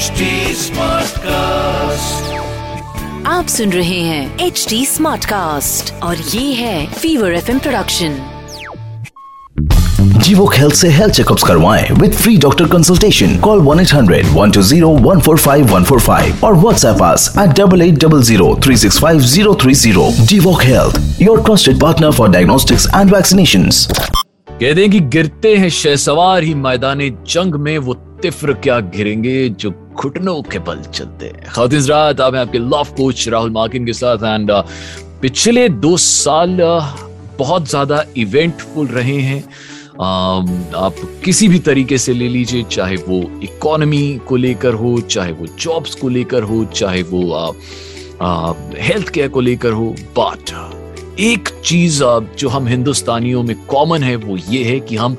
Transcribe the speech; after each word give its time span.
HD 0.00 0.26
Smartcast. 0.56 2.28
आप 3.26 3.46
सुन 3.48 3.72
रहे 3.72 3.98
हैं 4.00 4.46
एच 4.46 4.64
डी 4.70 4.84
स्मार्ट 4.86 5.24
कास्ट 5.24 5.92
और 6.02 6.16
ये 6.16 6.52
है 6.54 6.86
fever 6.92 7.32
F 7.32 7.50
production 7.58 8.16
Jeevok 10.18 10.54
health 10.54 10.74
से 10.74 10.88
हेल्थ 10.90 11.14
चेकअप्स 11.14 11.42
करवाएँ 11.42 11.90
with 11.92 12.14
free 12.14 12.36
doctor 12.38 12.68
consultation 12.68 13.36
call 13.40 13.60
one 13.62 13.80
eight 13.80 13.92
hundred 13.94 14.26
one 14.34 14.50
two 14.50 14.62
zero 14.64 14.90
one 15.08 15.20
four 15.20 15.38
five 15.38 15.74
one 15.74 15.84
four 15.84 16.00
five 16.00 16.44
और 16.46 16.54
WhatsApp 16.56 17.02
us 17.04 17.32
at 17.38 17.56
double 17.60 17.82
eight 17.82 17.98
double 18.04 18.22
zero 18.22 18.54
three 18.64 18.76
six 18.76 19.00
five 19.00 19.20
zero 19.28 19.54
three 19.62 19.74
zero 19.76 20.10
Jeevok 20.22 20.62
health 20.62 21.22
your 21.22 21.42
trusted 21.44 21.80
partner 21.80 22.12
for 22.12 22.30
diagnostics 22.30 22.88
and 22.94 23.14
vaccination 23.14 23.68
कहते 24.60 24.80
हैं 24.80 24.90
कि 24.90 25.00
गिरते 25.10 25.56
हैं 25.56 25.68
शहसवार 25.74 26.42
ही 26.42 26.54
मैदान 26.56 27.10
जंग 27.26 27.54
में 27.58 27.76
वो 27.78 27.94
तिफ्र 28.22 28.52
क्या 28.52 28.78
गिरेंगे 28.80 29.48
जो 29.48 29.70
घुटनों 29.70 30.42
के 30.42 30.58
बल 30.58 30.82
चलते 30.94 31.26
हैं। 31.26 31.52
रात 31.88 32.20
आप 32.20 32.34
आपके 32.34 32.58
लॉफ 32.58 32.92
कोच 32.96 33.28
राहुल 33.28 33.50
मार्किन 33.50 33.86
के 33.86 33.92
साथ 33.92 34.16
एंड 34.16 34.50
पिछले 35.22 35.68
दो 35.68 35.96
साल 35.96 36.56
uh, 36.60 36.82
बहुत 37.38 37.68
ज़्यादा 37.68 38.04
इवेंटफुल 38.16 38.86
रहे 38.86 39.18
हैं। 39.20 39.42
Um, 39.90 40.50
आप 40.74 40.94
किसी 41.24 41.48
भी 41.48 41.58
तरीके 41.58 41.98
से 41.98 42.12
ले 42.14 42.28
लीजिए 42.28 42.62
चाहे 42.62 42.96
वो 42.96 43.20
इकोनॉमी 43.42 44.20
को 44.28 44.36
लेकर 44.36 44.74
हो 44.74 45.00
चाहे 45.00 45.32
वो 45.32 45.46
जॉब्स 45.58 45.94
को 45.94 46.08
लेकर 46.08 46.42
हो 46.42 46.64
चाहे 46.64 47.02
वो 47.02 47.56
हेल्थ 48.78 49.08
केयर 49.08 49.28
को 49.28 49.40
लेकर 49.40 49.72
हो। 49.72 49.94
बट 50.18 51.18
एक 51.20 51.48
चीज़ 51.64 52.02
uh, 52.04 52.22
जो 52.38 52.48
हम 52.48 52.66
हिंदुस्तानियों 52.66 53.42
में 53.42 53.56
कॉमन 53.66 54.02
है 54.02 54.16
वो 54.16 54.36
ये 54.36 54.64
है 54.64 54.80
कि 54.80 54.96
हम 54.96 55.16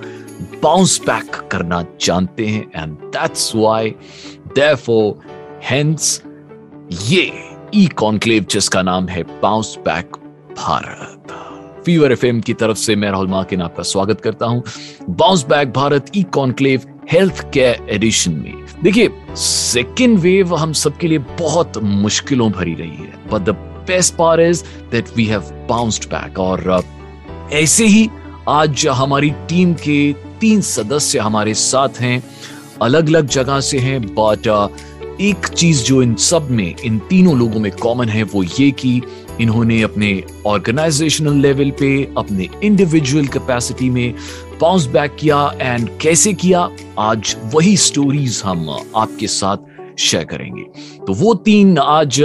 बाउंस 0.63 0.99
बैक 1.01 1.35
करना 1.51 1.81
जानते 2.01 2.45
हैं 2.45 2.65
and 2.75 2.97
that's 3.13 3.55
why 3.55 3.89
therefore 4.55 5.59
hence 5.63 6.21
ये 7.09 7.31
ई 7.75 7.85
कॉन्क्लेव 7.97 8.45
जिसका 8.51 8.81
नाम 8.81 9.07
है 9.07 9.23
bounce 9.41 9.75
back 9.85 10.15
Bharat. 10.57 11.33
Fever 11.85 12.11
F 12.11 12.25
की 12.45 12.53
तरफ़ 12.53 12.77
से 12.77 12.95
मैं 12.95 13.11
राहुल 13.11 13.27
माकिन 13.27 13.61
आपका 13.61 13.83
स्वागत 13.83 14.21
करता 14.21 14.45
हूँ। 14.45 14.63
Bounce 15.09 15.45
back 15.49 15.71
Bharat 15.73 16.11
E 16.15 16.23
conclave 16.33 16.81
health 17.11 17.43
care 17.53 17.87
edition 17.89 18.33
में। 18.33 18.65
देखिए 18.83 19.09
सेकेंड 19.37 20.17
वेव 20.19 20.55
हम 20.55 20.73
सबके 20.73 21.07
लिए 21.07 21.19
बहुत 21.39 21.77
मुश्किलों 21.83 22.51
भरी 22.51 22.73
रही 22.73 22.95
है 22.95 23.13
but 23.31 23.49
the 23.49 23.55
best 23.87 24.15
part 24.15 24.41
is 24.41 24.63
that 24.91 25.15
we 25.17 25.25
have 25.25 25.51
bounced 25.69 26.09
back 26.09 26.39
और 26.39 26.83
ऐसे 27.53 27.85
ही 27.85 28.09
आज 28.49 28.87
हमारी 28.87 29.29
टीम 29.49 29.73
के 29.87 30.01
तीन 30.41 30.61
सदस्य 30.61 31.19
हमारे 31.19 31.53
साथ 31.53 32.01
हैं 32.01 32.23
अलग 32.81 33.07
अलग 33.07 33.27
जगह 33.27 33.59
से 33.61 33.79
हैं 33.79 34.01
बट 34.15 34.47
एक 35.21 35.47
चीज़ 35.47 35.83
जो 35.83 36.01
इन 36.01 36.15
सब 36.15 36.47
में, 36.51 36.75
इन 36.85 36.97
तीनों 36.99 37.37
लोगों 37.39 37.59
में 37.59 37.71
कॉमन 37.71 38.09
है, 38.09 38.23
वो 38.23 38.43
ये 38.43 38.69
कि 38.71 39.01
इन्होंने 39.41 39.81
अपने 39.81 40.23
ऑर्गेनाइजेशनल 40.47 41.33
लेवल 41.33 41.71
पे, 41.71 42.13
अपने 42.17 42.47
इंडिविजुअल 42.63 43.27
कैपेसिटी 43.27 43.89
में 43.89 44.13
बाउंस 44.61 44.85
बैक 44.85 45.15
किया 45.19 45.53
एंड 45.61 45.89
कैसे 46.01 46.33
किया, 46.33 46.69
आज 46.99 47.35
वही 47.53 47.77
स्टोरीज 47.77 48.41
हम 48.45 48.69
आपके 48.95 49.27
साथ 49.27 49.97
शेयर 49.99 50.23
करेंगे। 50.23 50.63
तो 51.07 51.13
वो 51.13 51.33
तीन 51.35 51.77
आज 51.77 52.21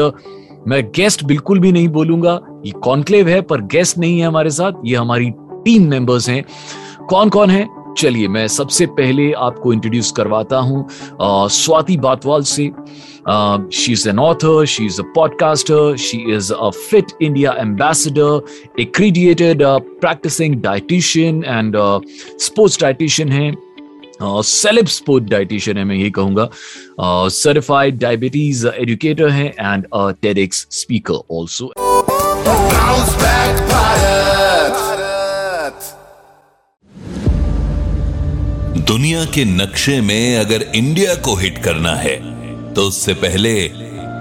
मैं 0.68 0.82
गेस्ट 0.96 1.24
बिल्कुल 1.24 1.58
भी 1.58 1.72
नहीं 1.72 1.88
बोलूँगा, 1.88 2.40
ये 2.66 2.72
कॉन्क्लेव 2.84 3.28
है, 3.28 3.40
पर 3.40 3.60
गेस्ट 3.60 3.98
नहीं 3.98 4.18
है 4.20 4.26
हमारे 4.26 4.50
साथ, 4.50 4.72
ये 4.84 4.96
हमारी 4.96 5.30
टीम 5.64 5.88
मेंबर्स 5.90 6.28
हैं। 6.28 6.44
कौन 7.08 7.28
कौन 7.28 7.50
है? 7.50 7.75
चलिए, 7.98 8.28
मैं 8.28 8.46
सबसे 8.48 8.86
पहले 8.96 9.30
आपको 9.32 9.72
इंट्रोड्यूस 9.72 10.10
करवाता 10.16 10.58
हूँ 10.58 10.86
स्वाति 11.50 11.96
बातवाल 11.96 12.42
से। 12.44 12.70
She 13.72 13.92
is 13.92 14.08
an 14.08 14.18
author 14.18 14.64
she 14.66 14.84
is 14.86 15.00
a 15.00 15.04
podcaster 15.14 15.96
she 15.98 16.18
is 16.34 16.52
a 16.52 16.70
Fit 16.70 17.06
India 17.22 17.54
ambassador 17.60 18.42
a 18.78 18.82
accredited 18.82 19.62
practising 20.00 20.54
dietitian 20.62 21.42
and 21.44 21.76
sports 22.40 22.80
dietitian 22.80 23.32
है 23.32 23.54
सेलेब 24.22 24.86
स्पोर्ट 24.88 25.24
डाइटिशियन 25.30 25.78
है 25.78 25.84
मैं 25.84 25.96
ये 25.96 26.10
कहूँगा। 26.10 26.48
सर्टिफाइड 27.00 27.98
डायबिटीज़ 27.98 28.66
एजुकेटर 28.68 29.28
है 29.30 29.46
एंड 29.48 29.86
टेडेक्स 30.22 30.66
स्पीकर 30.72 31.20
ऑल्सो 31.30 31.72
दुनिया 38.86 39.24
के 39.24 39.44
नक्शे 39.44 40.00
में 40.00 40.36
अगर 40.38 40.62
इंडिया 40.74 41.14
को 41.14 41.34
हिट 41.36 41.56
करना 41.58 41.94
है 41.96 42.14
तो 42.74 42.82
उससे 42.82 43.14
पहले 43.14 43.52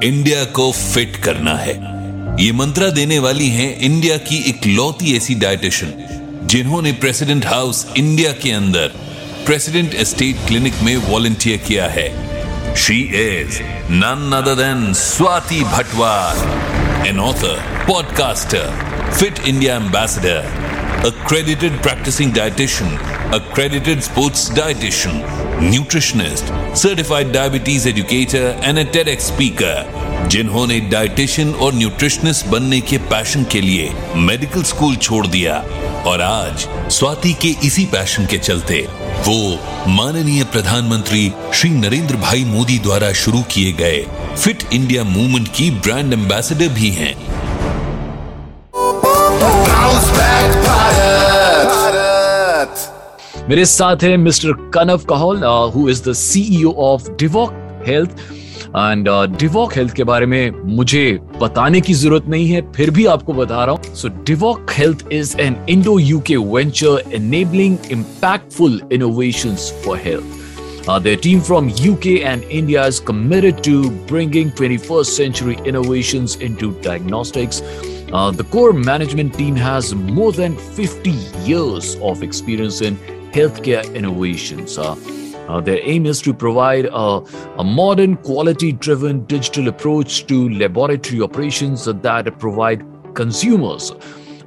इंडिया 0.07 0.43
को 0.57 0.71
फिट 0.71 1.15
करना 1.15 1.53
है। 1.55 1.73
ये 2.43 2.51
मंत्रा 2.51 2.89
देने 2.89 3.19
वाली 3.19 3.49
हैं 3.49 3.67
इंडिया 3.79 4.17
की 4.29 4.37
इकलौती 4.49 5.15
ऐसी 5.17 5.35
डाइटिशियन 5.35 6.47
जिन्होंने 6.47 6.91
प्रेसिडेंट 6.93 7.45
हाउस 7.45 7.85
इंडिया 7.97 8.31
के 8.33 8.51
अंदर 8.51 8.91
प्रेसिडेंट 9.45 9.93
एस्टेट 9.95 10.47
क्लिनिक 10.47 10.81
में 10.83 10.95
वॉलंटियर 11.09 11.57
किया 11.67 11.87
है। 11.89 12.09
She 12.75 12.99
is 13.21 13.61
none 13.93 14.31
other 14.35 14.55
than 14.55 14.93
Swati 14.97 15.63
Bhatwar 15.75 17.07
an 17.07 17.19
author 17.19 17.85
podcaster 17.87 19.11
Fit 19.19 19.47
India 19.47 19.75
ambassador 19.75 20.64
accredited 21.05 21.71
practicing 21.83 22.31
dietitian, 22.31 22.89
accredited 23.31 24.03
sports 24.03 24.49
dietitian, 24.49 25.21
nutritionist, 25.71 26.45
certified 26.75 27.31
diabetes 27.31 27.85
educator 27.85 28.47
and 28.63 28.79
a 28.79 28.85
TEDx 28.85 29.31
speaker. 29.33 29.75
जिन्होंने 30.25 30.79
dietitian 30.91 31.51
और 31.53 31.73
nutritionist 31.73 32.45
बनने 32.47 32.79
के 32.81 32.97
passion 33.09 33.43
के 33.51 33.59
लिए 33.61 33.89
medical 34.17 34.63
school 34.63 34.95
छोड़ 34.97 35.25
दिया 35.27 35.57
और 36.07 36.21
आज 36.21 36.65
स्वाति 36.93 37.33
के 37.41 37.53
इसी 37.67 37.85
पैशन 37.91 38.25
के 38.31 38.37
चलते 38.39 38.81
वो 39.27 39.37
माननीय 39.91 40.43
प्रधानमंत्री 40.53 41.31
श्री 41.53 41.69
नरेंद्र 41.69 42.15
भाई 42.25 42.43
मोदी 42.45 42.79
द्वारा 42.79 43.11
शुरू 43.23 43.41
किए 43.51 43.71
गए 43.83 44.05
फिट 44.35 44.63
इंडिया 44.73 45.03
मूवमेंट 45.13 45.47
की 45.57 45.69
ब्रांड 45.79 46.13
एम्बेसडर 46.13 46.73
भी 46.73 46.89
हैं 46.99 47.34
मेरे 53.49 53.63
साथ 53.65 54.03
है 54.03 54.15
mister 54.17 54.51
Kanav 54.73 55.03
Kahol 55.09 55.43
who 55.73 55.87
is 55.89 56.01
the 56.03 56.13
CEO 56.13 56.71
of 56.83 57.09
Divoc 57.19 57.83
health 57.87 58.11
and 58.61 59.09
Divoc 59.39 59.73
health 59.73 59.93
के 59.95 60.03
बारे 60.03 60.25
में 60.25 60.63
मुझे 60.75 61.03
बताने 61.41 61.81
की 61.81 61.93
ज़रूरत 61.93 62.27
नहीं 62.29 62.47
है 62.49 62.61
फिर 62.75 62.91
भी 62.91 63.05
आपको 63.15 63.33
बता 63.33 63.63
रहा 63.65 63.75
हूँ 63.75 63.95
so 63.95 64.09
Divoc 64.25 64.71
health 64.77 65.05
is 65.13 65.35
an 65.41 65.57
Indo 65.69 65.97
UK 65.99 66.37
venture 66.37 67.03
enabling 67.15 67.77
impactful 67.91 68.81
innovations 68.93 69.71
for 69.85 69.97
health 70.05 70.33
Uh, 70.87 70.99
their 70.99 71.17
team 71.17 71.39
from 71.41 71.69
UK 71.83 72.11
and 72.31 72.43
India 72.55 72.81
is 72.85 72.99
committed 72.99 73.63
to 73.63 73.89
bringing 74.09 74.51
21st 74.51 75.15
century 75.19 75.55
innovations 75.65 76.35
into 76.37 76.69
diagnostics. 76.79 77.63
Uh, 78.13 78.29
the 78.31 78.43
core 78.45 78.71
management 78.71 79.33
team 79.33 79.55
has 79.55 79.95
more 79.95 80.31
than 80.31 80.55
50 80.75 81.09
years 81.43 81.95
of 82.03 82.21
experience 82.21 82.81
in 82.81 82.99
healthcare 83.35 83.83
innovations. 83.93 84.77
Uh, 84.77 84.95
their 85.61 85.79
aim 85.83 86.05
is 86.05 86.21
to 86.21 86.33
provide 86.33 86.85
a, 86.85 87.21
a 87.59 87.63
modern, 87.63 88.15
quality 88.17 88.71
driven 88.71 89.25
digital 89.25 89.67
approach 89.67 90.25
to 90.27 90.49
laboratory 90.49 91.21
operations 91.21 91.85
that 91.85 92.39
provide 92.39 92.85
consumers 93.13 93.91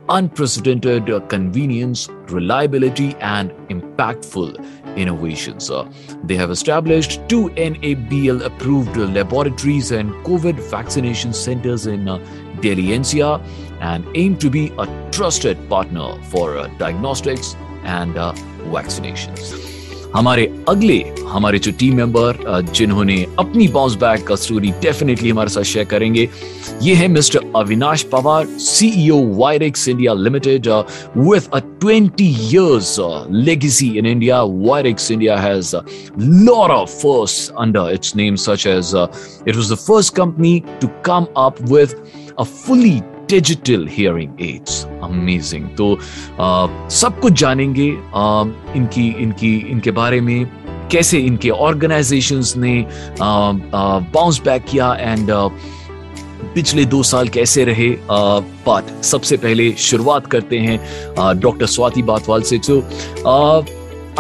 unprecedented 0.09 1.11
uh, 1.11 1.21
convenience, 1.21 2.09
reliability, 2.29 3.15
and 3.21 3.51
impactful 3.69 4.57
innovations. 4.97 5.71
Uh, 5.71 5.91
they 6.25 6.35
have 6.35 6.51
established 6.51 7.21
two 7.29 7.51
NABL 7.51 8.45
approved 8.45 8.97
laboratories 8.97 9.93
and 9.93 10.11
COVID 10.25 10.59
vaccination 10.71 11.33
centers 11.33 11.87
in 11.87 12.09
uh, 12.09 12.17
Delhi 12.61 12.89
NCR 12.89 13.43
and 13.81 14.05
aim 14.15 14.37
to 14.39 14.51
be 14.51 14.73
a 14.79 15.11
trusted 15.13 15.69
partner 15.69 16.21
for 16.25 16.57
uh, 16.57 16.67
diagnostics 16.79 17.55
uh, 17.89 18.33
vaccinations. 18.73 19.69
हमारे 20.15 20.45
अगले 20.69 20.97
हमारे 21.29 21.59
जो 21.59 21.73
team 21.79 21.97
member 21.97 22.37
जिन्होंने 22.75 23.17
अपनी 23.39 23.67
bounce 23.69 23.95
back 24.01 24.27
का 24.27 24.37
story 24.37 24.71
definitely 24.83 25.31
हमारे 25.31 25.51
साथ 25.51 25.63
share 25.71 25.85
करेंगे 25.87 26.29
ये 26.83 26.95
है 26.95 27.09
mister 27.09 27.41
Avinash 27.57 28.03
Pawar 28.13 28.47
CEO 28.67 29.19
Widex 29.39 29.89
India 29.89 30.15
limited 30.15 30.69
with 31.29 31.49
a 31.53 31.61
20 31.83 32.25
years 32.25 32.89
uh, 32.99 33.25
legacy 33.47 33.99
in 33.99 34.07
India, 34.07 34.37
Wirex 34.37 35.11
India 35.11 35.37
has 35.37 35.75
a 35.75 35.83
lot 36.55 36.71
of 36.71 36.91
firsts 36.91 37.51
under 37.65 37.85
its 37.91 38.15
name, 38.15 38.37
such 38.37 38.67
as 38.67 38.95
uh, 38.95 39.07
it 39.47 39.57
was 39.57 39.69
the 39.69 39.77
first 39.77 40.15
company 40.15 40.55
to 40.81 40.89
come 41.03 41.29
up 41.37 41.61
with 41.75 41.95
a 42.39 42.45
fully 42.45 43.03
digital 43.31 43.89
hearing 43.93 44.41
aids 44.41 44.85
amazing 45.03 45.69
तो 45.79 45.95
आ, 46.41 46.67
सब 46.89 47.21
कुछ 47.21 47.33
जानेंगे 47.33 47.91
आ, 48.15 48.45
इनकी 48.77 49.09
इनकी 49.19 49.57
इनके 49.71 49.91
बारे 49.91 50.21
में 50.21 50.45
कैसे 50.93 51.19
इनके 51.19 51.51
ऑर्गेनाइजेशंस 51.51 52.55
ने 52.57 52.87
बाउंस 53.21 54.41
बैक 54.45 54.65
किया 54.65 54.95
एंड 54.95 55.31
पिछले 56.55 56.85
दो 56.85 57.03
साल 57.03 57.29
कैसे 57.29 57.65
रहे? 57.65 57.89
बट 58.69 59.03
सबसे 59.05 59.37
पहले 59.37 59.71
शुरुआत 59.79 60.27
करते 60.27 60.59
हैं 60.59 60.79
डॉक्टर 61.41 61.67
स्वाति 61.67 62.03
बातवाल 62.03 62.43
से। 62.43 62.59
तो 62.59 62.79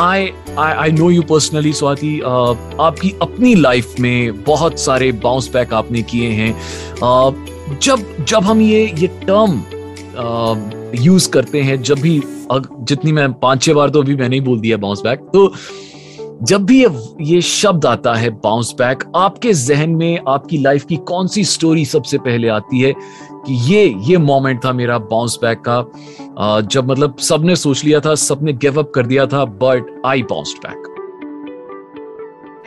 I 0.00 0.30
I 0.58 0.92
know 0.92 1.10
you 1.10 1.22
personally 1.22 1.72
Swati 1.72 2.20
आपकी 2.20 3.14
अपनी 3.22 3.54
लाइफ 3.54 3.94
में 4.00 4.42
बहुत 4.44 4.78
सारे 4.80 5.12
बाउंस 5.12 5.50
बैक 5.52 5.74
आपने 5.74 6.02
किए 6.02 6.30
हैं। 6.30 6.52
जब 7.82 8.24
जब 8.24 8.38
हम 8.38 8.60
ये 8.60 8.92
ये 8.98 9.06
टर्म 9.06 9.62
यूज़ 10.94 11.30
करते 11.30 11.60
हैं 11.60 11.82
जब 11.82 11.98
भी 11.98 12.22
जितनी 12.80 13.12
मैं 13.12 13.32
पाँच 13.32 13.62
छह 13.62 13.74
बार 13.74 13.90
तो 13.90 14.02
अभी 14.02 14.16
मैंने 14.16 14.36
ही 14.36 14.40
बोल 14.40 14.60
दिया 14.60 14.76
बाउंस 14.76 15.00
बैक 15.04 15.18
तो 15.20 15.52
जब 16.42 16.64
भी 16.64 16.84
ये, 16.84 16.90
ये 17.20 17.40
शब्द 17.40 17.86
आता 17.86 18.14
है 18.14 18.30
बाउंस 18.30 18.74
बैक 18.78 19.04
आपके 19.16 19.52
जहन 19.52 19.90
में 19.90 20.20
आपकी 20.28 20.58
लाइफ 20.58 20.84
की 20.84 20.96
कौन 20.96 21.26
सी 21.26 21.44
स्टोरी 21.44 21.84
सबसे 21.84 22.18
पहले 22.18 22.48
आती 22.48 22.80
है? 22.80 22.92
कि 23.32 23.74
ये 23.74 23.94
ये 23.98 24.16
मोमेंट 24.16 24.64
था 24.64 24.72
मेरा 24.72 24.98
बाउंस 24.98 25.38
बैक 25.42 25.62
का। 25.68 26.60
जब 26.60 26.90
मतलब 26.90 27.16
सबने 27.16 27.56
सोच 27.56 27.84
लिया 27.84 28.00
था 28.00 28.14
सबने 28.14 28.52
गिव 28.52 28.78
अप 28.78 28.92
कर 28.94 29.06
दिया 29.06 29.26
था 29.26 29.44
but 29.44 30.02
I 30.06 30.22
bounced 30.22 30.68
back 30.68 30.94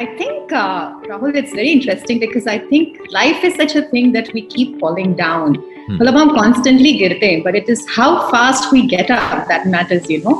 I 0.02 0.41
think, 0.51 0.53
uh, 0.53 0.93
Rahul, 1.11 1.35
it's 1.35 1.53
very 1.53 1.71
interesting 1.71 2.19
because 2.19 2.47
I 2.47 2.59
think 2.59 2.99
life 3.11 3.45
is 3.45 3.55
such 3.55 3.75
a 3.77 3.83
thing 3.83 4.13
that 4.13 4.33
we 4.33 4.43
keep 4.43 4.79
falling 4.81 5.17
down. 5.17 5.57
Hmm. 5.87 5.99
मतलब 5.99 6.17
हम 6.17 6.31
constantly 6.37 6.93
गिरते 7.01 7.27
हैं, 7.27 7.43
but 7.43 7.59
it 7.63 7.69
is 7.75 7.87
how 7.97 8.11
fast 8.31 8.73
we 8.73 8.87
get 8.93 9.11
up 9.17 9.49
that 9.49 9.67
matters, 9.75 10.09
you 10.11 10.23
know. 10.23 10.37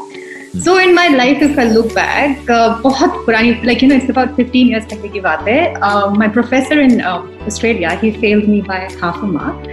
So 0.65 0.79
in 0.83 0.95
my 0.95 1.09
life, 1.09 1.43
if 1.47 1.59
I 1.59 1.65
look 1.73 1.95
back, 1.95 2.51
uh, 2.51 2.81
बहुत 2.83 3.25
पुरानी 3.27 3.65
like 3.69 3.83
you 3.83 3.89
know 3.89 3.99
it's 4.03 4.13
about 4.15 4.35
15 4.37 4.73
years 4.73 4.87
पहले 4.93 5.09
की 5.17 5.21
बात 5.27 5.49
है. 5.49 5.59
Uh, 5.89 6.11
my 6.23 6.29
professor 6.39 6.81
in 6.87 7.01
uh, 7.01 7.19
Australia 7.51 7.95
he 8.05 8.13
failed 8.25 8.49
me 8.55 8.63
by 8.71 8.81
half 9.03 9.21
a 9.29 9.31
mark, 9.35 9.69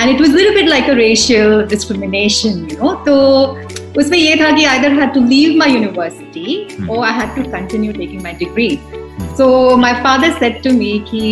and 0.00 0.14
it 0.14 0.20
was 0.24 0.36
a 0.36 0.38
little 0.40 0.54
bit 0.60 0.70
like 0.74 0.92
a 0.94 0.98
racial 1.00 1.66
discrimination, 1.74 2.62
you 2.74 2.78
know. 2.82 2.92
तो 3.08 3.16
उसमें 4.00 4.18
ये 4.18 4.36
था 4.36 4.50
कि 4.56 4.64
either 4.74 4.92
had 5.00 5.18
to 5.18 5.24
leave 5.32 5.56
my 5.64 5.72
university 5.78 6.56
hmm. 6.76 6.90
or 6.90 7.02
I 7.10 7.16
had 7.22 7.34
to 7.40 7.50
continue 7.58 7.98
taking 8.04 8.22
my 8.30 8.36
degree. 8.44 8.78
Hmm. 9.10 9.34
So 9.36 9.76
my 9.76 9.92
father 10.02 10.32
said 10.40 10.62
to 10.66 10.72
me 10.80 10.92
कि 11.10 11.22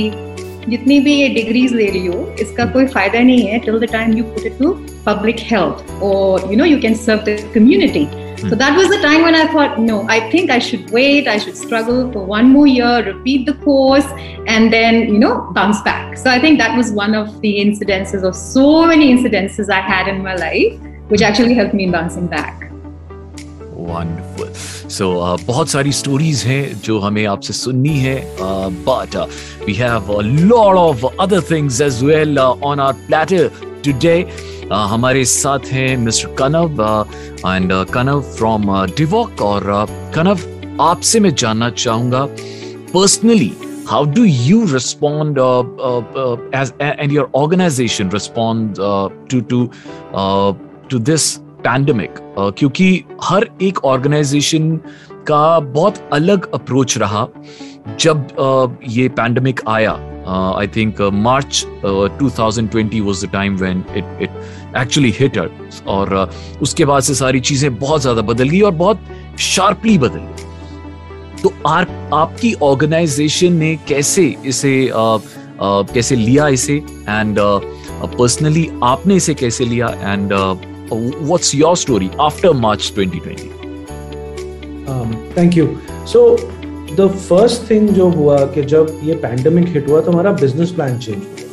जितनी 0.69 0.99
भी 1.01 1.15
ये 1.15 1.29
degrees 1.29 1.73
ले 1.75 1.87
रही 1.91 2.07
हो 2.07 2.27
इसका 2.41 2.65
कोई 2.73 2.87
फायदा 2.93 3.21
नहीं 3.23 3.47
है 3.47 3.59
till 3.65 3.79
the 3.81 3.91
time 3.93 4.17
you 4.19 4.25
put 4.25 4.47
it 4.47 4.59
to 4.59 4.73
public 5.07 5.41
health 5.53 5.91
और 6.03 6.51
you 6.53 6.57
know 6.59 6.65
you 6.65 6.81
can 6.81 6.95
serve 7.07 7.25
the 7.31 7.39
community 7.55 8.07
So 8.45 8.57
that 8.61 8.77
was 8.79 8.89
the 8.93 8.97
time 9.03 9.23
when 9.23 9.37
I 9.37 9.47
thought, 9.53 9.79
no, 9.81 10.07
I 10.15 10.17
think 10.33 10.51
I 10.55 10.59
should 10.59 10.91
wait. 10.91 11.29
I 11.35 11.37
should 11.45 11.57
struggle 11.57 12.01
for 12.17 12.25
one 12.33 12.51
more 12.51 12.67
year, 12.67 12.91
repeat 13.07 13.47
the 13.47 13.55
course, 13.63 14.11
and 14.47 14.75
then, 14.75 14.99
you 15.13 15.21
know, 15.23 15.31
bounce 15.53 15.81
back. 15.87 16.19
So 16.19 16.29
I 16.33 16.39
think 16.41 16.59
that 16.59 16.77
was 16.77 16.93
one 16.93 17.15
of 17.15 17.41
the 17.47 17.55
incidences 17.63 18.29
of 18.33 18.37
so 18.43 18.67
many 18.93 19.11
incidences 19.15 19.71
I 19.71 19.81
had 19.81 20.09
in 20.09 20.23
my 20.23 20.35
life, 20.35 20.79
which 21.15 21.23
actually 21.23 21.55
helped 21.55 21.73
me 21.73 21.85
in 21.85 21.93
bouncing 21.93 22.27
back. 22.27 22.68
Wonderful 23.90 24.52
so 24.90 25.12
uh, 25.14 25.42
बहुत 25.48 25.70
सारी 25.70 25.92
stories 25.92 26.44
हैं 26.48 26.82
जो 26.82 27.00
हमें 27.00 27.26
आपसे 27.26 27.54
सुननी 27.54 27.98
है 28.00 28.18
but 28.88 29.16
we 29.66 29.74
have 29.74 30.20
lot 30.22 30.76
of 30.78 31.06
other 31.22 31.42
things 31.52 31.82
as 31.82 32.04
well 32.04 32.40
on 32.40 32.80
our 32.80 33.06
platter 33.08 33.50
today 33.86 34.18
हमारे 34.72 35.24
साथ 35.26 35.72
हैं 35.72 35.96
mister 35.98 36.36
Kanav 36.40 36.82
and 37.46 37.74
Kanav 37.94 38.22
from 38.36 38.70
Divoc 38.98 39.42
और 39.42 39.72
कनव 40.16 40.40
आपसे 40.82 41.20
मैं 41.20 41.36
जानना 41.36 41.70
चाहूँगा 41.70 42.26
personally 42.94 43.52
how 43.90 44.06
do 44.06 44.24
you 44.24 44.68
respond 44.68 45.40
uh, 45.40 45.62
uh, 45.62 46.38
as 46.54 46.72
and 46.80 47.12
your 47.12 47.28
organization 47.34 48.10
respond 48.10 48.80
uh, 48.80 49.10
to 49.28 49.42
to 49.42 49.62
to 50.90 51.00
this 51.00 51.26
pandemic 51.68 52.20
क्योंकि 52.40 53.04
हर 53.24 53.50
एक 53.62 53.84
ऑर्गेनाइजेशन 53.86 54.78
का 55.28 55.60
बहुत 55.60 56.10
अलग 56.14 56.54
अप्रोच 56.54 56.98
रहा 56.98 57.28
जब 58.00 58.78
ये 58.88 59.10
पैंडमिक 59.10 59.62
आया। 59.68 59.92
I 60.60 60.68
think 60.68 61.02
March 61.02 61.66
2020 62.20 63.02
was 63.02 63.26
the 63.26 63.30
time 63.34 63.56
when 63.58 63.84
it 63.98 64.20
it 64.22 64.30
actually 64.78 65.14
hit 65.20 65.38
और 65.88 66.28
uh, 66.28 66.62
उसके 66.62 66.86
बाद 66.86 67.04
से 67.04 67.16
सारी 67.16 67.40
चीज़ें 67.40 67.76
बहुत 67.80 68.02
ज़्यादा 68.02 68.22
बदल 68.22 68.50
गई 68.50 68.62
और 68.62 68.72
बहुत 68.72 69.00
शार्पली 69.40 69.98
बदल 69.98 70.20
गई। 70.20 71.42
तो 71.44 71.54
आर, 71.68 71.88
आपकी 72.14 72.54
ऑर्गेनाइजेशन 72.54 73.54
ने 73.54 73.76
कैसे 73.88 74.36
इसे 74.46 74.86
uh, 74.88 75.20
uh, 75.20 75.94
कैसे 75.94 76.16
लिया 76.16 76.48
इसे? 76.48 76.76
एंड 77.10 77.38
पर्सनली 78.18 78.70
आपने 78.84 79.16
इसे 79.16 79.34
कैसे 79.34 79.66
लिया? 79.66 79.88
And 79.88 80.34
what's 80.94 81.54
your 81.56 81.76
story 81.78 82.10
after 82.22 82.52
March 82.58 82.92
2020 83.00 83.60
thank 85.38 85.58
you 85.58 85.68
so 86.08 86.24
the 86.96 87.08
first 87.10 87.70
thing 87.70 87.90
जो 87.90 88.10
हुआ 88.12 88.38
कि 88.54 88.64
जब 88.66 89.00
ये 89.04 89.16
पैंडमिक 89.18 89.68
हिट 89.68 89.90
हुआ 89.90 90.02
तो 90.02 90.12
हमारा 90.12 90.32
बिज़नेस 90.42 90.72
प्लान 90.72 90.98
चेंज 91.00 91.18
हुआ 91.18 91.48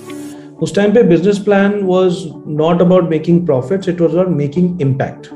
उस 0.63 0.75
टाइम 0.75 0.93
पे 0.93 1.03
business 1.05 1.39
plan 1.39 1.81
was 1.85 2.23
not 2.59 2.81
about 2.83 3.11
making 3.11 3.45
profits 3.47 3.89
it 3.89 4.01
was 4.01 4.11
about 4.11 4.29
making 4.37 4.81
impact 4.83 5.27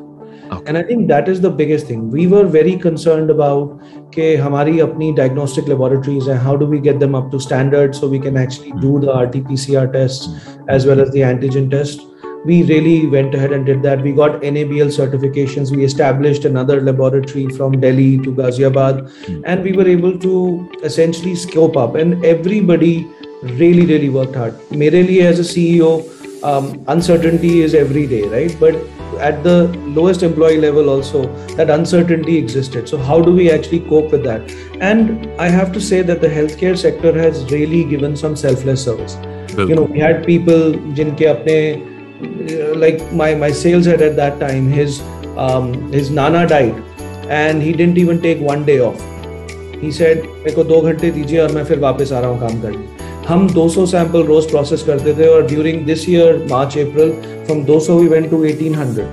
and 0.68 0.76
I 0.76 0.82
think 0.82 1.06
that 1.08 1.28
is 1.28 1.42
the 1.42 1.46
biggest 1.54 1.90
thing 1.90 2.10
we 2.12 2.26
were 2.26 2.44
very 2.54 2.72
concern 2.84 3.28
about 3.28 3.78
कि 4.14 4.34
हमारी 4.36 4.78
अपनी 4.80 5.12
diagnostic 5.12 5.68
laboratories 5.68 6.28
हैं 6.28 6.38
how 6.38 6.56
do 6.56 6.66
we 6.66 6.78
get 6.78 6.96
them 6.96 7.16
up 7.16 7.28
to 7.32 7.38
standard 7.38 7.92
so 7.94 8.08
we 8.08 8.18
can 8.18 8.36
actually 8.36 8.80
do 8.80 8.98
the 8.98 9.08
RTPCR 9.16 9.86
test 9.88 10.70
as 10.70 10.88
well 10.88 11.00
as 11.00 11.08
the 11.08 11.16
antigen 11.16 11.68
test 11.68 12.09
we 12.44 12.62
really 12.64 13.06
went 13.06 13.34
ahead 13.34 13.52
and 13.52 13.66
did 13.66 13.82
that. 13.82 14.02
We 14.02 14.12
got 14.12 14.40
NABL 14.40 14.90
certifications. 14.96 15.70
We 15.70 15.84
established 15.84 16.44
another 16.44 16.80
laboratory 16.80 17.48
from 17.48 17.80
Delhi 17.80 18.18
to 18.18 18.32
Ghaziabad, 18.32 19.10
mm. 19.26 19.42
and 19.44 19.62
we 19.62 19.72
were 19.72 19.86
able 19.86 20.18
to 20.18 20.70
essentially 20.82 21.34
scope 21.34 21.76
up. 21.76 21.94
And 21.94 22.24
everybody 22.24 23.10
really 23.42 23.86
really 23.86 24.08
worked 24.10 24.34
hard 24.34 24.54
mere 24.70 24.90
liye 24.90 25.22
as 25.22 25.38
a 25.38 25.42
ceo 25.42 25.92
um, 26.44 26.84
uncertainty 26.88 27.62
is 27.62 27.74
every 27.74 28.06
day 28.06 28.22
right 28.28 28.56
but 28.60 28.74
at 29.18 29.42
the 29.42 29.68
lowest 29.98 30.22
employee 30.22 30.58
level 30.58 30.88
also 30.88 31.26
that 31.56 31.70
uncertainty 31.70 32.36
existed 32.36 32.88
so 32.88 32.98
how 32.98 33.20
do 33.20 33.32
we 33.32 33.50
actually 33.50 33.80
cope 33.80 34.10
with 34.12 34.22
that 34.24 34.42
and 34.80 35.28
i 35.40 35.48
have 35.48 35.72
to 35.72 35.80
say 35.80 36.02
that 36.02 36.20
the 36.20 36.28
healthcare 36.28 36.76
sector 36.76 37.12
has 37.18 37.50
really 37.50 37.84
given 37.84 38.16
some 38.16 38.36
selfless 38.36 38.84
service 38.84 39.16
you 39.56 39.74
know 39.74 39.82
we 39.82 39.98
had 39.98 40.24
people 40.26 40.72
jinke 40.98 41.24
apne 41.34 41.89
like 42.76 43.02
my 43.12 43.34
my 43.34 43.50
sales 43.50 43.86
head 43.86 44.02
at 44.02 44.16
that 44.16 44.38
time 44.40 44.66
his 44.70 45.00
um, 45.36 45.68
his 45.92 46.10
nana 46.10 46.46
died 46.46 46.74
and 47.28 47.62
he 47.62 47.72
didn't 47.72 47.98
even 47.98 48.20
take 48.20 48.40
one 48.40 48.64
day 48.64 48.78
off. 48.80 49.04
He 49.82 49.90
said 49.98 50.24
मेरे 50.26 50.52
को 50.54 50.64
दो 50.64 50.80
घंटे 50.80 51.10
दीजिए 51.10 51.38
और 51.40 51.52
मैं 51.52 51.64
फिर 51.64 51.78
वापस 51.80 52.12
आ 52.12 52.20
रहा 52.20 52.30
हूँ 52.30 52.40
काम 52.40 52.60
करने. 52.62 52.98
हम 53.28 53.48
200 53.54 53.86
सैंपल 53.86 54.22
रोज 54.26 54.50
प्रोसेस 54.50 54.82
करते 54.82 55.14
थे 55.14 55.26
और 55.28 55.46
during 55.46 55.84
this 55.86 56.08
year 56.08 56.46
March 56.50 56.78
April 56.78 57.12
from 57.46 57.64
200 57.66 57.98
we 58.00 58.08
went 58.08 58.30
to 58.30 58.42
1800 58.44 59.04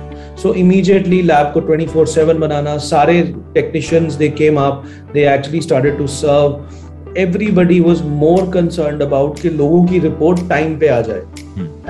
so 0.42 0.52
immediately 0.54 1.22
lab 1.22 1.52
को 1.56 1.60
24/7 1.68 2.38
बनाना 2.40 2.76
सारे 2.86 3.22
technicians 3.54 4.14
they 4.14 4.28
came 4.42 4.60
up 4.60 4.84
they 5.14 5.26
actually 5.34 5.60
started 5.60 5.98
to 5.98 6.06
serve 6.06 7.18
everybody 7.20 7.80
was 7.80 8.02
more 8.22 8.50
concerned 8.54 9.02
about 9.02 9.40
कि 9.40 9.50
लोगों 9.50 9.84
की 9.86 9.98
रिपोर्ट 9.98 10.48
टाइम 10.48 10.78
पे 10.78 10.88
आ 10.88 11.00
जाए। 11.00 11.22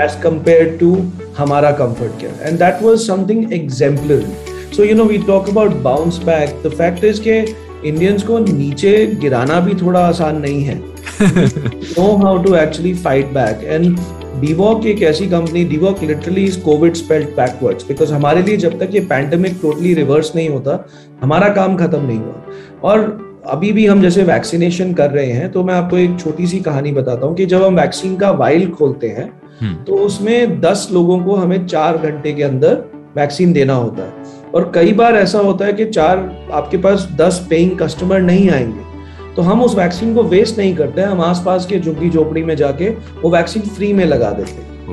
एज 0.00 0.20
कंपेयर 0.22 0.76
टू 0.80 0.94
हमारा 1.38 1.70
comfort 1.70 2.20
care 2.20 2.48
and 2.48 2.58
that 2.58 2.82
was 2.82 2.98
something 2.98 3.52
exemplary 3.52 4.75
so 4.76 4.84
you 4.84 4.94
know 4.94 5.04
we 5.04 5.18
talk 5.18 5.48
about 5.48 5.75
bounce 5.82 6.18
back 6.25 6.62
the 6.66 6.70
fact 6.70 7.04
is 7.04 7.20
के 7.20 7.40
Indians 7.84 8.22
को 8.22 8.38
नीचे 8.38 8.94
गिराना 9.20 9.60
भी 9.60 9.75
थोड़ा 9.75 10.00
आसान 10.00 10.40
नहीं 10.40 10.62
है। 10.62 10.80
Know 11.18 12.16
how 12.18 12.32
to 12.42 12.54
actually 12.54 12.94
fight 12.96 13.32
back. 13.34 13.62
And 13.76 14.00
Divoc 14.40 14.84
एक 14.87 15.02
ऐसी 15.02 15.26
company 15.28 15.64
Divoc 15.64 16.02
literally 16.02 16.44
is 16.44 16.60
COVID 16.60 16.94
spelled 16.94 17.28
backwards 17.28 17.87
because 17.87 18.12
हमारे 18.12 18.42
लिए 18.42 18.56
जब 18.56 18.78
तक 18.80 18.90
ये 18.94 19.00
पैंडेमिक 19.00 19.58
टोटली 19.62 19.94
रिवर्स 19.94 20.34
नहीं 20.37 20.48
होता 20.48 20.84
हमारा 21.22 21.48
काम 21.54 21.76
खत्म 21.76 22.04
नहीं 22.06 22.18
हुआ। 22.18 22.44
और 22.82 23.00
अभी 23.46 23.72
भी 23.72 23.87
हम 23.87 24.02
जैसे 24.02 24.22
वैक्सीनेशन 24.22 24.92
कर 24.94 25.10
रहे 25.10 25.32
हैं 25.32 25.50
तो 25.52 25.64
मैं 25.64 25.75
आपको 25.75 25.96
एक 25.96 26.18
छोटी 26.20 26.46
सी 26.46 26.60
कहानी 26.60 26.92
बताता 26.92 27.26
हूँ 27.26 27.37
कि 27.37 27.46
जब 27.46 27.62
हम 27.62 27.80
वैक्सीन 27.80 28.16
का 28.16 28.30
वाइल 28.30 28.70
खोलते 28.70 29.08
हैं 29.08 29.25
हम्म। 29.25 29.38
तो 29.64 29.94
उसमें 29.94 30.60
दस 30.60 30.88
लोगों 30.92 31.20
को 31.20 31.34
हमें 31.34 31.66
चार 31.66 31.98
घंटे 31.98 32.32
के 32.32 32.42
अंदर 32.42 32.72
वैक्सीन 33.16 33.52
देना 33.52 33.74
होता 33.74 34.02
है। 34.02 34.12
और 34.54 34.72
कई 34.74 34.92
बार 34.92 35.16
ऐसा 35.16 35.38
होता 35.38 35.64
है 35.64 35.72
कि 35.72 35.84
चार 35.84 36.48
आपके 36.52 36.76
पास 36.76 37.08
दस 37.16 37.46
पेइंग 37.50 37.78
कस्टमर 37.78 38.20
नहीं 38.20 38.50
आएँगे। 38.50 38.88
तो 39.36 39.42
हम 39.42 39.62
उस 39.62 39.74
वैक्सीन 39.74 40.14
को 40.14 40.22
वेस्ट 40.22 40.58
नहीं 40.58 40.76
करते 40.76 41.00
हैं। 41.00 41.08
हम 41.08 41.20
आसपास 41.20 41.66
के 41.66 41.80
झुग्गी 41.80 42.10
झोपड़ी 42.10 42.42
में 42.42 42.56
जाके 42.56 42.88
वो 42.90 43.30
वैक्सीन 43.30 43.62
फ्री 43.62 43.92
में 43.92 44.04
लगा 44.04 44.30
देते 44.30 44.52
हैं। 44.52 44.86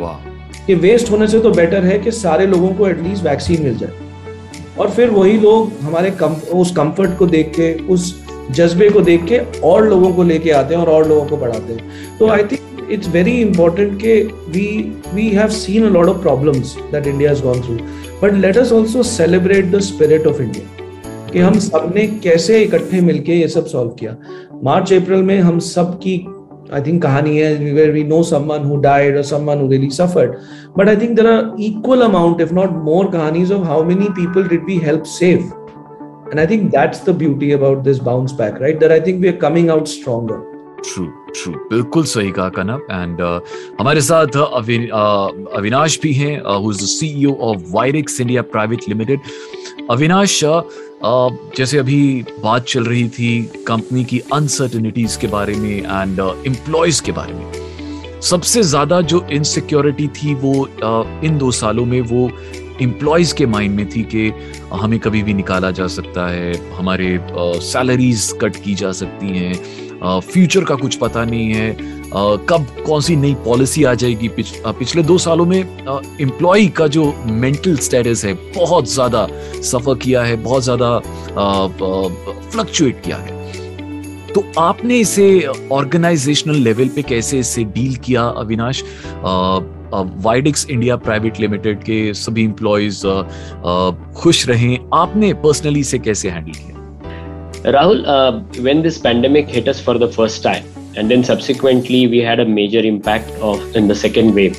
कि 0.68 0.76
वेस्ट 0.76 1.12
होने 1.12 1.28
से 1.28 1.40
तो 1.40 1.52
बेटर 1.52 1.84
है 1.84 2.00
कि 2.00 2.12
सारे 2.12 2.48
लोगों 2.48 2.70
को 2.74 2.88
एटलीस्ट 2.88 3.24
वैक्सीन 3.24 3.64
मिल 3.64 3.78
जाए। 3.78 3.92
और 4.80 4.90
फिर 4.90 5.10
वही 5.10 5.40
लोग 5.40 5.72
हमारे 5.82 6.12
कम, 6.12 6.34
उस 6.54 6.72
कंफर्ट 6.72 7.18
को 7.18 7.28
देख 7.28 7.48
के 7.50 7.88
उस 7.88 8.26
जज्बे 8.52 8.90
को 8.90 9.02
देख 9.02 9.26
के 9.26 9.38
और 9.64 9.90
लोगों 9.90 10.14
को 10.14 10.24
लेके 10.24 10.52
आते 10.52 10.76
हैं 10.76 10.82
और 10.82 10.90
और 10.90 11.08
लोगों 11.08 11.26
को 11.26 11.38
बढ़ाते 11.38 11.74
हैं। 11.74 11.82
तो 12.20 12.28
I 12.28 12.44
think 12.44 12.75
it's 12.93 13.09
very 13.09 13.37
important 13.41 13.99
के 14.01 14.21
we 14.53 14.67
we 15.15 15.29
have 15.31 15.49
seen 15.59 15.87
a 15.87 15.91
lot 15.91 16.09
of 16.09 16.21
problems 16.23 16.77
that 16.93 17.07
India 17.07 17.31
has 17.31 17.43
gone 17.43 17.61
through 17.63 17.77
but 18.23 18.35
let 18.41 18.59
us 18.59 18.73
also 18.73 19.03
celebrate 19.13 19.71
the 19.71 19.81
spirit 19.91 20.27
of 20.27 20.41
India 20.41 20.79
कि 21.33 21.39
हम 21.39 21.59
सबने 21.69 22.07
कैसे 22.25 22.61
इकट्ठे 22.63 23.01
मिलके 23.01 23.35
ये 23.41 23.49
सब 23.49 23.67
सॉल्व 23.67 23.91
किया 24.01 24.17
मार्च 24.65 24.93
अप्रैल 24.93 25.23
में 25.23 25.39
हम 25.41 25.59
सब 25.75 25.99
की 26.03 26.19
I 26.73 26.81
think 26.81 27.03
kahani 27.03 27.31
hai 27.43 27.73
where 27.77 27.93
we 27.93 28.03
know 28.05 28.23
someone 28.23 28.65
who 28.65 28.81
died 28.81 29.15
or 29.15 29.23
someone 29.25 29.59
who 29.59 29.69
really 29.69 29.91
suffered. 29.91 30.37
But 30.77 30.89
I 30.89 30.95
think 30.95 31.17
there 31.17 31.31
are 31.31 31.55
equal 31.59 32.03
amount, 32.03 32.41
if 32.41 32.53
not 32.53 32.73
more, 32.73 33.07
kahanis 33.07 33.51
of 33.51 33.65
how 33.67 33.83
many 33.83 34.11
people 34.11 34.45
did 34.45 34.65
we 34.65 34.79
help 34.79 35.07
save. 35.07 35.51
And 36.31 36.39
I 36.39 36.47
think 36.47 36.71
that's 36.71 37.01
the 37.01 37.13
beauty 37.13 37.53
about 37.53 37.83
this 37.83 37.99
bounce 37.99 38.33
back, 38.33 38.61
right? 38.61 38.79
That 38.79 38.93
I 38.93 39.01
think 39.01 39.21
we 39.21 39.29
are 39.29 39.41
coming 39.47 39.71
out 39.77 39.89
stronger. 39.89 40.39
True 40.83 41.07
True 41.36 41.54
बिल्कुल 41.70 42.04
सही 42.06 42.32
कहा 42.32 42.50
कनब। 42.50 42.88
And 42.92 43.22
हमारे 43.80 44.02
साथ 44.02 44.38
अविन, 44.38 44.88
अविनाश 44.88 46.00
भी 46.04 46.14
हैं 46.14 46.38
who 46.46 46.72
is 46.72 46.84
the 46.84 46.88
CEO 46.88 47.36
of 47.50 47.64
Widex 47.72 48.22
India 48.22 48.42
private 48.54 48.90
limited 48.90 49.20
Avinash 49.92 50.40
जैसे 51.58 51.78
अभी 51.78 52.02
बात 52.44 52.66
चल 52.68 52.84
रही 52.86 53.08
थी 53.10 53.30
कंपनी 53.68 54.04
की 54.04 54.20
अनसर्टनिटीज 54.34 55.16
के 55.16 55.28
बारे 55.28 55.56
में 55.56 55.78
एंड 55.78 56.20
एम्प्लॉयज़ 56.20 57.02
के 57.04 57.12
बारे 57.12 57.34
में। 57.34 58.22
सबसे 58.22 58.62
ज़्यादा 58.64 59.02
जो 59.04 59.26
इनसिक्योरिटी 59.32 60.08
थी 60.18 60.34
वो 60.36 60.54
इन 61.24 61.38
दो 61.38 61.52
सालों 61.54 61.86
में 61.86 62.00
वो 62.04 62.30
एम्प्लॉयज़ 62.82 63.34
के 63.36 63.46
माइंड 63.46 63.76
में 63.76 63.90
थी 63.90 64.04
कि 64.14 64.32
हमें 64.74 65.00
कभी 65.00 65.22
भी 65.24 65.34
निकाला 65.34 65.72
जा 65.72 65.88
सकता 65.88 66.28
है 66.28 66.54
हमारे 66.78 67.08
सैलरीज 67.64 68.32
कट 68.42 68.56
की 68.64 68.74
जा 68.76 68.92
सकती 68.94 69.38
हैं। 69.38 69.54
फ्यूचर 70.04 70.64
का 70.64 70.76
कुछ 70.76 70.96
पता 70.96 71.26
नहीं 71.26 71.54
है। 71.54 71.94
कब 72.50 72.66
कौन 72.86 73.02
सी 73.02 73.16
नई 73.16 73.34
पॉलिसी 73.46 73.84
आ 73.84 73.94
जाएगी? 73.94 74.28
पिछ, 74.30 74.52
पिछले 74.70 75.04
दो 75.04 75.18
सालों 75.18 75.46
में 75.46 75.60
एम्प्लॉय 75.60 76.68
का 76.68 76.88
जो 76.88 77.14
मेंटल 77.28 77.78
स्टेटस 77.78 78.24
है 78.26 78.34
बहुत 78.56 78.90
ज़्यादा 78.92 79.28
सफ़र 79.64 79.98
किया 79.98 80.24
है 80.24 80.36
बहुत 80.44 80.64
ज़्यादा 80.64 81.00
फ्लक्चुएट 82.52 83.02
किया 83.06 83.18
है। 83.18 83.34
तो 84.34 84.44
आपने 84.60 85.00
इसे 85.00 85.28
ऑर्गेनाइजेशनल 85.72 86.56
लेवल 86.58 86.88
पे 86.96 87.02
कैसे 87.04 87.40
इसे 87.40 87.64
डील 87.66 87.96
किया 88.06 88.24
Avinash? 88.40 88.84
Widex 90.24 90.66
India 90.70 90.96
private 90.98 91.40
limited 91.40 91.84
के 91.84 92.14
सभी 92.14 92.44
एम्प्लॉयज़ 92.44 93.06
खुश 94.16 94.48
रहें। 94.50 94.78
आपने 94.94 95.34
पर्सनली 95.44 95.80
इसे 95.80 96.00
कैसे 96.00 96.30
हैंडल 96.30 96.52
किया? 96.52 96.75
Rahul, 97.74 98.06
uh, 98.06 98.62
when 98.62 98.84
this 98.84 99.00
pandemic 99.00 99.48
hit 99.48 99.68
us 99.68 99.80
for 99.80 99.98
the 99.98 100.08
first 100.08 100.44
time, 100.44 100.64
and 100.96 101.10
then 101.10 101.24
subsequently 101.24 102.06
we 102.06 102.20
had 102.20 102.40
a 102.40 102.46
major 102.46 102.78
impact 102.78 103.28
of 103.42 103.76
in 103.76 103.88
the 103.88 103.96
second 103.96 104.36
wave, 104.36 104.56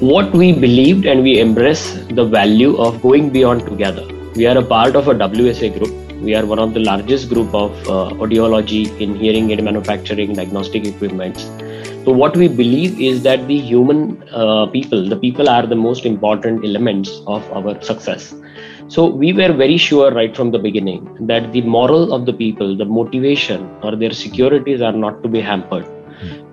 what 0.00 0.30
we 0.32 0.52
believed 0.52 1.06
and 1.06 1.22
we 1.22 1.40
embrace 1.40 1.94
the 2.10 2.22
value 2.22 2.76
of 2.76 3.00
going 3.00 3.30
beyond 3.30 3.64
together. 3.64 4.06
We 4.34 4.46
are 4.46 4.58
a 4.58 4.62
part 4.62 4.94
of 4.94 5.08
a 5.08 5.14
WSA 5.14 5.78
group. 5.78 6.22
We 6.22 6.34
are 6.34 6.44
one 6.44 6.58
of 6.58 6.74
the 6.74 6.80
largest 6.80 7.30
group 7.30 7.54
of 7.54 7.72
uh, 7.88 8.14
audiology 8.22 8.84
in 9.00 9.16
hearing 9.16 9.50
aid 9.50 9.64
manufacturing, 9.64 10.34
diagnostic 10.34 10.86
equipments. 10.86 11.44
So 12.04 12.12
what 12.12 12.36
we 12.36 12.46
believe 12.46 13.00
is 13.00 13.22
that 13.22 13.48
the 13.48 13.58
human 13.58 14.22
uh, 14.34 14.66
people, 14.66 15.08
the 15.08 15.16
people 15.16 15.48
are 15.48 15.66
the 15.66 15.76
most 15.76 16.04
important 16.04 16.62
elements 16.62 17.22
of 17.26 17.50
our 17.52 17.80
success 17.80 18.34
So 18.88 19.06
we 19.06 19.32
were 19.32 19.52
very 19.52 19.76
sure 19.76 20.12
right 20.12 20.36
from 20.36 20.52
the 20.52 20.58
beginning 20.58 21.06
that 21.22 21.52
the 21.52 21.62
moral 21.62 22.12
of 22.12 22.24
the 22.24 22.32
people, 22.32 22.76
the 22.76 22.84
motivation 22.84 23.68
or 23.82 23.96
their 23.96 24.12
securities 24.12 24.80
are 24.80 24.92
not 24.92 25.22
to 25.22 25.28
be 25.28 25.40
hampered. 25.40 25.86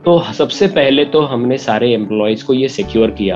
तो 0.05 0.19
सबसे 0.33 0.67
पहले 0.67 1.05
तो 1.05 1.21
हमने 1.21 1.57
सारे 1.57 1.91
employees 1.93 2.45
को 2.45 2.53
ये 2.53 2.67
secure 2.67 3.11
किया 3.11 3.35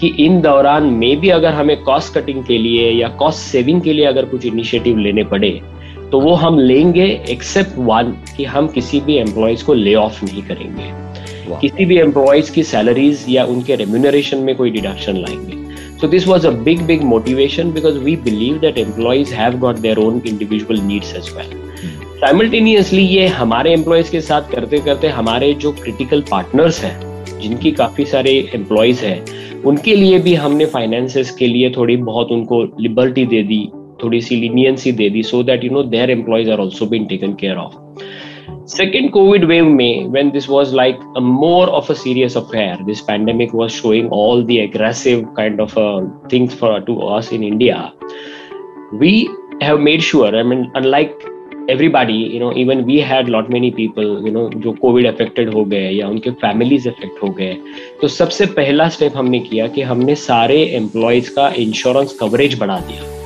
कि 0.00 0.08
इन 0.24 0.40
दौरान 0.40 0.84
में 0.84 1.20
भी 1.20 1.28
अगर 1.28 1.54
हमें 1.54 1.76
कॉस्ट 1.82 2.14
कटिंग 2.14 2.44
के 2.44 2.58
लिए 2.58 2.90
या 2.90 3.08
कॉस्ट 3.08 3.38
सेविंग 3.38 3.80
के 3.82 3.92
लिए 3.92 4.04
अगर 4.04 4.24
कुछ 4.24 4.46
इनिशिएटिव 4.46 4.98
लेने 4.98 5.24
पड़े 5.24 5.50
तो 6.12 6.20
वो 6.20 6.34
हम 6.34 6.58
लेंगे 6.58 7.06
एक्सेप्ट 7.30 7.78
वन 7.78 8.14
कि 8.36 8.44
हम 8.44 8.68
किसी 8.68 9.00
भी 9.00 9.16
एम्प्लॉयज़ 9.16 9.64
को 9.64 9.74
ले 9.74 9.94
ऑफ़ 9.94 10.24
नहीं 10.24 10.42
करेंगे। 10.42 10.90
किसी 11.60 11.84
भी 11.84 11.98
एम्प्लॉयज़ 11.98 12.52
की 12.52 12.62
सैलरीज 12.62 13.24
या 13.28 13.44
उनके 13.44 13.74
रेम्यूनरेशन 13.76 14.38
में 14.38 14.54
कोई 14.56 14.70
डिडक्शन 14.70 15.16
लाएँगे। 15.16 15.67
So 16.00 16.06
this 16.06 16.26
was 16.26 16.44
a 16.44 16.52
big, 16.52 16.86
big 16.86 17.02
motivation 17.02 17.72
because 17.72 17.98
we 17.98 18.14
believe 18.14 18.60
that 18.60 18.78
employees 18.78 19.32
have 19.32 19.58
got 19.58 19.76
their 19.76 19.98
own 19.98 20.20
individual 20.24 20.80
needs 20.82 21.12
as 21.12 21.30
well. 21.32 21.48
Simultaneously 22.20 23.02
ये 23.04 23.26
हमारे 23.28 23.72
एम्प्लॉयज़ 23.72 24.10
के 24.10 24.20
साथ 24.20 24.50
करते 24.52 24.78
करते 24.80 25.08
हमारे 25.16 25.52
जो 25.64 25.72
क्रिटिकल 25.72 26.22
पार्टनर्स 26.30 26.80
हैं 26.84 27.40
जिनकी 27.40 27.72
काफ़ी 27.72 28.04
सारे 28.04 28.32
एम्प्लॉयज़ 28.54 29.04
हैं 29.04 29.62
उनके 29.62 29.94
लिए 29.96 30.18
भी 30.18 30.34
हमने 30.44 30.66
फाइनेंसेस 30.76 31.30
के 31.38 31.46
लिए 31.46 31.70
थोड़ी 31.76 31.96
बहुत 32.04 32.32
उनको 32.32 32.62
लिबर्टी 32.80 33.26
दे 33.26 33.42
दी 33.50 33.60
थोड़ी 34.02 34.20
सी 34.20 34.36
लीनियंसी 34.40 34.92
दे 35.02 35.10
दी 35.10 35.22
so 35.32 35.42
that 35.42 35.64
you 35.64 35.70
know 35.70 35.82
their 35.94 36.10
employees 36.10 36.50
are 36.50 36.60
also 36.60 36.86
been 36.86 37.06
taken 37.06 37.34
care 37.40 37.56
of 37.56 37.76
second 38.68 39.10
covid 39.12 39.48
wave 39.48 39.66
may 39.66 40.06
when 40.14 40.30
this 40.30 40.46
was 40.46 40.74
like 40.74 41.00
a 41.16 41.20
more 41.20 41.68
of 41.70 41.88
a 41.88 41.94
serious 41.94 42.36
affair 42.36 42.76
this 42.88 43.00
pandemic 43.00 43.54
was 43.54 43.72
showing 43.72 44.10
all 44.10 44.44
the 44.44 44.58
aggressive 44.60 45.22
kind 45.34 45.58
of 45.58 45.76
uh, 45.78 46.02
things 46.28 46.52
for 46.52 46.78
to 46.82 47.00
us 47.00 47.32
in 47.32 47.42
india 47.42 47.90
we 48.92 49.12
have 49.62 49.80
made 49.80 50.02
sure 50.02 50.36
i 50.36 50.42
mean 50.42 50.70
unlike 50.74 51.16
everybody 51.70 52.18
you 52.34 52.38
know 52.38 52.52
even 52.52 52.84
we 52.84 53.00
had 53.00 53.30
lot 53.30 53.48
many 53.48 53.70
people 53.70 54.10
you 54.26 54.32
know 54.36 54.46
जो 54.64 54.72
Covid 54.82 55.06
affected 55.06 55.52
हो 55.54 55.64
गए 55.72 55.90
या 55.90 56.08
उनके 56.08 56.30
families 56.44 56.88
affect 56.88 57.22
हो 57.22 57.30
गए 57.38 57.54
तो 58.00 58.08
सबसे 58.08 58.46
पहला 58.60 58.88
स्टेप 58.96 59.16
हमने 59.16 59.40
किया 59.48 59.66
कि 59.76 59.82
हमने 59.92 60.14
सारे 60.28 60.64
एम्प्लॉयज़ 60.82 61.30
का 61.36 61.48
इंश्योरेंस 61.64 62.16
कवरेज 62.20 62.58
बढ़ा 62.60 62.78
दिया 62.88 63.16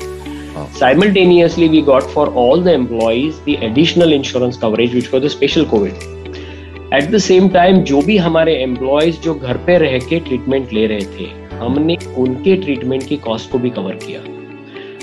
Simultaneously, 0.73 1.69
we 1.69 1.83
got 1.83 2.03
for 2.05 2.29
all 2.31 2.61
the 2.61 2.73
employees 2.73 3.41
the 3.41 3.57
additional 3.57 4.13
insurance 4.13 4.57
coverage, 4.57 4.95
which 4.95 5.13
was 5.13 5.23
the 5.23 5.31
special 5.31 5.65
COVID. 5.67 6.09
At 6.95 7.05
the 7.11 7.19
same 7.19 7.49
time 7.49 7.81
जो 7.89 8.01
भी 8.03 8.17
हमारे 8.17 8.55
एम्प्लॉयज़ 8.63 9.21
जो 9.21 9.35
घर 9.35 9.57
पे 9.67 9.77
रह 9.79 9.99
के 10.09 10.19
ट्रीटमेंट 10.21 10.73
ले 10.73 10.87
रहे 10.87 11.05
थे 11.13 11.29
हमने 11.59 11.97
उनके 12.19 12.57
ट्रीटमेंट 12.57 13.07
की 13.09 13.17
कॉस्ट 13.27 13.51
को 13.51 13.59
भी 13.59 13.71
कवर 13.71 13.95
किया 14.03 14.21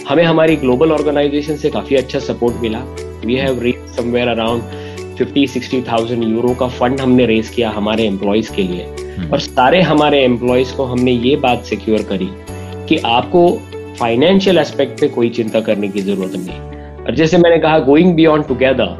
हमें 0.09 0.23
हमारी 0.23 0.55
ग्लोबल 0.55 0.91
ऑर्गेनाइजेशन 0.91 1.55
से 1.57 1.69
काफ़ी 1.69 1.95
अच्छा 1.95 2.19
सपोर्ट 2.19 2.61
मिला 2.61 2.79
we 3.25 3.35
have 3.35 3.61
reach 3.63 3.89
somewhere 3.95 4.27
around 4.27 5.15
fifty 5.17 5.47
sixty 5.47 5.81
thousand 5.81 6.23
euro 6.23 6.53
का 6.59 6.67
फंड 6.67 7.01
हमने 7.01 7.25
रेज 7.25 7.49
किया 7.49 7.69
हमारे 7.69 8.05
एम्प्लॉयज़ 8.07 8.51
के 8.55 8.63
लिए 8.63 8.85
hmm. 8.85 9.31
और 9.31 9.39
सारे 9.39 9.81
हमारे 9.81 10.23
एम्प्लॉयज़ 10.25 10.75
को 10.75 10.85
हमने 10.85 11.11
ये 11.11 11.35
बात 11.35 11.63
सिक्योर 11.65 12.03
करी 12.11 12.29
कि 12.89 12.97
आपको 13.05 13.41
फाइनेंशियल 13.99 14.57
एस्पेक्ट 14.57 14.99
पे 15.01 15.07
कोई 15.09 15.29
चिंता 15.29 15.59
करने 15.61 15.87
की 15.89 16.01
ज़रूरत 16.01 16.35
नहीं 16.37 17.05
और 17.05 17.15
जैसे 17.15 17.37
मैंने 17.37 17.57
कहा 17.59 17.79
गोइंग 17.85 18.15
बियॉन्ड 18.15 18.45
टुगेदर 18.47 18.97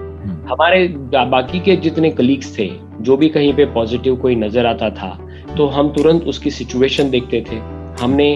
हमारे 0.49 0.87
बाकी 1.27 1.59
के 1.59 1.75
जितने 1.77 2.09
कलीग्स 2.11 2.57
थे 2.57 2.69
जो 3.01 3.17
भी 3.17 3.29
कहीं 3.29 3.53
पे 3.53 3.65
पॉजिटिव 3.73 4.15
कोई 4.17 4.35
नज़र 4.35 4.65
आता 4.65 4.89
था 4.91 5.17
तो 5.57 5.67
हम 5.67 5.89
तुरंत 5.93 6.23
उसकी 6.23 6.51
सिचुएशन 6.51 7.09
देखते 7.09 7.41
थे। 7.41 7.55
हमने 8.01 8.29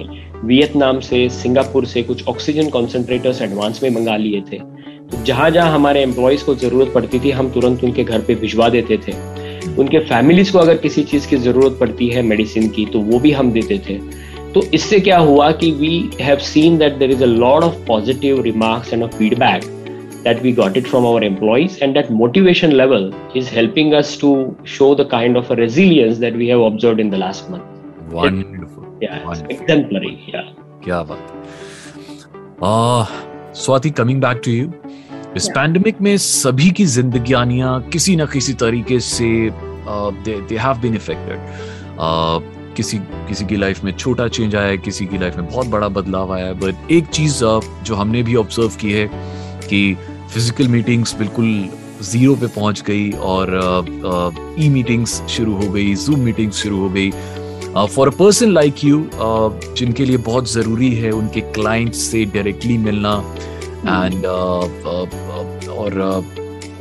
वियतनाम 0.46 1.00
से 1.00 1.28
सिंगापुर 1.32 1.86
से 1.86 2.04
कुछ 2.04 2.28
ऑक्सीजन 2.28 2.70
कॉन्सेंट्रेटर्स 2.70 3.42
एडवांस 3.42 3.84
में 3.84 3.90
मंगा 3.90 4.16
लिए 4.18 4.42
थे। 4.52 4.58
तो 4.58 5.24
जहाँ 5.26 5.50
जहाँ 5.52 5.72
हमारे 5.72 6.02
एम्प्लॉयज़ 6.04 6.46
को 6.46 6.56
ज़रूरत 6.56 6.92
पड़ती 6.96 7.20
थी 7.20 7.32
हम 7.32 7.50
तुरंत 7.52 7.84
उनके 7.84 8.04
घर 8.04 8.22
पे 8.22 8.36
भिजवा 8.36 8.70
देते 8.70 8.98
थे। 9.08 9.14
उनके 9.78 10.00
फैमिलीज़ 10.02 10.52
को 10.54 10.60
अगर 10.60 10.78
किसी 10.78 11.04
चीज़ 11.04 11.28
की 11.30 11.38
ज़रूरत 11.40 11.78
पड़ती 11.80 12.08
है 12.10 12.22
मेडिसिन 12.24 12.68
की 12.70 12.86
तो 12.86 13.00
वो 13.02 13.20
भी 13.20 13.32
हम 13.32 13.52
देते 13.52 13.78
थे। 13.90 14.00
तो 14.54 14.62
इससे 14.74 15.00
क्या 15.00 15.18
हुआ 15.18 15.52
कि 15.52 15.72
we 15.72 16.10
have 16.22 16.38
seen 16.38 16.78
that 16.78 16.94
there 16.94 17.12
is 17.12 17.24
a 17.24 17.28
lot 17.28 17.64
of 17.64 17.76
positive 17.88 18.42
remarks 18.42 18.94
and 18.94 19.06
feedback 19.06 19.64
that 20.24 20.42
we 20.44 20.52
got 20.52 20.78
it 20.78 20.88
from 20.88 21.06
our 21.08 21.24
employees 21.24 21.78
and 21.84 21.94
that 21.94 22.12
motivation 22.12 22.72
level 22.72 23.12
is 23.38 23.50
helping 23.50 23.94
us 23.94 24.18
to 24.22 24.34
show 24.68 24.94
the 24.96 25.08
kind 25.12 25.38
of 25.38 25.54
resilience 25.54 26.18
that 26.18 26.36
we 26.36 26.48
have 26.48 26.64
observe 26.64 27.00
in 27.00 27.10
the 27.10 27.16
last 27.16 27.52
month 27.52 27.72
क्या 30.84 31.04
बात 31.04 31.32
Swati 33.56 33.90
coming 33.90 34.22
back 34.22 34.42
to 34.46 34.52
you 34.52 34.72
इस 35.36 35.48
pandemic 35.48 36.02
में 36.02 36.16
सभी 36.18 36.70
किसी 36.72 38.16
न 38.16 38.26
किसी 38.26 38.54
तरीके 38.54 39.00
से 39.00 39.30
किसी 42.78 42.98
किसी 43.28 43.46
की 43.46 43.56
लाइफ 43.56 43.84
में 43.84 43.92
छोटा 43.92 44.28
चेंज 44.28 44.56
आया 44.56 44.68
है 44.68 44.78
किसी 44.78 45.06
की 45.06 45.18
लाइफ 45.18 45.38
में 45.38 45.48
बहुत 45.48 45.68
बड़ा 45.68 45.88
बदलाव 45.90 46.34
आया 46.34 46.46
है 46.46 46.54
बट 46.60 46.92
एक 46.92 47.08
चीज़ 47.08 47.40
जो 47.86 47.96
हमने 47.96 48.24
भी 48.24 48.36
ऑब्ज़र्व 48.36 48.76
की 48.82 48.92
है 48.92 49.08
कि 49.70 49.96
फ़िज़िकल 50.34 50.68
मीटिंग्स 50.68 51.16
बिल्कुल 51.16 51.70
ज़ीरो 52.02 52.36
पे 52.36 52.48
पहुँच 52.48 52.82
गई 52.82 53.12
और 53.12 53.56
ई 54.60 54.70
मीटिंग्स 54.70 55.22
शुरू 55.30 55.56
हो 55.56 55.70
गई 55.70 55.94
जूम 55.96 56.20
मीटिंग्स 56.20 56.64
शुरू 56.64 56.80
हो 56.80 56.90
गई। 56.90 57.12
For 57.96 58.08
a 58.08 58.12
person 58.12 58.52
like 58.52 58.84
you 58.84 59.10
जिनके 59.78 60.06
लिए 60.06 60.18
बहुत 60.18 60.52
ज़रूरी 60.52 60.92
है 60.96 61.12
उनके 61.12 61.42
क्लाइंट 61.52 61.94
से 61.94 62.26
डायरेक्टली 62.26 62.78
मिलना 62.78 63.16
एंड 63.84 64.14
uh, 64.14 64.64
uh, 64.92 65.70
और 65.78 66.02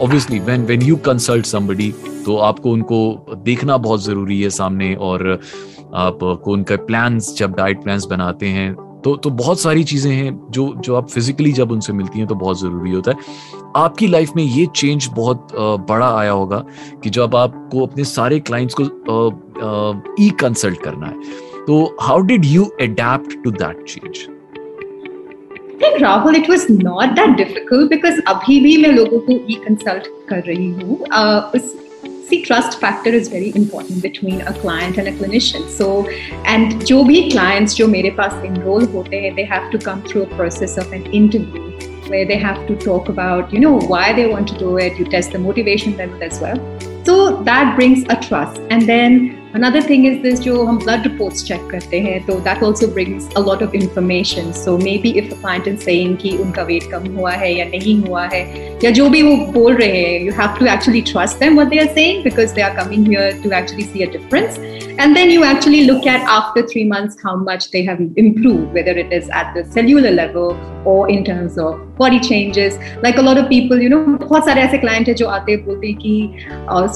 obviously 0.00 0.38
when 0.38 0.64
when 0.66 0.82
you 0.82 0.96
consult 0.96 1.46
somebody 1.46 1.92
तो 2.26 2.37
आपको 2.38 2.70
उनको 2.70 2.99
देखना 3.44 3.76
बहुत 3.76 4.04
ज़रूरी 4.04 4.40
है 4.42 4.50
सामने 4.50 4.94
और 4.94 5.40
आपको 5.94 6.52
उनका 6.52 6.76
प्लान्स 6.87 7.34
जब 7.38 7.54
डाइट 7.56 7.82
प्लान्स 7.82 8.04
बनाते 8.06 8.46
हैं 8.49 8.72
तो 9.04 9.14
तो 9.16 9.30
बहुत 9.30 9.61
सारी 9.61 9.84
चीज़ें 9.84 10.11
हैं 10.12 10.32
जो 10.50 10.66
जो 10.76 10.94
आप 10.96 11.08
फिजिकली 11.08 11.52
जब 11.52 11.72
उनसे 11.72 11.92
मिलती 11.92 12.18
हैं 12.18 12.26
तो 12.28 12.34
बहुत 12.34 12.61
ज़रूरी 12.61 12.90
होता 12.90 13.11
है। 13.11 13.16
आपकी 13.76 14.06
लाइफ 14.06 14.30
में 14.37 14.42
ये 14.42 14.66
चेंज 14.76 15.08
बहुत 15.16 15.49
बड़ा 15.88 16.11
आया 16.18 16.30
होगा 16.30 16.64
कि 17.02 17.11
जब 17.11 17.37
आपको 17.37 17.87
अपने 17.87 18.04
सारे 18.04 18.38
क्लाइंट्स 18.40 18.75
को 18.80 18.84
ई 20.20 20.30
कंसल्ट 20.40 20.82
करना 20.82 21.06
है। 21.06 21.64
तो 21.66 21.84
how 22.00 22.20
did 22.20 22.44
you 22.44 22.64
adapt 22.80 23.42
to 23.44 23.50
that 23.50 23.84
change 23.84 24.26
Rahul, 26.02 26.37
it 26.37 26.49
was 26.49 26.62
not 26.70 27.14
that 27.16 27.32
difficult 27.38 27.90
because 27.92 28.18
अभी 28.28 28.61
भी 28.61 28.76
मैं 28.82 28.92
लोगों 28.92 29.18
को 29.20 29.32
ई 29.32 29.54
कंसल्ट 29.64 30.06
कर 30.28 30.42
रही 30.46 30.70
हूँ। 30.70 30.99
uh, 30.99 31.40
see 32.29 32.43
trust 32.43 32.79
factor 32.81 33.11
is 33.11 33.29
very 33.29 33.52
important 33.55 34.02
between 34.02 34.41
a 34.43 34.52
client 34.61 34.99
and 34.99 35.09
a 35.09 35.12
clinician. 35.12 35.69
So 35.69 36.09
and 36.45 36.87
jo 36.87 37.02
bhi 37.05 37.31
clients 37.33 37.75
jo 37.75 37.88
mere 37.97 38.12
paas 38.21 38.38
enroll 38.50 38.87
hote 38.87 39.11
they 39.11 39.45
have 39.45 39.71
to 39.73 39.79
come 39.79 40.02
through 40.02 40.23
a 40.23 40.31
process 40.37 40.79
of 40.79 40.93
an 40.93 41.07
interview 41.07 41.69
where 42.09 42.26
they 42.26 42.37
have 42.37 42.67
to 42.71 42.76
talk 42.76 43.09
about 43.09 43.52
you 43.52 43.61
know 43.61 43.76
why 43.93 44.07
they 44.12 44.26
want 44.26 44.49
to 44.55 44.59
do 44.59 44.79
it. 44.79 44.99
You 44.99 45.05
test 45.19 45.33
the 45.33 45.45
motivation 45.50 45.97
level 45.97 46.23
as 46.31 46.41
well. 46.41 46.59
So 47.05 47.43
that 47.43 47.76
brings 47.76 48.05
a 48.09 48.17
trust. 48.17 48.61
And 48.71 48.88
then 48.88 49.41
Another 49.54 49.82
thing 49.82 50.06
is 50.06 50.23
this 50.23 50.40
जो 50.40 50.62
हम 50.64 50.78
blood 50.82 51.06
reports 51.06 51.42
check 51.49 51.61
करते 51.71 51.99
हैं 52.00 52.25
तो 52.26 52.38
that 52.44 52.62
also 52.62 52.87
brings 52.99 53.26
a 53.37 53.40
lot 53.40 53.64
of 53.66 53.75
information. 53.75 54.52
So 54.54 54.78
maybe 54.78 55.11
if 55.18 55.30
a 55.30 55.37
client 55.42 55.66
is 55.66 55.85
saying 55.88 56.16
कि 56.23 56.30
उनका 56.44 56.66
weight 56.66 56.90
कम 56.92 57.14
हुआ 57.16 57.32
है 57.42 57.52
या 57.54 57.64
नहीं 57.71 57.97
हुआ 58.06 58.25
है 58.32 58.42
या 58.85 58.90
जो 58.99 59.09
भी 59.11 59.23
वो 59.23 59.37
बोल 59.52 59.76
रहे 59.76 60.02
हैं 60.02 60.21
you 60.26 60.32
have 60.40 60.59
to 60.59 60.71
actually 60.76 61.02
trust 61.12 61.38
them 61.38 61.61
what 61.61 61.68
they 61.68 61.80
are 61.85 61.92
saying 61.99 62.23
because 62.28 62.54
they 62.54 62.62
are 62.68 62.75
coming 62.78 63.04
here 63.04 63.32
to 63.42 63.52
actually 63.61 63.85
see 63.92 64.04
a 64.04 64.11
difference. 64.16 64.59
And 65.02 65.16
then 65.16 65.30
you 65.30 65.44
actually 65.44 65.85
look 65.85 66.06
at 66.06 66.21
after 66.32 66.62
three 66.71 66.85
months 66.85 67.16
how 67.23 67.37
much 67.37 67.71
they 67.71 67.82
have 67.85 68.00
improved, 68.16 68.75
whether 68.75 68.92
it 68.92 69.12
is 69.12 69.28
at 69.30 69.54
the 69.54 69.64
cellular 69.76 70.11
level 70.11 70.56
or 70.85 71.09
in 71.11 71.25
terms 71.25 71.56
of 71.59 71.78
body 71.97 72.21
changes. 72.21 72.76
Like 73.02 73.16
a 73.16 73.23
lot 73.23 73.38
of 73.38 73.49
people, 73.49 73.80
you 73.80 73.88
know, 73.88 74.02
बहुत 74.26 74.44
सारे 74.49 74.62
ऐसे 74.62 74.80
client 74.80 75.09
हैं 75.09 75.14
जो 75.16 75.28
आते 75.28 75.56
बोलते 75.68 75.87
हैं 75.87 75.97
कि 75.97 76.14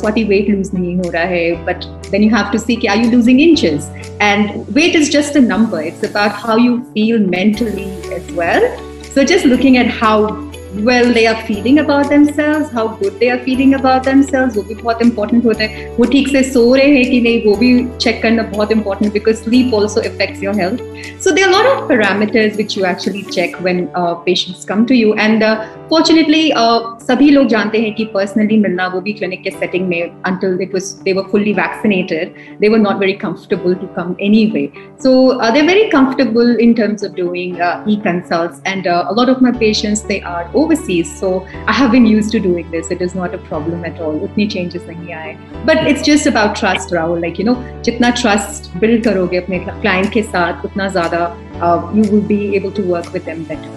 Swati 0.00 0.26
weight 0.32 0.50
lose 0.56 0.74
नहीं 0.74 0.96
हो 0.96 1.10
रहा 1.10 1.24
है, 1.32 1.64
but 1.64 1.88
then 2.10 2.22
you 2.22 2.30
have 2.30 2.45
to 2.52 2.58
see 2.58 2.86
are 2.88 2.96
you 2.96 3.10
losing 3.10 3.40
inches? 3.40 3.88
And 4.20 4.66
weight 4.74 4.94
is 4.94 5.08
just 5.08 5.36
a 5.36 5.40
number. 5.40 5.80
It's 5.80 6.02
about 6.02 6.32
how 6.32 6.56
you 6.56 6.84
feel 6.92 7.18
mentally 7.18 7.90
as 8.12 8.30
well. 8.32 8.62
So 9.04 9.24
just 9.24 9.46
looking 9.46 9.76
at 9.78 9.86
how 9.86 10.45
well 10.75 11.11
they 11.13 11.27
are 11.27 11.39
feeling 11.45 11.79
about 11.79 12.09
themselves 12.09 12.69
how 12.71 12.87
good 12.99 13.19
they 13.19 13.29
are 13.29 13.39
feeling 13.47 13.73
about 13.73 14.03
themselves 14.03 14.55
वो 14.57 14.63
भी 14.63 14.75
बहुत 14.75 15.01
important 15.05 15.45
होता 15.45 15.63
है 15.63 15.87
वो 15.97 16.05
ठीक 16.11 16.27
से 16.27 16.43
सो 16.51 16.63
रहे 16.75 16.93
हैं 16.95 17.09
कि 17.11 17.19
नहीं 17.21 17.45
वो 17.45 17.55
भी 17.63 17.71
check 18.05 18.21
करना 18.21 18.43
बहुत 18.55 18.71
important 18.71 19.13
because 19.17 19.41
sleep 19.47 19.73
also 19.79 20.01
affects 20.11 20.41
your 20.41 20.53
health 20.61 20.81
so 21.19 21.33
there 21.35 21.47
are 21.47 21.51
a 21.51 21.55
lot 21.57 21.67
of 21.71 21.89
parameters 21.89 22.55
which 22.61 22.77
you 22.77 22.85
actually 22.85 23.23
check 23.37 23.59
when 23.67 23.89
uh, 23.95 24.13
patients 24.29 24.63
come 24.71 24.85
to 24.85 24.95
you 24.95 25.13
and 25.25 25.43
uh, 25.43 25.55
fortunately 25.89 26.43
uh, 26.61 26.79
सभी 27.07 27.29
लोग 27.31 27.47
जानते 27.55 27.81
हैं 27.81 27.93
कि 27.95 28.07
personally 28.15 28.57
मिलना 28.61 28.87
वो 28.93 29.01
भी 29.01 29.13
clinic 29.19 29.43
के 29.43 29.51
setting 29.57 29.87
में 29.89 30.23
until 30.31 30.57
it 30.67 30.73
was 30.77 30.89
they 31.07 31.17
were 31.19 31.27
fully 31.35 31.53
vaccinated 31.59 32.33
they 32.63 32.69
were 32.75 32.81
not 32.87 33.03
very 33.03 33.17
comfortable 33.25 33.75
to 33.83 33.91
come 33.99 34.15
anyway 34.29 34.65
so 34.97 35.13
uh, 35.39 35.51
they're 35.51 35.69
very 35.73 35.89
comfortable 35.89 36.55
in 36.67 36.75
terms 36.81 37.03
of 37.03 37.15
doing 37.15 37.59
uh, 37.59 37.83
e-consults 37.87 38.61
and 38.65 38.87
uh, 38.87 39.05
a 39.09 39.13
lot 39.13 39.29
of 39.35 39.41
my 39.41 39.51
patients 39.51 40.01
they 40.13 40.21
are 40.21 40.49
overseas. 40.66 41.14
So 41.20 41.32
I 41.66 41.76
have 41.80 41.92
been 41.96 42.06
used 42.12 42.36
to 42.36 42.42
doing 42.48 42.70
this. 42.76 42.90
It 42.98 43.02
is 43.08 43.16
not 43.22 43.38
a 43.40 43.42
problem 43.50 43.84
at 43.92 44.00
all. 44.00 44.20
Utni 44.28 44.48
changes 44.56 44.88
nahi 44.92 45.16
aaye. 45.20 45.64
But 45.72 45.82
it's 45.92 46.06
just 46.10 46.32
about 46.32 46.56
trust, 46.62 46.96
Rahul. 46.98 47.24
Like, 47.26 47.42
you 47.42 47.48
know, 47.50 47.56
jitna 47.88 48.12
trust 48.22 48.70
build 48.84 49.08
karoge 49.08 49.40
apne 49.42 49.64
client 49.86 50.12
ke 50.18 50.26
saath, 50.34 50.68
utna 50.70 50.92
zyada 50.98 51.24
uh, 51.60 51.78
you 51.98 52.10
will 52.12 52.28
be 52.36 52.42
able 52.60 52.76
to 52.80 52.86
work 52.94 53.12
with 53.18 53.32
them 53.32 53.48
better. 53.54 53.74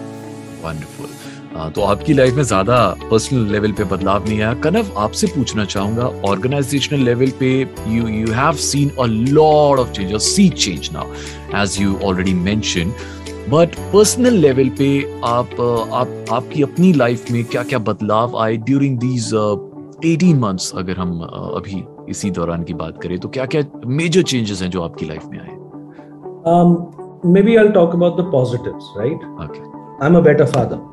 Wonderful. 0.67 1.15
तो 1.75 1.81
आपकी 1.81 2.13
life 2.13 2.33
में 2.35 2.43
ज़्यादा 2.43 2.75
personal 3.11 3.51
level 3.51 3.71
पे 3.77 3.83
बदलाव 3.91 4.27
नहीं 4.27 4.41
आया 4.41 4.53
कनव 4.63 4.91
आपसे 5.03 5.27
पूछना 5.27 5.65
चाहूँगा 5.65 6.03
ऑर्गेनाइजेशनल 6.29 7.03
लेवल 7.05 7.31
पे 7.39 7.49
you 7.93 8.07
you 8.07 8.31
have 8.33 8.55
seen 8.65 8.89
a 8.99 9.05
lot 9.07 9.79
of 9.79 9.91
change 9.95 10.15
sea 10.23 10.47
change 10.65 10.89
now 10.93 11.13
as 11.61 11.77
you 11.81 11.97
already 12.09 12.33
mention 12.43 12.93
but 13.49 13.75
personal 13.93 14.33
level 14.33 14.69
पे 14.69 14.87
आप 15.25 15.61
आप 15.93 16.33
आपकी 16.33 16.63
अपनी 16.63 16.91
लाइफ 16.93 17.31
में 17.31 17.43
क्या 17.45 17.63
क्या 17.63 17.79
बदलाव 17.79 18.37
आए 18.37 18.57
ड्यूरिंग 18.67 18.97
दीज 18.99 19.29
एटीन 20.05 20.39
मंथ्स 20.39 20.71
अगर 20.77 20.97
हम 20.97 21.13
uh, 21.19 21.57
अभी 21.57 21.83
इसी 22.09 22.31
दौरान 22.31 22.63
की 22.63 22.73
बात 22.73 23.01
करें 23.01 23.17
तो 23.19 23.29
क्या 23.29 23.45
क्या 23.45 23.61
मेजर 23.87 24.21
चेंजेस 24.23 24.61
हैं 24.61 24.69
जो 24.69 24.81
आपकी 24.81 25.05
लाइफ 25.05 25.25
में 25.25 25.39
आए? 25.39 25.55
Maybe 27.41 27.55
I 27.55 27.69
talk 27.69 27.95
about 27.95 28.21
the 28.21 28.29
positives 28.31 28.93
right 28.97 29.25
I 30.01 30.07
am 30.07 30.17
a 30.17 30.21
better 30.21 30.45
father 30.45 30.87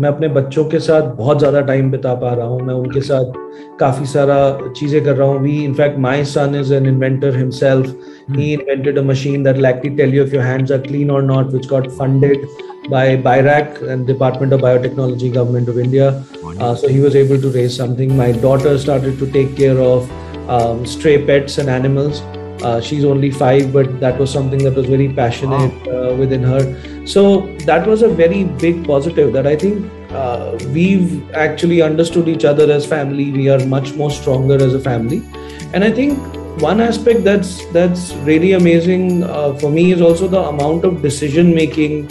मैं 0.00 0.08
अपने 0.08 0.28
बच्चों 0.28 0.64
के 0.64 0.78
साथ 0.80 1.14
बहुत 1.16 1.38
ज़्यादा 1.38 1.60
टाइम 1.60 1.90
बिता 1.90 2.14
पा 2.14 2.32
रहा 2.34 2.46
हूँ। 2.46 2.60
मैं 2.60 2.74
उनके 2.74 3.00
साथ 3.00 3.32
काफ़ी 3.80 4.06
सारा 4.06 4.36
चीज़ें 4.76 5.04
कर 5.04 5.16
रहा 5.16 5.28
हूँ। 5.28 5.38
We 5.38 5.56
in fact 5.64 5.98
my 5.98 6.24
son 6.24 6.54
is 6.60 6.74
an 6.74 6.86
inventor 6.86 7.36
himself 7.36 8.11
Mm. 8.28 8.36
He 8.36 8.54
hmm. 8.54 8.60
invented 8.60 8.98
a 8.98 9.02
machine 9.02 9.42
that 9.44 9.56
will 9.56 9.66
actually 9.66 9.96
tell 9.96 10.08
you 10.08 10.22
if 10.22 10.32
your 10.32 10.42
hands 10.42 10.70
are 10.70 10.80
clean 10.80 11.10
or 11.10 11.22
not, 11.22 11.52
which 11.52 11.68
got 11.68 11.90
funded 11.92 12.46
by 12.88 13.16
BIRAC 13.16 13.82
and 13.88 14.06
Department 14.06 14.52
of 14.52 14.60
Biotechnology, 14.60 15.32
Government 15.32 15.68
of 15.68 15.78
India. 15.78 16.24
Uh, 16.60 16.74
so 16.74 16.88
he 16.88 17.00
was 17.00 17.16
able 17.16 17.40
to 17.40 17.50
raise 17.50 17.76
something. 17.76 18.16
My 18.16 18.32
daughter 18.32 18.78
started 18.78 19.18
to 19.18 19.30
take 19.30 19.56
care 19.56 19.78
of 19.78 20.10
um, 20.48 20.84
stray 20.86 21.24
pets 21.24 21.58
and 21.58 21.68
animals. 21.68 22.20
Uh, 22.62 22.80
she's 22.80 23.04
only 23.04 23.30
five, 23.30 23.72
but 23.72 23.98
that 24.00 24.18
was 24.18 24.32
something 24.32 24.62
that 24.62 24.74
was 24.74 24.86
very 24.86 25.12
passionate 25.12 25.86
wow. 25.86 26.10
uh, 26.10 26.16
within 26.16 26.42
her. 26.42 27.06
So 27.06 27.46
that 27.66 27.86
was 27.86 28.02
a 28.02 28.08
very 28.08 28.44
big 28.44 28.86
positive 28.86 29.32
that 29.32 29.46
I 29.46 29.56
think 29.56 29.90
uh, 30.10 30.56
we've 30.68 31.32
actually 31.32 31.82
understood 31.82 32.28
each 32.28 32.44
other 32.44 32.70
as 32.70 32.86
family. 32.86 33.32
We 33.32 33.48
are 33.48 33.64
much 33.66 33.94
more 33.94 34.10
stronger 34.10 34.54
as 34.54 34.74
a 34.74 34.80
family. 34.80 35.22
And 35.72 35.82
I 35.82 35.90
think 35.90 36.18
one 36.60 36.80
aspect 36.80 37.24
that's 37.24 37.64
that's 37.72 38.12
really 38.24 38.52
amazing 38.52 39.24
uh, 39.24 39.54
for 39.54 39.70
me 39.70 39.92
is 39.92 40.00
also 40.00 40.28
the 40.28 40.42
amount 40.48 40.84
of 40.84 41.00
decision 41.02 41.54
making 41.54 42.08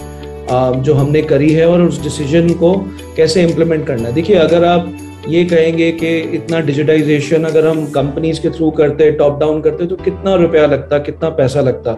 uh, 0.50 0.74
जो 0.76 0.94
हमने 0.94 1.22
करी 1.22 1.52
है 1.54 1.68
और 1.70 1.82
उस 1.82 2.02
decision 2.04 2.54
को 2.54 2.74
कैसे 3.18 3.44
implement 3.44 3.86
करना 3.88 4.08
है। 4.08 4.14
देखिए 4.14 4.36
अगर 4.36 4.66
आप 4.66 4.92
ये 5.30 5.44
कहेंगे 5.46 5.92
कि 5.92 6.18
इतना 6.20 6.60
डिजिटाइजेशन 6.60 7.44
अगर 7.44 7.68
हम 7.68 7.86
कंपनीज़ 7.92 8.42
के 8.42 8.50
थ्रू 8.50 8.72
करते 8.72 9.12
टॉप 9.12 9.40
डाउन 9.40 9.62
करते 9.62 9.86
तो 9.86 9.96
कितना 9.96 10.36
रुपया 10.36 10.66
लगता 10.66 11.00
कितना 11.00 11.30
पैसा 11.30 11.62
लगता? 11.62 11.98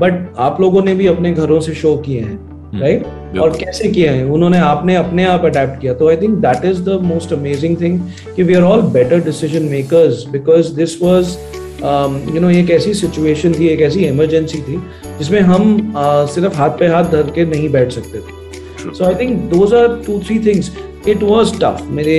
बट 0.00 0.32
uh, 0.32 0.38
आप 0.38 0.60
लोगों 0.60 0.82
ने 0.82 0.94
भी 0.94 1.06
अपने 1.06 1.32
घरों 1.32 1.60
से 1.60 1.74
शो 1.74 1.96
किए 1.96 2.20
हैं। 2.20 2.55
राइट 2.80 3.04
हम्म, 3.06 3.40
और 3.40 3.56
कैसे 3.58 3.88
किया 3.88 4.12
है? 4.12 4.24
उन्होंने 4.26 4.58
आपने 4.58 4.96
अपने 4.96 5.24
आप 5.24 5.44
अडेप्ट 5.44 5.80
किया। 5.80 5.94
तो 5.94 6.08
I 6.08 6.16
think 6.16 6.38
that 6.46 6.64
is 6.64 6.82
the 6.82 6.98
most 7.02 7.32
amazing 7.32 7.80
thing 7.80 8.00
कि 8.36 8.42
we 8.42 8.54
are 8.54 8.62
all 8.62 8.82
better 8.92 9.20
decision 9.24 9.68
makers 9.70 10.26
because 10.32 10.74
this 10.74 11.00
was 11.02 11.36
you 12.34 12.40
know 12.40 12.50
एक 12.50 12.70
ऐसी 12.70 12.94
सिचुएशन 12.94 13.52
थी 13.58 13.68
एक 13.68 13.80
ऐसी 13.80 14.04
इमरजेंसी 14.04 14.58
थी 14.58 14.80
जिसमें 15.18 15.40
हम 15.40 15.64
uh, 15.92 16.26
सिर्फ़ 16.34 16.56
हाथ 16.56 16.78
पे 16.78 16.86
हाथ 16.86 17.10
धर 17.12 17.30
के 17.34 17.44
नहीं 17.46 17.68
बैठ 17.72 17.92
सकते 17.92 18.18
थे। 18.18 18.94
So 18.94 19.04
I 19.04 19.14
think 19.14 19.38
those 19.50 19.74
are 19.74 20.02
two 20.06 20.18
three 20.26 20.38
things 20.46 20.70
it 21.08 21.22
was 21.22 21.52
tough 21.60 21.86
मेरे 21.90 22.16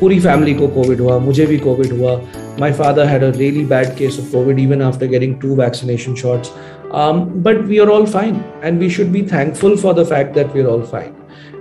पूरी 0.00 0.18
फैमिली 0.20 0.54
को 0.54 0.66
कोविड 0.68 1.00
हुआ 1.00 1.18
मुझे 1.18 1.46
भी 1.46 1.56
कोविड 1.58 1.92
हुआ। 1.92 2.20
My 2.60 2.72
father 2.72 3.06
had 3.06 3.22
a 3.24 3.30
really 3.36 3.64
bad 3.64 3.94
case 3.96 4.18
of 4.20 4.32
COVID 4.32 4.58
even 4.58 4.82
after 4.82 5.06
getting 5.06 5.34
two 5.42 5.54
vaccination 5.56 6.14
shots 6.14 6.50
But 6.93 7.61
we 7.67 7.79
are 7.79 7.89
all 7.89 8.05
fine 8.05 8.41
and 8.63 8.79
we 8.79 8.89
should 8.89 9.07
be 9.11 9.21
thankful 9.33 9.75
for 9.77 9.93
the 9.93 10.05
fact 10.09 10.33
that 10.35 10.53
we 10.55 10.61
are 10.61 10.67
all 10.67 10.81
fine 10.91 11.13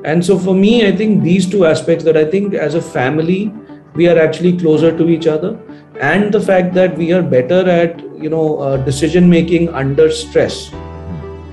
And 0.02 0.24
so 0.24 0.38
for 0.38 0.54
me, 0.54 0.86
I 0.86 0.92
think 0.96 1.22
these 1.22 1.46
two 1.46 1.66
aspects 1.66 2.04
that 2.04 2.16
I 2.16 2.24
think 2.24 2.54
as 2.54 2.74
a 2.74 2.80
family, 2.80 3.52
we 3.94 4.08
are 4.08 4.18
actually 4.18 4.56
closer 4.56 4.96
to 4.96 5.08
each 5.08 5.26
other. 5.26 5.58
And 6.00 6.32
the 6.32 6.40
fact 6.40 6.72
that 6.74 6.96
we 6.96 7.12
are 7.12 7.22
better 7.22 7.68
at, 7.68 8.00
you 8.18 8.30
know, 8.30 8.58
uh, 8.58 8.76
decision 8.78 9.28
making 9.28 9.68
under 9.68 10.10
stress. 10.10 10.70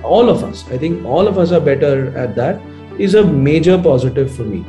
All 0.03 0.29
of 0.29 0.43
us, 0.45 0.63
I 0.71 0.77
think 0.77 1.05
all 1.05 1.27
of 1.27 1.37
us 1.37 1.51
are 1.51 1.59
better 1.59 2.17
at 2.17 2.35
that 2.35 2.61
is 2.97 3.15
a 3.15 3.23
major 3.25 3.77
positive 3.77 4.33
for 4.33 4.43
me. 4.43 4.63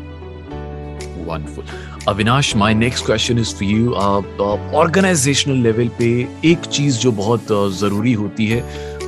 Wonderful 1.26 1.64
Avinash 2.08 2.54
my 2.56 2.74
next 2.74 3.04
question 3.06 3.38
is 3.38 3.54
for 3.54 3.68
you 3.68 3.92
organizational 4.80 5.56
level 5.62 5.88
पे 5.98 6.08
एक 6.50 6.64
चीज 6.72 6.98
जो 7.00 7.12
बहुत 7.12 7.48
uh, 7.52 7.70
जरूरी 7.80 8.12
होती 8.12 8.46
है 8.46 8.62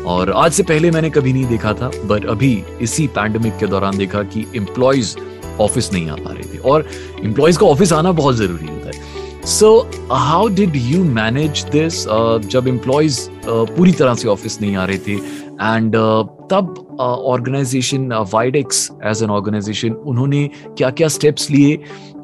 और 0.06 0.32
आज 0.32 0.52
से 0.54 0.64
पहले 0.64 0.92
मैंने 0.92 1.10
कभी 1.10 1.34
नहीं 1.34 1.46
देखा 1.46 1.74
था 1.74 1.90
बट 2.06 2.26
अभी 2.26 2.64
इसी 2.82 3.08
पैंडमिक 3.08 3.58
के 3.58 3.68
दौरान 3.68 3.98
देखा 3.98 4.24
कि 4.24 4.46
एम्प्लॉयज़ 4.56 5.16
ऑफ़िस 5.62 5.92
नहीं 5.94 6.10
आ 6.10 6.16
पा 6.16 6.32
रहे 6.32 6.54
थे 6.54 6.58
और 6.58 6.88
एम्प्लॉयज़ 7.24 7.60
का 7.60 7.66
ऑफ़िस 7.66 7.94
आना 7.94 8.12
बहुत 8.12 8.36
ज़रूरी 8.36 8.68
होता 8.68 8.88
है। 8.88 9.44
So 9.46 9.90
how 10.12 10.48
did 10.48 10.76
you 10.76 11.04
manage 11.04 11.64
this 11.72 12.04
जब 12.50 12.68
एम्प्लॉयज़ 12.68 13.20
uh, 13.20 13.70
पूरी 13.70 13.92
तरह 13.92 14.14
से 14.16 14.28
ऑफ़िस 14.28 14.62
नहीं 14.62 14.76
आ 14.76 14.86
रहे 14.86 14.98
थे? 14.98 15.14
एंड 15.14 15.96
uh, 15.96 16.28
तब 16.52 16.98
organisation 17.00 18.14
Widex 18.34 18.92
as 19.06 19.24
an 19.24 19.30
organisation 19.30 19.94
उन्होंने 19.94 20.50
क्या 20.78 20.90
क्या 20.90 21.08
स्टेप्स 21.08 21.52
लिए 21.52 21.76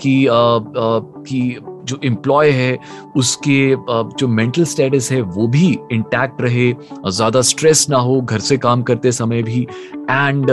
कि 0.02 0.28
कि 0.32 1.58
जो 1.84 2.00
एम्प्लॉय 2.06 2.50
है 2.50 2.78
उसके 3.16 3.76
जो 4.20 4.28
मेंटल 4.28 4.64
स्टेटस 4.64 5.12
है 5.12 5.22
वो 5.22 5.48
भी 5.48 5.78
इंटैक्ट 5.92 6.42
रहे 6.42 6.74
ज़्यादा 7.08 7.42
स्ट्रेस 7.42 7.88
ना 7.90 7.98
हो 7.98 8.22
घर 8.22 8.40
से 8.40 8.58
काम 8.58 8.82
करते 8.82 9.12
समय 9.12 9.44
भी 9.44 9.68
एंड 9.96 10.52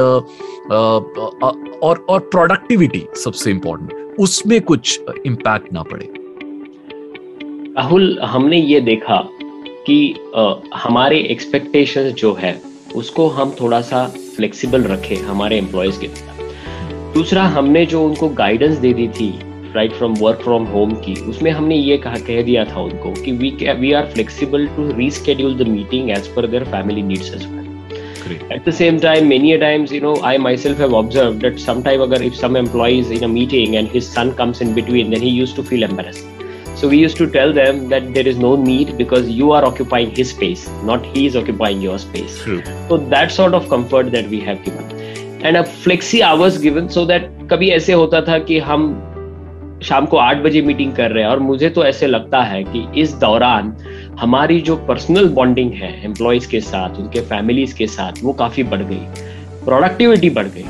और 1.82 2.06
और 2.10 2.18
प्रोडक्टिविटी 2.18 3.06
सबसे 3.24 3.50
इम्पोर्टेंट 3.50 4.16
उसमें 4.18 4.60
कुछ 4.60 5.00
इम्पैक्ट 5.26 5.72
ना 5.72 5.82
पड़े। 5.82 6.12
राहुल 7.76 8.18
हमने 8.22 8.56
ये 8.56 8.80
देखा 8.80 9.16
कि 9.86 10.14
आ, 10.36 10.54
हमारे 10.74 11.18
एक्सपेक्टेशंस 11.20 12.12
जो 12.12 12.32
है 12.34 12.62
उसको 12.96 13.28
हम 13.28 13.54
थोड़ा 13.60 13.80
सा 13.80 14.06
फ्लेक्सिबल 14.36 14.82
रखें 14.84 15.16
हमारे 15.16 15.58
एम्प्लॉयज़ 15.58 16.00
के 16.00 16.08
दूसरा 17.14 17.44
हमने 17.48 17.84
जो 17.86 18.04
उनको 18.04 18.28
गाइडेंस 18.28 18.76
दे 18.78 18.92
दी 18.92 19.08
थी 19.08 19.30
right 19.74 19.92
from 19.92 20.14
work 20.14 20.40
from 20.42 20.64
home 20.64 20.90
की 20.96 21.14
उसमें 21.30 21.50
हमने 21.50 21.76
ये 21.76 21.96
कहा 21.98 22.18
कह 22.18 22.42
दिया 22.42 22.64
था 22.64 22.80
उनको 22.80 23.12
कि 23.14 23.32
we 23.32 23.50
we 23.80 23.92
are 23.92 24.06
flexible 24.06 24.66
to 24.66 24.90
reschedule 24.92 25.56
the 25.58 25.68
meeting 25.68 26.10
as 26.10 26.28
per 26.28 26.46
their 26.46 26.64
family 26.64 27.02
needs 27.02 27.34
as 27.34 27.46
well 27.46 28.52
at 28.52 28.68
the 28.68 28.72
same 28.72 28.98
time 28.98 29.26
many 29.26 29.56
times 29.58 29.92
you 29.92 30.00
know 30.00 30.14
I 30.24 30.38
myself 30.56 30.80
have 30.80 30.94
observe 30.94 31.34
that 31.34 31.58
some 31.58 31.82
time 31.82 32.02
अगर 32.02 32.22
if 32.22 32.34
some 32.34 32.56
employee 32.56 32.98
is 32.98 33.12
in 33.12 33.24
a 33.24 33.28
meeting 33.28 33.74
and 33.74 33.88
his 33.94 34.02
son 34.04 34.34
comes 34.38 34.62
in 34.62 34.74
between 34.74 35.10
then 35.10 35.22
he 35.22 35.30
use 35.30 35.56
to 35.56 35.62
feel 35.62 35.84
embarrassed 35.84 36.37
So 36.80 36.88
we 36.88 36.98
used 36.98 37.16
to 37.16 37.28
tell 37.28 37.52
them 37.52 37.88
that 37.88 38.14
there 38.14 38.28
is 38.28 38.38
no 38.38 38.54
need 38.54 38.96
because 38.96 39.28
you 39.28 39.50
are 39.50 39.64
occupying 39.64 40.10
his 40.14 40.30
space, 40.30 40.68
not 40.84 41.04
he 41.06 41.26
is 41.26 41.34
occupying 41.34 41.80
your 41.80 41.98
space. 41.98 42.38
True. 42.38 42.62
So 42.88 42.98
that 42.98 43.32
sort 43.32 43.54
of 43.54 43.68
comfort 43.68 44.12
that 44.12 44.28
we 44.28 44.38
have 44.40 44.62
given. 44.64 44.84
And 45.42 45.56
a 45.56 45.64
flexi 45.64 46.20
hours 46.20 46.58
given 46.58 46.88
so 46.88 47.04
that 47.06 47.28
कभी 47.50 47.70
ऐसे 47.70 47.92
होता 47.92 48.20
था 48.28 48.38
कि 48.46 48.58
हम 48.68 48.86
शाम 49.84 50.06
को 50.06 50.16
आठ 50.16 50.42
बजे 50.42 50.62
मीटिंग 50.62 50.94
कर 50.94 51.10
रहे 51.10 51.22
हैं 51.24 51.30
और 51.30 51.38
मुझे 51.40 51.70
तो 51.70 51.84
ऐसे 51.84 52.06
लगता 52.06 52.42
है 52.42 52.62
कि 52.64 52.86
इस 53.00 53.12
दौरान 53.26 53.76
हमारी 54.20 54.60
जो 54.70 54.76
पर्सनल 54.88 55.28
बॉन्डिंग 55.34 55.72
है 55.82 55.92
एम्प्लॉयज़ 56.04 56.48
के 56.50 56.60
साथ 56.70 57.00
उनके 57.00 57.20
फैमिलीज़ 57.28 57.76
के 57.76 57.86
साथ 57.98 58.24
वो 58.24 58.32
काफ़ी 58.40 58.62
बढ़ 58.72 58.82
गई 58.82 59.04
प्रोडक्टिविटी 59.64 60.30
बढ़ 60.40 60.48
गई 60.56 60.64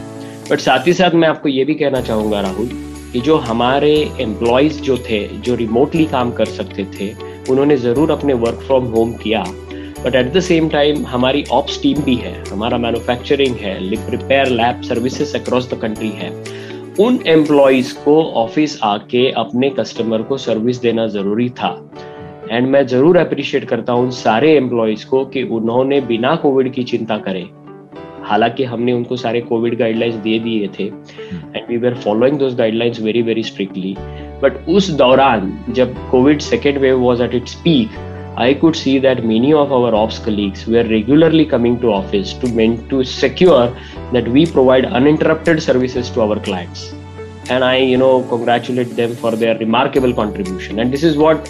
बट 0.51 0.61
साथ 0.61 0.87
ही 0.87 0.93
साथ 0.93 1.15
मैं 1.15 1.29
आपको 1.29 1.49
ये 1.49 1.65
भी 1.65 1.75
कहना 1.75 2.01
चाहूँगा 2.01 2.41
राहुल 2.41 2.88
कि 3.13 3.21
जो 3.21 3.37
हमारे 3.37 3.93
एम्प्लॉयज़ 4.21 4.81
जो 4.81 4.97
थे, 4.99 5.27
जो 5.29 5.55
रिमोटली 5.55 6.05
काम 6.07 6.31
कर 6.33 6.45
सकते 6.45 6.85
थे, 6.95 7.13
उन्होंने 7.51 7.77
ज़रूर 7.77 8.11
अपने 8.11 8.35
वर्क 8.35 8.63
फ्रॉम 8.67 8.85
होम 8.85 9.13
किया। 9.13 9.45
But 10.05 10.15
at 10.15 10.33
the 10.33 10.41
same 10.41 10.69
time 10.69 11.05
हमारी 11.07 11.45
ऑप्स 11.53 11.83
टीम 11.83 12.03
भी 12.03 12.15
है, 12.15 12.35
हमारा 12.51 12.79
मैन्युफैक्चरिंग 12.79 13.57
है 13.57 13.79
repair 13.91 14.49
lab 14.49 14.83
services 14.83 15.37
across 15.37 15.71
the 15.71 15.79
country 15.81 16.11
है। 16.11 16.31
उन 17.01 17.19
एम्प्लॉयज़ 17.27 17.93
को 17.95 18.23
ऑफ़िस 18.35 18.79
आके 18.83 19.31
अपने 19.31 19.71
कस्टमर 19.71 20.23
को 20.23 20.39
सर्विस 20.39 20.81
देना 20.81 21.07
ज़रूरी 21.07 21.49
था। 21.51 21.71
एंड 22.51 22.69
मैं 22.69 22.87
ज़रूर 22.87 23.17
अप्रिशिएट 23.17 23.65
करता 23.65 23.93
हूँ 23.93 24.05
उन 24.05 24.11
सारे 24.11 24.57
एम्प्लॉयज़ 24.57 25.07
को 25.07 25.25
कि 25.25 25.43
उन्होंने 25.43 26.01
बिना 26.01 26.35
कोविड 26.37 26.73
की 26.73 26.83
चिंता 26.85 27.19
करे। 27.19 27.47
हालाँकि 28.29 28.65
हमने 28.65 28.93
उनको 28.93 29.17
सारे 29.17 29.41
कोविड 29.41 29.79
गाइडलाइंस 29.79 30.15
दे 30.15 30.39
दिए 30.39 30.69
थे 30.79 30.85
and 30.85 31.69
we 31.69 31.77
were 31.77 31.95
following 31.95 32.39
those 32.39 32.55
guidelines 32.55 33.01
very 33.01 33.23
very 33.23 33.43
strictly 33.43 33.95
but 34.43 34.69
उस 34.69 34.91
दौरान 34.91 35.59
जब 35.71 35.95
COVID 36.11 36.41
second 36.41 36.79
wave 36.79 36.99
was 36.99 37.23
at 37.23 37.35
its 37.35 37.55
peak 37.55 37.89
I 38.39 38.55
could 38.55 38.75
see 38.75 38.99
that 39.01 39.21
many 39.25 39.53
of 39.53 39.73
our 39.73 39.95
ops 39.95 40.19
colleagues 40.25 40.69
we 40.69 40.79
are 40.79 40.87
regularly 40.87 41.45
coming 41.45 41.79
to 41.79 41.91
office 41.93 42.35
to 42.43 42.49
man 42.55 42.77
to 42.91 43.03
secure 43.05 43.67
that 44.13 44.29
we 44.29 44.45
provide 44.47 44.87
uninterrupted 44.87 45.59
services 45.61 46.15
to 46.15 46.21
our 46.21 46.39
clients 46.39 46.93
and 47.51 47.63
I 47.63 47.85
you 47.85 47.99
know 47.99 48.19
congratulate 48.31 48.89
them 48.95 49.15
for 49.15 49.37
their 49.37 49.59
remarkable 49.59 50.13
contribution 50.13 50.79
and 50.79 50.91
this 50.91 51.05
is 51.05 51.19
what 51.19 51.49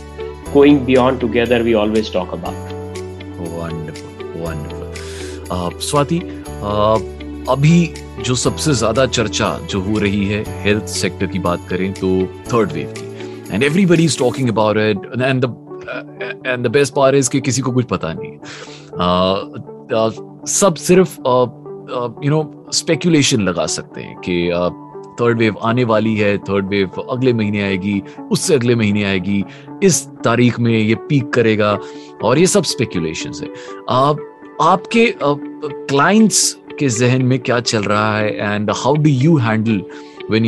going 0.53 0.81
beyond 0.81 1.21
together 1.21 1.62
we 1.62 1.75
always 1.75 2.12
talk 2.12 2.35
about 2.35 2.77
Swati 5.81 6.19
uh, 6.19 6.38
अभी 7.49 7.94
जो 8.25 8.35
सबसे 8.35 8.73
ज़्यादा 8.73 9.07
चर्चा 9.07 9.59
जो 9.71 9.81
हो 9.81 9.99
रही 9.99 10.27
है 10.27 10.62
health 10.62 10.85
sector 10.85 11.27
की 11.27 11.38
बात 11.38 11.68
करें 11.68 11.92
तो 11.92 12.27
थर्ड 12.27 12.73
वेव 12.73 12.94
की 12.99 13.07
and 13.55 13.62
everybody 13.62 14.05
is 14.05 14.18
talking 14.18 14.49
about 14.49 14.77
it 14.77 15.23
and 15.23 15.44
and 16.47 16.66
the 16.66 16.71
best 16.71 16.94
part 16.94 17.16
is 17.16 17.31
कि 17.31 17.40
किसी 17.40 17.62
को 17.62 17.73
कुछ 17.73 17.85
पता 17.85 18.12
नहीं 18.12 18.37
uh, 18.88 19.59
uh, 20.11 20.47
सब 20.47 20.75
सिर्फ़ 20.75 21.18
यू 22.25 22.31
नो 22.31 22.66
स्पेकुलेशन 22.73 23.40
लगा 23.40 23.66
सकते 23.66 24.01
हैं 24.01 24.16
कि 24.16 24.51
थर्ड 25.21 25.35
uh, 25.35 25.40
वेव 25.40 25.57
आने 25.62 25.85
वाली 25.85 26.16
है 26.16 26.38
थर्ड 26.38 26.68
वेव 26.68 26.88
अगले 26.88 27.33
महीने 27.33 27.62
आएगी 27.62 28.03
उससे 28.33 28.55
अगले 28.55 28.75
महीने 28.75 29.05
आएगी 29.05 29.44
इस 29.83 30.07
तारीख 30.25 30.61
में 30.61 30.79
ये 30.79 30.94
पीक 30.94 31.31
करेगा 31.31 31.79
और 32.25 32.38
ये 32.38 32.47
सब 32.47 32.64
स्पेकुलेशन 32.64 33.33
है। 33.42 33.49
uh, 33.90 34.18
आपके 34.61 35.14
क्लाइंट्स 35.64 36.57
के 36.79 36.88
जहन 36.88 37.23
में 37.23 37.38
क्या 37.38 37.61
चल 37.61 37.83
रहा 37.83 38.18
है? 38.18 38.55
And 38.55 38.71
how 38.71 38.97
do 38.97 39.11
you 39.11 39.37
handle 39.37 39.83
uh, 40.31 40.44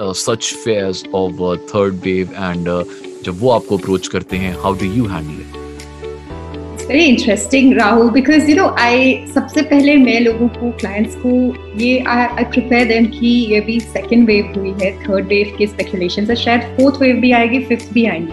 uh, 0.00 0.12
such 0.12 0.48
fears 0.64 1.04
of 1.14 1.40
uh, 1.40 1.56
third 1.72 1.94
wave 2.06 2.30
and 2.50 2.68
uh, 2.68 2.84
जब 3.24 3.40
वो 3.40 3.50
आपको 3.50 3.76
अप्रोच 3.76 4.08
करते 4.08 4.36
हैं 4.36 4.56
how 4.56 4.70
do 4.70 4.82
you 4.82 5.02
handle 5.02 5.40
it? 5.40 5.56
Very 6.88 7.04
interesting 7.04 7.76
Rahul 7.76 8.10
because 8.10 8.50
you 8.50 8.56
know 8.56 8.68
I 8.68 9.24
सबसे 9.34 9.62
पहले 9.62 9.96
मैं 9.96 10.20
लोगों 10.20 10.48
को 10.48 10.70
क्लाइंट्स 10.70 11.14
को 11.14 11.54
ये 11.78 11.98
आई 11.98 12.44
प्रिपेयर 12.44 12.88
देम 12.88 13.06
कि 13.06 13.26
ये 13.26 13.60
भी 13.60 13.80
सेकेंड 13.80 14.26
वेव 14.26 14.52
हुई 14.56 14.74
है 14.82 15.02
थर्ड 15.02 15.26
वेव 15.26 15.56
के 15.58 15.66
स्पेकुलेशन 15.66 16.34
शायद 16.34 16.60
फोर्थ 16.60 17.02
वेव 17.02 17.16
भी 17.16 17.32
आएगी 17.32 17.60
फिफ्थ 17.60 17.92
भी 17.92 18.04
आएँगी। 18.06 18.32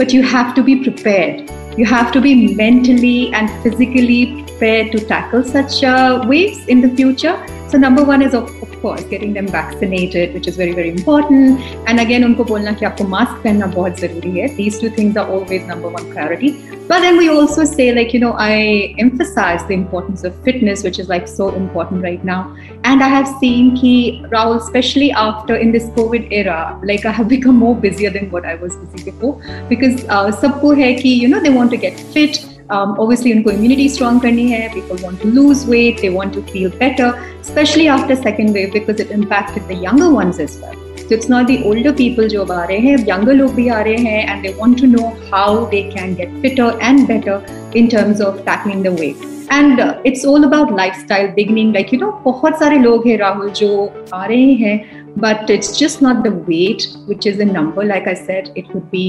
But 0.00 0.14
you 0.14 0.22
have 0.22 0.52
to 0.56 0.62
be 0.62 0.74
prepared 0.74 1.60
you 1.80 1.86
have 1.86 2.10
to 2.14 2.20
be 2.20 2.34
mentally 2.56 3.16
and 3.34 3.48
physically 3.62 4.22
prepared 4.59 4.91
to 4.91 4.99
tackle 4.99 5.43
such 5.43 5.83
uh, 5.83 6.23
waves 6.27 6.65
in 6.67 6.81
the 6.81 6.89
future. 6.95 7.35
So 7.69 7.79
number 7.79 8.03
one 8.03 8.21
is 8.21 8.33
of, 8.33 8.49
of 8.61 8.81
course 8.81 9.03
getting 9.05 9.33
them 9.33 9.47
vaccinated, 9.47 10.33
which 10.33 10.47
is 10.47 10.55
very 10.55 10.73
very 10.73 10.89
important. 10.89 11.59
And 11.87 11.99
again, 11.99 12.23
उनको 12.23 12.43
बोलना 12.45 12.71
कि 12.79 12.85
आपको 12.85 13.03
mask 13.13 13.41
पहनना 13.43 13.67
बहुत 13.73 13.99
जरूरी 13.99 14.31
है. 14.39 14.55
These 14.57 14.79
two 14.79 14.89
things 14.89 15.17
are 15.17 15.27
always 15.27 15.65
number 15.71 15.89
one 15.89 16.09
priority. 16.11 16.53
But 16.87 16.99
then 17.01 17.17
we 17.17 17.29
also 17.29 17.65
say 17.65 17.91
like 17.97 18.13
you 18.13 18.19
know 18.19 18.33
I 18.37 18.95
emphasize 18.99 19.65
the 19.67 19.73
importance 19.73 20.23
of 20.23 20.39
fitness, 20.47 20.83
which 20.83 20.99
is 20.99 21.09
like 21.09 21.27
so 21.27 21.49
important 21.55 22.03
right 22.03 22.23
now. 22.23 22.55
And 22.83 23.03
I 23.03 23.07
have 23.07 23.27
seen 23.43 23.75
कि 23.77 24.29
Rahul, 24.29 24.57
especially 24.61 25.11
after 25.11 25.55
in 25.55 25.71
this 25.71 25.85
COVID 25.99 26.27
era, 26.31 26.79
like 26.83 27.05
I 27.05 27.11
have 27.11 27.27
become 27.27 27.63
more 27.67 27.75
busier 27.75 28.11
than 28.11 28.29
what 28.29 28.45
I 28.45 28.55
was 28.55 28.75
busy 28.75 29.11
before 29.11 29.37
because 29.69 30.05
uh, 30.05 30.31
सबको 30.43 30.75
है 30.81 30.93
कि 31.01 31.19
you 31.21 31.27
know 31.27 31.47
they 31.47 31.55
want 31.61 31.71
to 31.71 31.77
get 31.87 31.99
fit. 32.17 32.45
Um, 32.74 32.90
obviously 33.02 33.32
उनको 33.34 33.50
immunity 33.50 33.88
strong 33.92 34.20
करनी 34.22 34.44
है 34.50 34.72
people 34.74 34.98
want 35.04 35.20
to 35.22 35.30
lose 35.38 35.62
weight 35.70 36.02
they 36.02 36.10
want 36.16 36.32
to 36.34 36.42
feel 36.50 36.76
better 36.82 37.08
especially 37.40 37.88
after 37.94 38.16
second 38.26 38.58
wave 38.58 38.72
because 38.72 39.00
it 39.04 39.10
impacted 39.16 39.66
the 39.70 39.78
younger 39.86 40.10
ones 40.18 40.38
as 40.44 40.54
well 40.60 40.76
so 41.00 41.08
it's 41.16 41.30
not 41.32 41.48
the 41.48 41.56
older 41.70 41.92
people 42.02 42.28
जो 42.34 42.44
अब 42.44 42.52
आ 42.52 42.62
रहे 42.64 42.78
हैं 42.78 42.96
younger 43.06 43.34
लोग 43.40 43.54
भी 43.54 43.66
आ 43.68 43.80
रहे 43.88 43.96
हैं 44.04 44.22
and 44.28 44.46
they 44.48 44.54
want 44.60 44.78
to 44.82 44.92
know 44.92 45.10
how 45.32 45.48
they 45.74 45.82
can 45.96 46.14
get 46.22 46.38
fitter 46.46 46.70
and 46.90 47.08
better 47.08 47.36
in 47.82 47.90
terms 47.96 48.24
of 48.28 48.40
tackling 48.50 48.86
the 48.88 48.94
weight 49.02 49.26
and 49.50 49.80
uh, 49.80 50.00
it's 50.04 50.24
all 50.24 50.44
about 50.44 50.72
lifestyle 50.72 51.28
beginning 51.34 51.72
like 51.72 51.92
you 51.92 52.00
know 52.02 52.12
बहुत 52.24 52.58
सारे 52.58 52.78
लोग 52.78 53.06
हैं 53.06 53.16
राहुल 53.18 53.50
जो 53.62 53.70
आ 54.14 54.24
रहे 54.24 54.52
हैं 54.62 54.99
but 55.17 55.49
it's 55.49 55.77
just 55.77 56.01
not 56.01 56.23
the 56.23 56.31
weight 56.31 56.87
which 57.05 57.25
is 57.25 57.39
a 57.39 57.45
number 57.45 57.83
like 57.83 58.07
i 58.07 58.13
said 58.13 58.51
it 58.55 58.67
would 58.73 58.89
be 58.91 59.05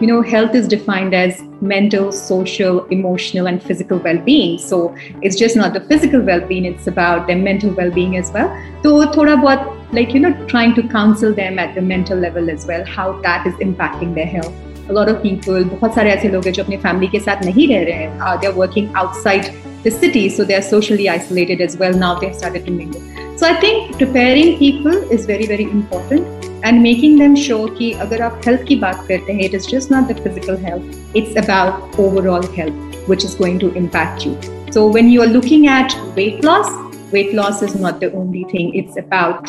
you 0.00 0.06
know 0.06 0.22
health 0.22 0.54
is 0.54 0.66
defined 0.66 1.14
as 1.14 1.42
mental 1.60 2.10
social 2.10 2.84
emotional 2.86 3.46
and 3.46 3.62
physical 3.62 3.98
well-being 3.98 4.56
so 4.58 4.94
it's 5.20 5.36
just 5.36 5.56
not 5.56 5.74
the 5.74 5.80
physical 5.92 6.20
well-being 6.20 6.64
it's 6.64 6.86
about 6.86 7.26
their 7.26 7.36
mental 7.36 7.70
well-being 7.74 8.16
as 8.16 8.32
well 8.32 8.48
so 8.82 8.96
thoda 9.18 9.36
bahut 9.44 9.68
like 9.92 10.14
you 10.14 10.20
know 10.24 10.32
trying 10.46 10.74
to 10.80 10.88
counsel 10.96 11.34
them 11.42 11.58
at 11.58 11.74
the 11.74 11.86
mental 11.92 12.18
level 12.26 12.50
as 12.56 12.66
well 12.66 12.84
how 12.96 13.06
that 13.28 13.46
is 13.46 13.54
impacting 13.68 14.14
their 14.14 14.26
health 14.26 14.54
a 14.90 14.92
lot 14.92 15.08
of 15.08 15.22
people 15.22 15.64
बहुत 15.72 15.94
सारे 15.94 16.10
ऐसे 16.12 16.28
लोग 16.28 16.44
हैं 16.46 16.52
जो 16.52 16.62
अपनी 16.62 16.76
family 16.84 17.08
के 17.08 17.20
साथ 17.26 17.44
नहीं 17.44 17.68
रह 17.68 17.84
रहे 17.90 18.04
हैं 18.04 18.38
they 18.40 18.46
are 18.46 18.52
working 18.54 18.96
outside 19.02 19.52
the 19.86 19.92
city 19.92 20.28
so 20.30 20.44
they 20.44 20.54
are 20.54 20.62
socially 20.62 21.06
isolated 21.14 21.60
as 21.60 21.76
well 21.80 21.96
now 21.98 22.20
they 22.20 22.32
started 22.34 22.66
to 22.66 22.72
mingle 22.72 23.36
so 23.36 23.46
I 23.46 23.54
think 23.62 23.96
preparing 23.96 24.54
people 24.58 25.08
is 25.14 25.26
very 25.26 25.46
very 25.46 25.64
important 25.78 26.64
and 26.64 26.80
making 26.82 27.18
them 27.18 27.34
sure 27.46 27.74
कि 27.78 27.90
अगर 28.06 28.22
आप 28.22 28.40
health 28.46 28.66
की 28.68 28.76
बात 28.76 29.04
करते 29.08 29.32
हैं 29.32 29.44
it 29.44 29.54
is 29.54 29.70
just 29.70 29.92
not 29.92 30.12
the 30.12 30.20
physical 30.22 30.56
health 30.64 31.16
it's 31.16 31.36
about 31.44 32.00
overall 32.00 32.48
health 32.58 33.08
which 33.10 33.24
is 33.24 33.36
going 33.38 33.60
to 33.60 33.70
impact 33.82 34.26
you 34.26 34.34
so 34.72 34.88
when 34.92 35.08
you 35.10 35.22
are 35.22 35.28
looking 35.28 35.66
at 35.78 35.98
weight 36.16 36.44
loss 36.44 36.78
weight 37.12 37.34
loss 37.34 37.62
is 37.62 37.74
not 37.74 38.00
the 38.00 38.12
only 38.12 38.44
thing 38.44 38.74
it's 38.74 38.96
about 38.96 39.48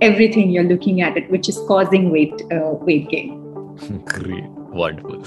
everything 0.00 0.50
you're 0.50 0.68
looking 0.72 1.00
at 1.02 1.16
it 1.16 1.30
which 1.30 1.48
is 1.48 1.58
causing 1.68 2.10
weight 2.10 2.42
uh, 2.52 2.72
weight 2.88 3.08
gain 3.08 3.30
great 4.06 4.44
wonderful 4.82 5.18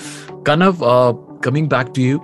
kanav 0.50 0.86
uh, 0.94 1.12
coming 1.48 1.68
back 1.68 1.94
to 1.94 2.02
you 2.02 2.22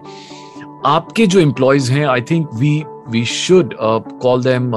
आपके 0.84 1.26
जो 1.26 1.40
employees 1.40 1.90
हैं 1.92 2.06
I 2.06 2.20
think 2.20 2.48
we 2.54 2.82
we 3.10 3.24
should 3.24 3.74
call 4.22 4.42
them 4.42 4.72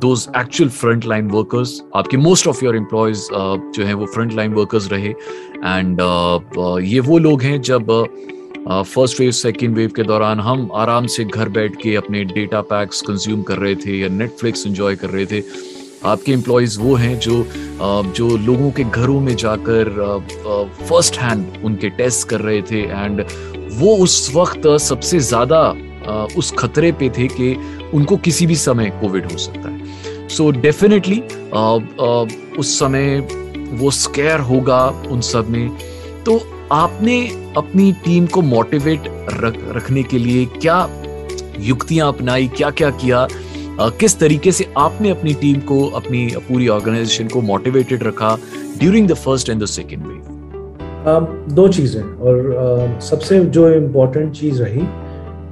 those 0.00 0.26
actual 0.36 0.70
front 0.70 1.04
line 1.04 1.28
workers 1.30 1.80
आपके 1.96 2.16
most 2.16 2.46
of 2.48 2.64
your 2.64 2.76
employees 2.76 3.28
जो 3.74 3.84
हैं 3.84 3.94
वो 3.94 4.06
front 4.06 4.32
line 4.32 4.54
workers 4.54 4.90
रहे. 4.92 5.08
And 5.08 6.00
uh, 6.00 6.58
uh, 6.58 6.80
ये 6.82 7.00
वो 7.00 7.18
लोग 7.18 7.42
हैं 7.42 7.60
जब 7.60 7.90
फ़र्स्ट 8.68 9.20
वेव 9.20 9.30
सेकेंड 9.30 9.76
वेव 9.76 9.92
के 9.96 10.02
दौरान 10.02 10.40
हम 10.40 10.68
आराम 10.74 11.06
से 11.06 11.24
घर 11.24 11.48
बैठ 11.48 11.76
के 11.82 11.94
अपने 11.96 12.24
डेटा 12.24 12.60
पैक्स 12.60 13.00
कंज्यूम 13.00 13.42
कर 13.42 13.58
रहे 13.58 13.74
थे 13.74 13.98
या 14.00 14.08
नेटफ्लिक्स 14.08 14.66
इंजॉय 14.66 14.96
कर 14.96 15.10
रहे 15.10 15.26
थे। 15.26 15.42
आपके 16.04 16.32
एम्प्लॉयज़ 16.32 16.78
वो 16.80 16.94
हैं 16.94 17.18
जो 17.18 17.42
uh, 17.42 18.14
जो 18.16 18.36
लोगों 18.36 18.70
के 18.70 18.84
घरों 18.84 19.20
में 19.20 19.34
जाकर 19.36 19.90
फ़र्स्ट 20.88 21.14
uh, 21.14 21.20
हैंड 21.20 21.46
uh, 21.52 21.64
उनके 21.64 21.88
टेस्ट 21.88 22.28
कर 22.28 22.40
रहे 22.40 22.62
थे। 22.62 22.80
एंड 22.80 23.24
वो 23.72 23.96
उस 23.96 24.30
वक्त 24.34 24.66
सबसे 24.80 25.18
ज़्यादा 25.20 25.60
उस 26.38 26.52
खतरे 26.58 26.92
पे 26.92 27.08
थे 27.08 27.26
कि 27.28 27.54
उनको 27.94 28.16
किसी 28.16 28.46
भी 28.46 28.56
समय 28.56 28.90
कोविड 29.00 29.30
हो 29.32 29.38
सकता 29.38 29.68
है। 29.68 30.28
सो 30.28 30.44
so 30.44 30.60
डेफिनेटली 30.62 31.20
उस 32.58 32.78
समय 32.78 33.18
वो 33.72 33.90
स्केयर 33.90 34.40
होगा 34.40 34.86
उन 35.10 35.20
सब 35.20 35.48
में। 35.48 35.68
तो 36.24 36.40
आपने 36.72 37.20
अपनी 37.56 37.92
टीम 38.04 38.26
को 38.26 38.42
मोटिवेट 38.42 39.04
रख, 39.34 39.54
रखने 39.76 40.02
के 40.02 40.18
लिए 40.18 40.44
क्या 40.46 40.88
युक्तियाँ 41.60 42.08
अपनाई 42.08 42.48
क्या 42.48 42.70
क्या? 42.70 42.90
किया 42.90 43.28
आ, 43.80 43.88
किस 43.90 44.18
तरीके 44.18 44.52
से 44.52 44.72
आपने 44.78 45.10
अपनी 45.10 45.34
टीम 45.34 45.60
को 45.60 45.84
अपनी 45.90 46.26
पूरी 46.48 46.68
ऑर्गेनाइजेशन 46.68 47.28
को 47.28 47.40
मोटिवेटेड 47.42 48.02
रखा 48.02 48.36
during 48.78 49.08
the 49.08 49.14
first 49.14 49.48
and 49.48 49.62
the 49.62 49.66
second 49.66 50.06
wave 50.06 50.31
दो 51.06 51.68
चीज़ें 51.68 52.02
और 52.02 52.98
सबसे 53.02 53.40
जो 53.40 53.70
इम्पोर्टेंट 53.70 54.32
चीज़ 54.32 54.62
रही 54.62 54.80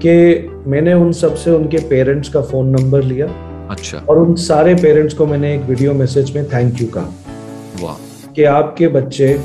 कि 0.04 0.48
मैंने 0.66 0.94
उन 0.94 1.12
सबसे 1.12 1.50
उनके 1.50 1.78
पेरेंट्स 1.78 2.28
का 2.28 2.40
फ़ोन 2.40 2.68
नंबर 2.68 3.02
लिया। 3.02 3.26
अच्छा। 3.70 3.98
और 3.98 4.18
उन 4.18 4.34
सारे 4.34 4.74
पेरेंट्स 4.74 5.14
को 5.14 5.26
मैंने 5.26 5.54
एक 5.54 5.60
वीडियो 5.60 5.94
मैसेज 5.94 6.36
में 6.36 6.48
थैंक 6.48 6.80
यू 6.82 6.88
कहा। 6.88 7.12
वाह। 7.82 7.94
कि 8.32 8.44
आपके 8.44 8.88
बच्चे 8.88 9.40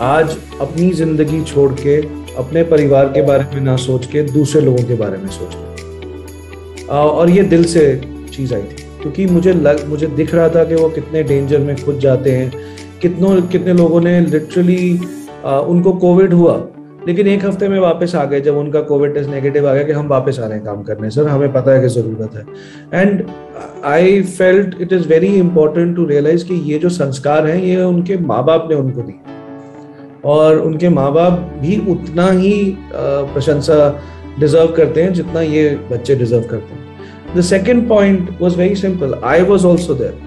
आज 0.00 0.36
अपनी 0.60 0.90
ज़िंदगी 0.90 1.42
छोड़ 1.44 1.72
के 1.72 2.00
अपने 2.36 2.62
परिवार 2.62 3.04
के 3.04 3.22
बारे 3.22 3.44
में 3.54 3.60
ना 3.60 3.76
सोच 3.76 4.06
के 4.06 4.22
दूसरे 4.22 4.60
लोगों 4.60 4.84
के 4.84 4.94
बारे 4.94 5.18
में 5.18 5.28
सोच 5.28 5.54
रहे 5.54 6.86
और 6.88 7.30
ये 7.30 7.42
दिल 7.42 7.64
से 7.64 8.00
चीज़ 8.32 8.54
आई 8.54 8.62
थी। 8.62 8.84
क्योंकि 9.02 9.26
मुझे 9.26 9.52
लग 9.52 9.88
मुझे 9.88 10.06
दिख 10.06 10.34
रहा 10.34 10.48
था 10.48 10.64
कि 10.64 10.74
वो 10.74 10.88
कितने 10.88 11.22
डेंजर 11.22 11.58
में 11.58 11.84
खुद 11.84 11.98
जाते 11.98 12.30
हैं। 12.30 12.52
कितनों 13.02 13.42
कितने 13.42 13.72
लोगों 13.72 14.00
ने 14.00 14.20
लिटरली 14.20 15.00
उनको 15.44 15.92
कोविड 15.92 16.32
हुआ। 16.32 16.60
लेकिन 17.08 17.26
एक 17.26 17.44
हफ़्ते 17.44 17.68
में 17.68 17.78
वापस 17.80 18.14
आ 18.14 18.24
गए, 18.24 18.40
जब 18.40 18.56
उनका 18.56 18.80
कोविड 18.80 19.14
टेस्ट 19.14 19.30
नेगेटिव 19.30 19.68
आ 19.68 19.72
गया 19.74 19.82
कि 19.82 19.92
हम 19.92 20.08
वापस 20.08 20.38
आ 20.40 20.46
रहे 20.46 20.56
हैं 20.56 20.64
काम 20.66 20.82
करने। 20.82 21.10
सर, 21.10 21.28
हमें 21.28 21.52
पता 21.52 21.72
है 21.72 21.80
कि 21.80 21.88
ज़रूरत 21.88 22.34
है। 22.34 23.00
And 23.02 23.22
I 23.84 24.22
felt 24.22 24.76
it 24.80 24.92
is 24.92 25.08
very 25.08 25.26
important 25.26 25.96
to 25.96 26.04
realise 26.06 26.44
कि 26.46 26.54
ये 26.72 26.78
जो 26.78 26.88
संस्कार 26.88 27.46
हैं, 27.46 27.62
ये 27.62 27.82
उनके 27.82 28.16
माँ 28.18 28.44
बाप 28.44 28.66
ने 28.70 28.76
उनको 28.76 29.02
दिए। 29.02 29.20
और 30.24 30.58
उनके 30.58 30.88
माँ 30.88 31.12
बाप 31.12 31.32
भी 31.60 31.76
उतना 31.90 32.30
ही 32.30 32.52
प्रशंसा 32.92 34.00
डिजर्व 34.40 34.66
करते 34.66 35.02
हैं 35.02 35.12
जितना 35.12 35.40
ये 35.40 35.68
बच्चे 35.90 36.14
डिजर्व 36.14 36.42
करते 36.42 36.74
हैं। 36.74 37.36
The 37.36 37.40
second 37.40 37.88
point 37.88 38.28
was 38.40 38.56
very 38.58 38.74
simple 38.74 39.14
I 39.24 39.42
was 39.42 39.66
also 39.66 39.94
there 39.94 40.18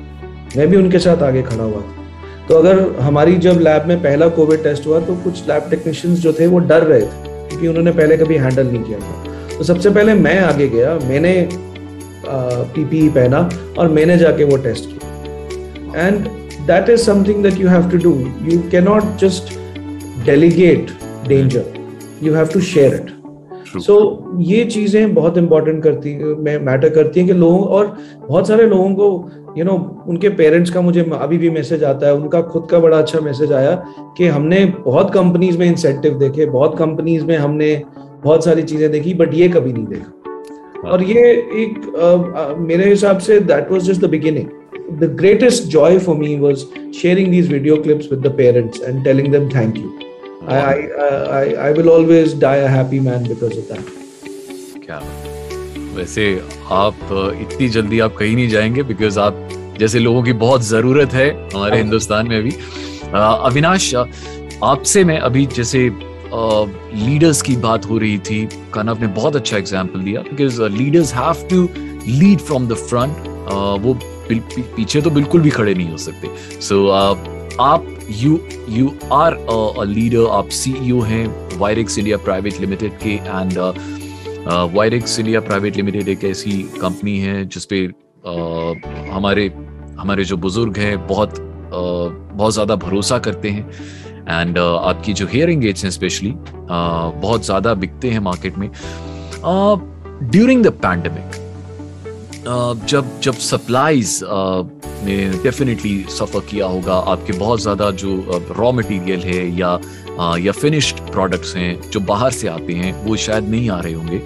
मैं 0.58 0.68
भी 0.68 0.78
उनके 0.78 1.00
साथ 1.00 1.24
आगे 1.24 1.42
खड़ा 1.42 1.64
हुआ 1.64 1.82
था। 1.82 2.03
तो 2.50 2.56
अगर 2.56 2.80
हमारी 3.02 3.36
जब 3.38 3.60
लैब 3.62 3.86
में 3.88 4.02
पहला 4.04 4.28
कोविड 4.38 4.64
टेस्ट 4.64 4.88
हुआ 4.88 5.00
तो 5.00 5.16
कुछ 5.24 5.48
लैब 5.50 5.70
टेक्नीशियंस 5.70 6.20
जो 6.20 6.34
थे 6.34 6.48
वो 6.48 6.60
डर 6.72 6.84
रहे 6.84 7.02
थे 7.02 7.32
क्योंकि 7.50 7.68
उन्होंने 7.68 7.92
पहले 7.92 8.18
कभी 8.18 8.38
हैंडल 8.38 8.68
नहीं 8.68 8.84
किया 8.84 9.00
था। 9.00 9.58
तो 9.58 9.64
सबसे 9.64 9.90
पहले 9.90 10.14
मैं 10.14 10.40
आगे 10.40 10.68
गया 10.70 10.94
मैंने 11.04 11.34
पीपीई 12.76 13.10
पहना 13.10 13.50
और 13.78 13.90
मैंने 13.90 14.18
जाके 14.18 14.44
वो 14.44 14.58
टेस्ट 14.58 14.90
किया। 14.90 16.08
And 16.08 16.28
that 16.68 16.90
is 16.90 17.02
something 17.02 17.44
that 17.44 17.60
you 17.60 17.68
have 17.70 17.90
to 17.92 17.98
do 18.04 18.14
you 18.52 18.60
cannot 18.72 19.18
just 19.22 19.54
delegate 20.26 20.92
danger 21.28 21.74
you 22.24 22.34
have 22.34 22.48
to 22.54 22.60
share 22.62 22.94
it 22.94 23.12
so 23.82 23.96
ये 24.42 24.64
चीज़ें 24.66 25.14
बहुत 25.14 25.38
इंपॉर्टेंट 25.38 25.84
करती 25.84 26.16
मैटर 26.60 26.90
करती 26.90 27.20
हैं 27.20 27.28
कि 27.30 27.36
लोगों 27.36 27.64
और 27.68 27.86
बहुत 28.28 28.48
सारे 28.48 28.66
लोगों 28.68 28.94
को 28.96 29.08
यू 29.58 29.66
नो 29.66 30.04
उनके 30.08 30.30
पेरेंट्स 30.30 30.72
का 30.72 30.82
मुझे 30.82 31.02
अभी 31.14 31.38
भी 31.38 31.50
मैसेज 31.50 31.84
आता 31.84 32.08
है 32.08 32.14
उनका 32.14 32.42
खुद 32.42 32.68
का 32.72 32.80
बड़ा 32.80 32.98
अच्छा 32.98 33.20
मैसेज 33.20 33.52
आया 33.52 33.76
कि 34.18 34.28
हमने 34.28 34.66
बहुत 34.80 35.14
कंपनीज़ 35.14 35.58
में 35.58 35.66
इंसेंटिव 35.68 36.14
देखे 36.14 36.46
बहुत 36.46 36.78
कंपनीज़ 36.78 37.26
में 37.26 37.38
हमने 37.38 37.82
बहुत 38.24 38.46
सारी 38.46 38.64
चीज़ें 38.64 38.92
देखी 38.92 39.14
बट 39.14 39.34
ये 39.34 39.50
कभी 39.50 39.74
नहीं 39.74 39.86
देखा। 39.86 40.90
और 40.90 41.04
ये 41.04 41.22
एक 41.64 41.80
uh, 42.04 42.58
मेरे 42.60 42.90
हिसाब 42.90 43.18
से 43.18 43.40
that 43.40 43.72
was 43.72 43.82
just 43.82 44.02
the 44.02 44.10
beginning 44.10 45.00
the 45.00 45.16
greatest 45.20 45.64
joy 45.64 46.00
for 46.00 46.16
me 46.16 46.40
was 46.40 46.56
sharing 47.02 47.32
these 47.32 47.52
video 47.52 47.76
clips 47.76 48.12
with 48.12 48.28
the 48.28 48.28
parents 48.38 48.82
and 48.82 49.04
telling 49.04 49.32
them 49.32 49.50
thank 49.50 49.78
you 49.78 49.92
I, 50.46 50.56
I, 50.56 51.10
I, 51.36 51.68
I 51.68 51.72
will 51.72 51.90
always 51.90 52.34
die 52.34 52.58
a 52.58 52.68
happy 52.68 53.00
man 53.00 53.28
because 53.28 53.54
of 53.58 53.68
that. 53.70 53.92
क्या 54.86 55.02
वैसे 55.96 56.42
आप 56.72 56.96
इतनी 57.42 57.70
जल्दी 57.70 58.00
आप 58.00 58.16
कहीं 58.16 58.36
नहीं 58.36 58.48
जाएँगे 58.50 58.84
because 58.84 59.20
आप 59.20 59.43
जैसे 59.80 60.00
लोगों 60.00 60.24
की 60.24 60.34
बहुत 60.40 60.64
ज़रूरत 60.64 61.14
है 61.14 61.30
हमारे 61.30 61.72
हाँ। 61.72 61.78
हिंदुस्तान 61.78 62.28
में 62.28 62.38
अभी 62.38 62.52
अविनाश 63.14 63.94
आपसे 63.96 65.04
मैं 65.04 65.20
अभी 65.22 65.46
जैसे 65.56 65.90
लीडर्स 66.34 67.42
की 67.42 67.56
बात 67.58 67.86
हो 67.86 67.98
रही 67.98 68.18
थी 68.20 68.46
कनव 68.74 69.02
ने 69.02 69.08
बहुत 69.16 69.36
अच्छा 69.36 69.58
एग्ज़ाम्पल 69.58 70.00
दिया 70.02 70.22
because 70.24 70.62
leaders 70.74 71.14
have 71.14 71.48
to 71.50 71.68
lead 72.10 72.40
from 72.42 72.68
the 72.68 72.74
front 72.82 73.28
वो 73.82 73.94
पीछे 74.76 75.02
तो 75.02 75.10
बिल्कुल 75.12 75.42
भी 75.42 75.50
खड़े 75.50 75.74
नहीं 75.74 75.90
हो 75.90 75.98
सकते 76.00 76.28
सो 76.60 76.76
so, 76.76 76.92
uh, 77.16 77.60
आप 77.62 77.86
you 78.12 78.40
you 78.70 78.94
are 79.14 79.34
a 79.34 79.84
leader 79.86 80.30
आप 80.32 80.50
सीईओ 80.52 81.02
e 81.02 81.08
हैं 81.08 81.58
वायरिक्स 81.58 81.98
इंडिया 81.98 82.18
प्राइवेट 82.20 82.60
लिमिटेड 82.60 82.98
के 83.00 83.10
एंड 83.10 83.58
वायरिक्स 84.76 85.20
इंडिया 85.20 85.40
प्राइवेट 85.42 85.78
लिमिटेड 85.78 86.08
एक 86.10 86.24
ऐसी 86.26 86.62
कंपनी 86.82 87.18
है 87.20 87.46
जिसपे 87.48 87.88
uh, 87.88 89.12
हमारे 89.12 89.50
हमारे 90.00 90.24
जो 90.24 90.38
बुज़ुर्ग 90.38 90.78
हैं, 90.78 90.96
बहुत 91.08 91.36
बहुत 91.74 92.54
ज़्यादा 92.54 92.76
भरोसा 92.78 93.18
करते 93.20 93.50
हैं। 93.50 93.70
एंड 94.22 94.58
आपकी 94.58 95.14
जो 95.14 95.28
हेयरिंग 95.28 95.66
एड्स 95.66 95.84
हैं 95.84 95.92
स्पेशली 95.92 96.34
बहुत 96.36 97.46
ज़्यादा 97.46 97.74
बिकते 97.76 98.10
हैं 98.10 98.20
मार्केट 98.22 98.58
में। 98.58 98.70
ड्यूरिंग 100.32 100.64
द 100.64 100.68
पैंडमिक 100.84 101.42
जब 102.88 103.20
जब 103.24 103.34
सप्लाईज 103.42 104.20
ने 104.24 105.18
डेफिनेटली 105.44 106.06
सफ़र 106.10 106.40
किया 106.50 106.66
होगा, 106.68 106.94
आपके 106.94 107.34
बहुत 107.34 107.62
ज़्यादा 107.62 107.90
जो 107.94 108.42
रॉ 108.58 108.72
मटेरियल 108.72 109.20
है 109.22 109.48
या 109.58 109.80
या 110.40 110.52
फिनिश्ड 110.52 110.98
प्रोडक्ट्स 111.12 111.56
हैं 111.56 111.90
जो 111.92 112.00
बाहर 112.02 112.32
से 112.32 112.48
आते 112.48 112.74
हैं, 112.74 112.94
वो 113.06 113.16
शायद 113.18 113.50
नहीं 113.50 113.70
आ 113.70 113.80
रहे 113.80 113.94
होंगे। 113.94 114.18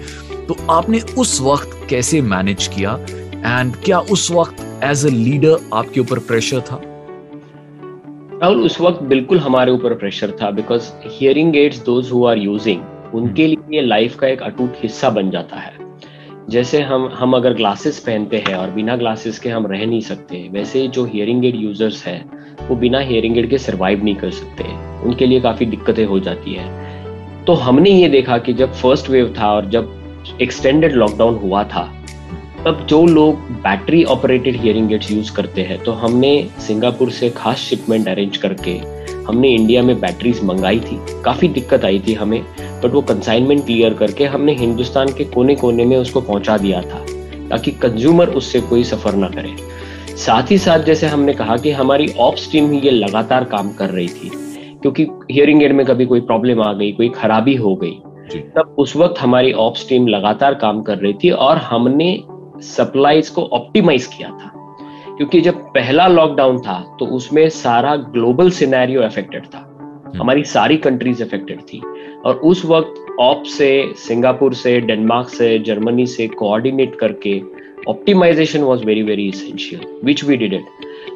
तो 0.48 0.56
आपने 0.70 1.00
उस 1.18 1.40
वक्त 1.40 1.86
कैसे 1.90 2.20
मैनेज 2.24 2.66
किया? 2.74 2.98
एंड 3.36 3.76
क्या 3.84 3.98
उस 4.12 4.30
वक्त 4.30 4.64
एज 4.84 5.04
अ 5.06 5.10
लीडर 5.10 5.68
आपके 5.74 6.00
ऊपर 6.00 6.18
प्रेशर 6.18 6.60
था? 6.60 6.80
राहुल 8.42 8.60
उस 8.64 8.80
वक्त 8.80 9.02
बिल्कुल 9.02 9.38
हमारे 9.38 9.72
ऊपर 9.72 9.94
प्रेशर 9.94 10.30
था 10.42 10.50
because 10.50 10.90
hearing 11.06 11.56
aids 11.56 11.84
those 11.84 12.10
who 12.12 12.24
are 12.26 12.38
using 12.38 13.14
उनके 13.14 13.44
हम्म। 13.44 13.70
लिए 13.70 13.80
लाइफ 13.82 14.16
का 14.16 14.26
एक 14.26 14.42
अटूट 14.42 14.76
हिस्सा 14.82 15.10
बन 15.10 15.30
जाता 15.30 15.56
है। 15.56 15.72
जैसे 16.50 16.82
हम 16.82 17.08
हम 17.14 17.36
अगर 17.36 17.54
ग्लासेस 17.54 17.98
पहनते 17.98 18.44
हैं 18.48 18.54
और 18.54 18.70
बिना 18.70 18.96
ग्लासेस 18.96 19.38
के 19.38 19.48
हम 19.48 19.66
रह 19.66 19.84
नहीं 19.86 20.00
सकते 20.00 20.48
वैसे 20.52 20.86
जो 20.88 21.04
हियरिंग 21.04 21.44
एड 21.46 21.56
यूज़र्स 21.56 22.06
हैं 22.06 22.68
वो 22.68 22.76
बिना 22.76 23.00
हियरिंग 23.00 23.38
एड 23.38 23.50
के 23.50 23.58
सर्वाइव 23.58 24.04
नहीं 24.04 24.14
कर 24.14 24.30
सकते। 24.30 24.64
उनके 25.08 25.26
लिए 25.26 25.40
काफ़ी 25.40 25.66
दिक्कतें 25.66 26.04
हो 26.04 26.20
जाती 26.20 26.54
है। 26.54 27.44
तो 27.44 27.52
हमने 27.66 27.90
ये 27.90 28.08
देखा 28.08 28.38
कि 28.38 28.52
जब 28.54 28.72
फ़र्स्ट 28.74 29.10
वेव 29.10 29.34
था 29.38 29.52
और 29.54 29.68
जब 29.70 29.94
एक्सटेंडेड 30.42 30.92
लॉकडाउन 30.94 31.34
हुआ 31.38 31.64
था 31.64 31.88
तब 32.64 32.86
जो 32.90 33.04
लोग 33.06 33.40
battery 33.64 34.02
operated 34.04 34.56
hearing 34.56 34.92
aids 34.92 35.10
use 35.10 35.32
करते 35.32 35.62
हैं 35.62 35.78
तो 35.84 35.92
हमने 35.92 36.30
सिंगापुर 36.60 37.10
से 37.10 37.28
खास 37.30 37.58
शिपमेंट 37.58 38.08
अरेंज 38.08 38.36
करके 38.36 38.72
हमने 39.26 39.48
इंडिया 39.48 39.82
में 39.82 40.00
बैटरीज 40.00 40.42
मंगाई 40.44 40.80
थी। 40.80 40.98
काफ़ी 41.24 41.48
दिक्कत 41.48 41.84
आई 41.84 41.98
थी 42.06 42.14
हमें 42.14 42.40
बट 42.60 42.92
वो 42.92 43.00
कंसाइनमेंट 43.02 43.64
क्लियर 43.66 43.94
करके 43.94 44.24
हमने 44.24 44.54
हिंदुस्तान 44.54 45.12
के 45.18 45.24
कोने 45.24 45.54
कोने 45.54 45.84
में 45.84 45.96
उसको 45.96 46.20
पहुँचा 46.20 46.56
दिया 46.58 46.80
था 46.82 47.04
ताकि 47.50 47.70
कंज्यूमर 47.82 48.28
उससे 48.30 48.60
कोई 48.60 48.84
सफ़र 48.84 49.14
ना 49.14 49.28
करे। 49.28 49.54
साथ 50.16 50.50
ही 50.50 50.58
साथ 50.58 50.84
जैसे 50.84 51.06
हमने 51.06 51.32
कहा 51.32 51.56
कि 51.56 51.70
हमारी 51.70 52.08
ऑप्स 52.20 52.50
टीम 52.52 52.72
ये 52.74 52.90
लगातार 52.90 53.44
काम 53.44 53.72
कर 53.72 53.90
रही 53.90 54.08
थी 54.08 54.30
क्योंकि 54.82 55.06
हियरिंग 55.30 55.62
एड 55.62 55.72
में 55.72 55.84
कभी 55.86 56.06
कोई 56.06 56.20
प्रॉब्लम 56.20 56.62
आ 56.62 56.72
गई 56.72 56.90
कोई 56.92 57.08
खराबी 57.08 57.54
हो 57.56 57.74
गई 57.76 57.98
तब 58.56 58.74
उस 58.78 58.96
वक्त 58.96 59.20
हमारी 59.20 59.52
ऑप्स 59.58 59.88
टीम 59.88 60.08
लगातार 60.08 60.54
काम 60.54 60.82
कर 60.82 60.98
रही 60.98 61.12
थी 61.14 61.30
और 61.30 61.56
हमने 61.56 62.10
सप्लाईज 62.62 63.28
को 63.28 63.42
ऑप्टिमाइज 63.42 64.06
किया 64.06 64.28
था। 64.28 64.52
क्योंकि 65.16 65.40
जब 65.40 65.54
पहला 65.54 66.06
लॉकडाउन 66.08 66.58
था 66.58 66.96
तो 66.98 67.06
उसमें 67.06 67.48
सारा 67.48 67.96
ग्लोबल 67.96 68.50
सिनेरियो 68.50 69.02
अफेक्टेड 69.02 69.44
था। 69.44 69.58
हम्म। 69.58 70.20
हमारी 70.20 70.44
सारी 70.44 70.76
कंट्रीज़ 70.76 71.22
अफेक्टेड 71.22 71.60
थी। 71.60 71.82
और 72.24 72.34
उस 72.34 72.64
वक्त 72.64 73.16
ऑप 73.20 73.42
से 73.42 73.92
सिंगापुर 73.96 74.54
से 74.54 74.80
डेनमार्क 74.80 75.28
से 75.28 75.58
जर्मनी 75.58 76.06
से 76.06 76.26
कोऑर्डिनेट 76.28 76.94
करके 76.94 77.40
optimization 77.88 78.62
was 78.62 78.84
very 78.84 79.02
very 79.02 79.28
essential 79.28 80.00
which 80.04 80.24
we 80.24 80.36
did 80.36 80.54
it 80.54 80.66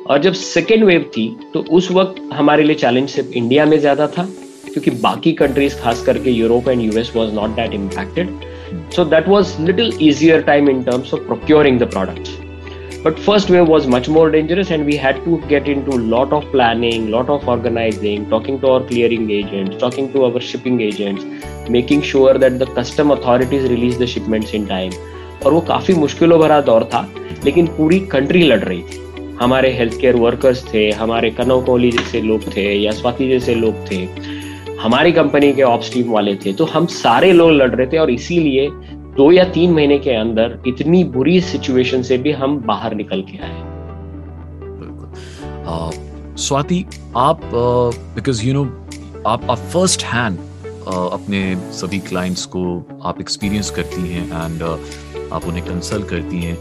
और 0.06 0.18
जब 0.18 0.32
सेकेंड 0.32 0.84
वेव 0.84 1.10
थी 1.16 1.36
तो 1.54 1.60
उस 1.60 1.90
वक्त 1.90 2.22
हमारे 2.32 2.62
लिए 2.62 2.74
चैलेंज 2.74 3.08
सिर्फ़ 3.08 3.32
इंडिया 3.32 3.66
में 3.66 3.78
ज़्यादा 3.78 4.06
था 4.06 4.24
क्योंकि 4.64 4.90
बाकी 4.90 5.32
कंट्रीज़ 5.32 5.80
खास 5.80 6.02
करके 6.02 6.30
Europe 6.30 6.68
and 6.68 6.82
US 6.82 7.12
was 7.16 7.34
not 7.34 7.50
that 7.50 7.72
impacted 7.72 8.51
so 8.95 9.05
that 9.05 9.27
was 9.27 9.55
little 9.61 9.93
easier 10.01 10.41
time 10.51 10.69
in 10.69 10.83
terms 10.83 11.13
of 11.13 11.25
procuring 11.27 11.79
the 11.79 11.89
products 11.91 12.37
but 13.03 13.19
first 13.25 13.51
wave 13.53 13.67
was 13.71 13.85
much 13.87 14.07
more 14.13 14.29
dangerous 14.31 14.71
and 14.75 14.85
we 14.85 14.95
had 15.01 15.19
to 15.25 15.35
get 15.49 15.67
into 15.73 15.91
a 15.97 15.99
lot 16.13 16.33
of 16.37 16.47
planning 16.53 17.05
lot 17.11 17.29
of 17.29 17.47
organizing 17.47 18.25
talking 18.29 18.57
to 18.63 18.71
our 18.71 18.81
clearing 18.87 19.29
agents 19.35 19.77
talking 19.83 20.09
to 20.13 20.23
our 20.25 20.41
shipping 20.47 20.81
agents 20.81 21.45
making 21.75 22.01
sure 22.01 22.33
that 22.45 22.57
the 22.63 22.67
custom 22.79 23.11
authorities 23.11 23.69
release 23.69 24.01
the 24.01 24.09
shipments 24.15 24.57
in 24.59 24.67
time 24.73 24.97
और 25.45 25.53
वो 25.53 25.59
काफी 25.61 25.93
मुश्किलों 25.93 26.39
भरा 26.39 26.59
दौर 26.67 26.83
था 26.93 27.01
लेकिन 27.45 27.67
पूरी 27.77 27.99
country 28.11 28.41
लड़ 28.43 28.59
रही 28.59 28.81
थी 28.81 28.99
हमारे 29.41 29.71
हेल्थ 29.73 29.99
केयर 30.01 30.15
वर्कर्स 30.15 30.63
थे 30.73 30.89
हमारे 31.01 31.29
कनव 31.39 31.63
कोहली 31.65 31.91
जैसे 31.91 32.21
लोग 32.21 32.55
थे 32.55 32.71
या 32.73 32.91
स्वाति 33.01 33.27
जैसे 33.29 33.55
लोग 33.55 33.85
थे 33.91 34.05
हमारी 34.82 35.12
कंपनी 35.12 35.52
के 35.52 35.62
ऑप्स 35.62 35.92
टीम 35.92 36.10
वाले 36.12 36.34
थे 36.36 36.52
तो 36.52 36.64
हम 36.64 36.86
सारे 36.92 37.32
लोग 37.32 37.50
लड़ 37.50 37.70
रहे 37.70 37.86
थे 37.86 37.98
और 37.98 38.10
इसीलिए 38.10 38.68
दो 39.16 39.30
या 39.32 39.44
तीन 39.54 39.72
महीने 39.72 39.98
के 39.98 40.14
अंदर 40.16 40.58
इतनी 40.66 41.02
बुरी 41.16 41.40
सिचुएशन 41.40 42.02
से 42.02 42.18
भी 42.18 42.32
हम 42.32 42.56
बाहर 42.66 42.94
निकल 42.94 43.22
के 43.30 43.38
आए। 43.38 43.60
स्वाति, 46.36 46.84
आप 47.16 47.40
बिकॉज़ 48.14 48.44
यू 48.46 48.54
नो 48.54 48.64
आप 49.26 49.50
आप 49.50 49.58
फ़र्स्ट 49.72 50.04
हैंड 50.04 50.38
अपने 50.88 51.40
सभी 51.72 51.98
क्लाइंट्स 52.08 52.44
को 52.46 52.62
आप 53.04 53.20
एक्सपीरियंस 53.20 53.70
करती 53.70 54.08
हैं 54.08 54.24
एंड 54.26 54.62
आप 55.32 55.44
उन्हें 55.46 55.64
कंसल्ट 55.64 56.08
करती 56.08 56.42
हैं। 56.42 56.56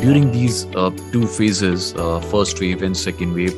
During 0.00 0.30
these 0.30 0.64
two 1.12 1.26
phases 1.26 1.92
first 1.98 2.60
wave 2.62 2.84
and 2.84 2.94
second 2.96 3.32
wave 3.32 3.52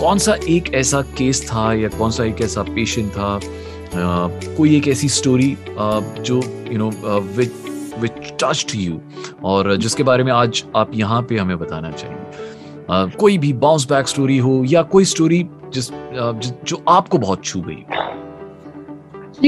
कौन 0.00 0.18
सा 0.18 0.36
एक 0.48 0.74
ऐसा 0.74 1.00
केस 1.18 1.42
था 1.48 1.72
या 1.74 1.88
कौन 1.88 2.10
सा 2.10 2.24
एक 2.24 2.40
ऐसा 2.40 2.62
पेशेंट 2.62 3.10
था 3.10 3.38
uh, 3.38 4.56
कोई 4.56 4.76
एक 4.76 4.88
ऐसी 4.88 5.08
स्टोरी 5.08 5.50
uh, 5.54 6.02
जो 6.20 6.40
you 6.72 6.78
know 6.78 6.90
which 7.36 7.52
which 7.98 8.32
touched 8.42 8.70
you 8.74 9.00
और 9.44 9.76
जिसके 9.76 10.02
बारे 10.02 10.24
में 10.24 10.32
आज 10.32 10.64
आप 10.76 10.90
यहाँ 10.94 11.22
पे 11.22 11.38
हमें 11.38 11.58
बताना 11.58 11.90
चाहिए 11.90 12.16
uh, 12.16 13.16
कोई 13.16 13.38
भी 13.38 13.52
बाउंस 13.52 13.86
बैक 13.88 14.08
स्टोरी 14.08 14.38
हो 14.38 14.62
या 14.66 14.82
कोई 14.82 15.04
स्टोरी 15.04 15.46
जिस 15.74 15.88
uh, 15.88 16.34
जो 16.64 16.84
आपको 16.88 17.18
बहुत 17.18 17.44
छू 17.44 17.60
गई 17.60 17.84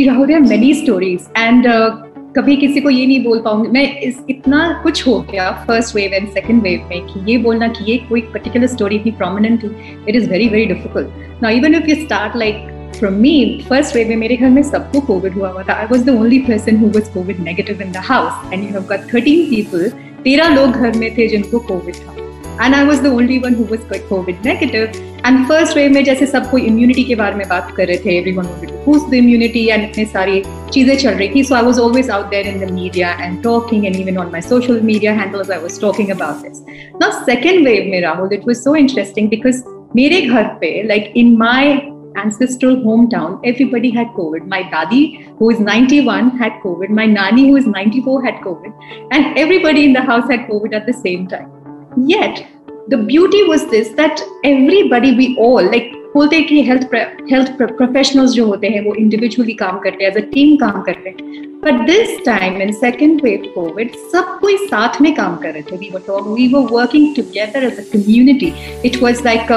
राहुल 0.07 0.39
मेनी 0.41 0.75
स्टोरीज 0.75 1.29
एंड 1.37 1.67
कभी 2.37 2.57
किसी 2.57 2.81
को 2.81 2.91
ये 2.91 3.07
नहीं 3.07 3.25
बोल 3.25 3.41
पाऊँगी। 3.41 3.69
मैं 3.73 4.01
इस, 4.01 4.17
इतना 4.31 4.81
कुछ 4.83 5.07
हो 5.07 5.19
गया 5.31 5.51
first 5.67 5.95
wave 5.97 6.15
and 6.15 6.29
second 6.29 6.63
wave 6.63 6.87
में 6.91 7.01
कि 7.07 7.21
ये 7.31 7.37
बोलना 7.39 7.69
कि 7.69 7.91
ये 7.91 7.97
कोई 8.09 8.21
पर्टिकुलर 8.21 8.67
स्टोरी 8.67 8.97
इतनी 8.97 9.13
प्रोमिनेंट 9.13 9.63
थी 9.63 9.69
it 10.09 10.17
is 10.17 10.29
very 10.31 10.49
very 10.49 10.67
difficult 10.67 11.43
now 11.43 11.53
even 11.53 11.75
if 11.75 11.91
you 11.91 11.97
start 11.97 12.37
like 12.37 12.73
from 12.99 13.15
me 13.21 13.63
first 13.69 13.97
wave 13.97 14.09
में 14.09 14.17
मेरे 14.17 14.37
घर 14.37 14.51
में 14.51 14.63
सबको 14.63 15.01
कोविड 15.01 15.35
हुआ 15.35 15.49
हुआ 15.49 15.63
था। 15.63 15.75
I 15.75 15.87
was 15.87 16.05
the 16.05 16.11
only 16.11 16.39
person 16.39 16.77
who 16.77 16.89
was 16.89 17.13
covid 17.15 17.41
negative 17.41 17.83
in 17.83 17.93
the 17.93 18.03
house 18.05 18.53
and 18.53 18.63
you 18.63 18.69
have 18.69 18.83
got 18.83 19.09
13 19.15 19.49
people 19.51 19.89
तेरह 20.25 20.55
लोग 20.55 20.71
घर 20.71 20.99
में 20.99 21.11
थे 21.19 21.29
जिनको 21.29 21.59
कोविड 21.59 21.95
था। 21.95 22.65
And 22.65 22.75
I 22.75 22.85
was 22.85 23.03
the 23.03 23.07
only 23.07 23.39
one 23.39 23.55
who 23.55 23.65
was 23.71 24.01
covid 24.09 24.47
negative 24.47 24.83
and 25.27 25.47
first 25.49 25.77
wave 25.77 25.93
में 25.93 26.05
जैसे 26.05 26.27
सब 26.27 26.51
कोई 26.51 26.63
इम्यूनिटी 26.63 27.05
के 27.05 27.15
बारे 27.15 27.35
में 27.35 27.49
बात 27.49 27.75
कर 27.77 27.87
रहे 27.87 27.97
थे 27.97 28.17
every 28.19 28.33
one 28.33 28.47
boost 28.86 29.10
the 29.12 29.14
immunity 29.14 29.66
and 29.68 29.84
इतने 29.84 30.06
सारी 30.14 30.42
चीजें 30.74 30.96
चल 30.96 31.10
रही 31.10 31.30
थी 31.36 31.44
so 31.44 31.56
I 31.56 31.64
was 31.64 31.80
always 31.80 32.10
out 32.10 32.30
there 32.30 32.48
in 32.48 32.60
the 32.66 32.72
media 32.72 33.12
and 33.22 33.42
talking 33.44 33.86
and 33.86 33.96
even 33.96 34.18
on 34.18 34.32
my 34.32 34.42
social 34.42 34.82
media 34.92 35.14
handles 35.20 35.52
I 35.52 35.60
was 35.60 35.80
talking 35.82 36.10
about 36.18 36.48
this 36.48 36.64
now 37.02 37.24
second 37.26 37.66
wave 37.68 37.92
में 37.92 38.02
Rahul 38.02 38.34
it 38.34 38.48
was 38.48 38.58
so 38.64 38.76
interesting 38.76 39.30
because 39.30 39.64
मेरे 39.96 40.22
घर 40.22 40.44
पे 40.62 40.82
like 40.88 41.14
in 41.18 41.36
my 41.38 41.80
ancestral 42.18 42.76
hometown, 42.78 43.40
everybody 43.44 43.90
had 43.92 44.08
COVID. 44.10 44.48
My 44.48 44.64
dadi, 44.64 45.02
who 45.38 45.50
is 45.50 45.60
91, 45.60 46.38
had 46.38 46.54
COVID. 46.64 46.90
My 46.90 47.06
nani, 47.06 47.48
who 47.50 47.56
is 47.56 47.66
94, 47.66 48.24
had 48.24 48.36
COVID. 48.36 48.74
And 49.12 49.38
everybody 49.38 49.86
in 49.86 49.94
the 49.94 50.02
house 50.02 50.30
had 50.30 50.48
COVID 50.48 50.74
at 50.74 50.86
the 50.86 50.94
same 50.94 51.28
time. 51.28 51.52
Yet, 51.98 52.46
the 52.88 52.98
beauty 52.98 53.44
was 53.44 53.70
this 53.70 53.90
that 53.90 54.22
everybody, 54.44 55.16
we 55.16 55.36
all, 55.38 55.64
like 55.64 55.92
बोलते 56.15 56.37
हैं 56.37 56.47
कि 56.47 56.63
health 56.63 56.95
health 57.33 57.51
professionals 57.59 58.33
जो 58.33 58.47
होते 58.47 58.67
हैं, 58.69 58.85
वो 58.85 58.95
individually 58.95 59.53
काम 59.55 59.79
करते 59.79 60.05
हैं 60.05 60.11
एज 60.11 60.17
अ 60.19 60.27
टीम 60.33 60.55
काम 60.57 60.81
करते 60.83 61.09
हैं. 61.09 61.43
But 61.65 61.87
this 61.87 62.19
time 62.25 62.61
in 62.63 62.73
second 62.75 63.21
wave 63.25 63.43
covid 63.55 63.91
सब 64.13 64.39
कोई 64.41 64.57
साथ 64.67 65.01
में 65.03 65.15
काम 65.15 65.37
कर 65.37 65.53
रहे 65.53 65.63
थे. 65.63 65.77
We 65.77 65.91
were 65.95 66.23
we 66.29 66.47
were 66.53 66.67
working 66.73 67.15
together 67.17 67.65
as 67.65 67.79
a 67.79 67.83
community 67.93 68.53
it 68.87 69.03
was 69.03 69.23
like 69.25 69.51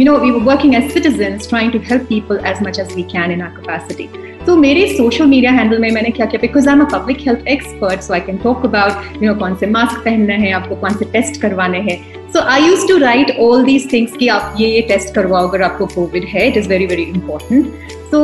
you 0.00 0.06
know 0.06 0.16
we 0.18 0.30
were 0.30 0.42
working 0.44 0.74
as 0.74 0.90
citizens 0.92 1.48
trying 1.48 1.72
to 1.72 1.78
help 1.90 2.02
people 2.08 2.40
as 2.46 2.62
much 2.66 2.78
as 2.80 2.94
we 2.96 3.02
can 3.14 3.32
in 3.32 3.42
our 3.42 3.54
capacity 3.60 4.08
तो 4.46 4.56
मेरे 4.56 4.86
social 4.88 5.26
media 5.26 5.50
handle 5.52 5.78
में 5.78 5.90
मैंने 5.92 6.10
क्या 6.10 6.26
किया? 6.26 6.40
Because 6.40 6.68
I 6.68 6.74
am 6.74 6.80
a 6.80 6.88
public 6.92 7.18
health 7.26 7.48
expert 7.48 8.00
so 8.02 8.14
I 8.14 8.20
can 8.20 8.36
talk 8.44 8.64
about 8.66 9.22
you 9.22 9.28
know 9.28 9.34
कौन 9.40 9.54
से 9.56 9.66
mask 9.66 10.04
पहनना 10.04 10.34
है, 10.34 10.52
आपको 10.52 10.76
कौन 10.76 10.94
से 10.94 11.04
टेस्ट 11.12 11.40
करवाने 11.42 11.78
हैं. 11.88 11.98
So 12.32 12.40
I 12.40 12.62
use 12.64 12.86
to 12.88 12.96
write 12.98 13.36
all 13.40 13.64
these 13.64 13.92
things 13.92 14.16
कि 14.16 14.28
आप 14.28 14.54
ये 14.58 14.68
ये 14.74 14.80
टेस्ट 14.88 15.14
करवाओ 15.14 15.48
अगर 15.48 15.62
आपको 15.62 15.86
कोविड 15.94 16.24
है 16.34 16.46
it 16.48 16.56
is 16.56 16.68
very 16.68 16.86
very 16.86 17.02
important 17.02 17.88
So 18.10 18.20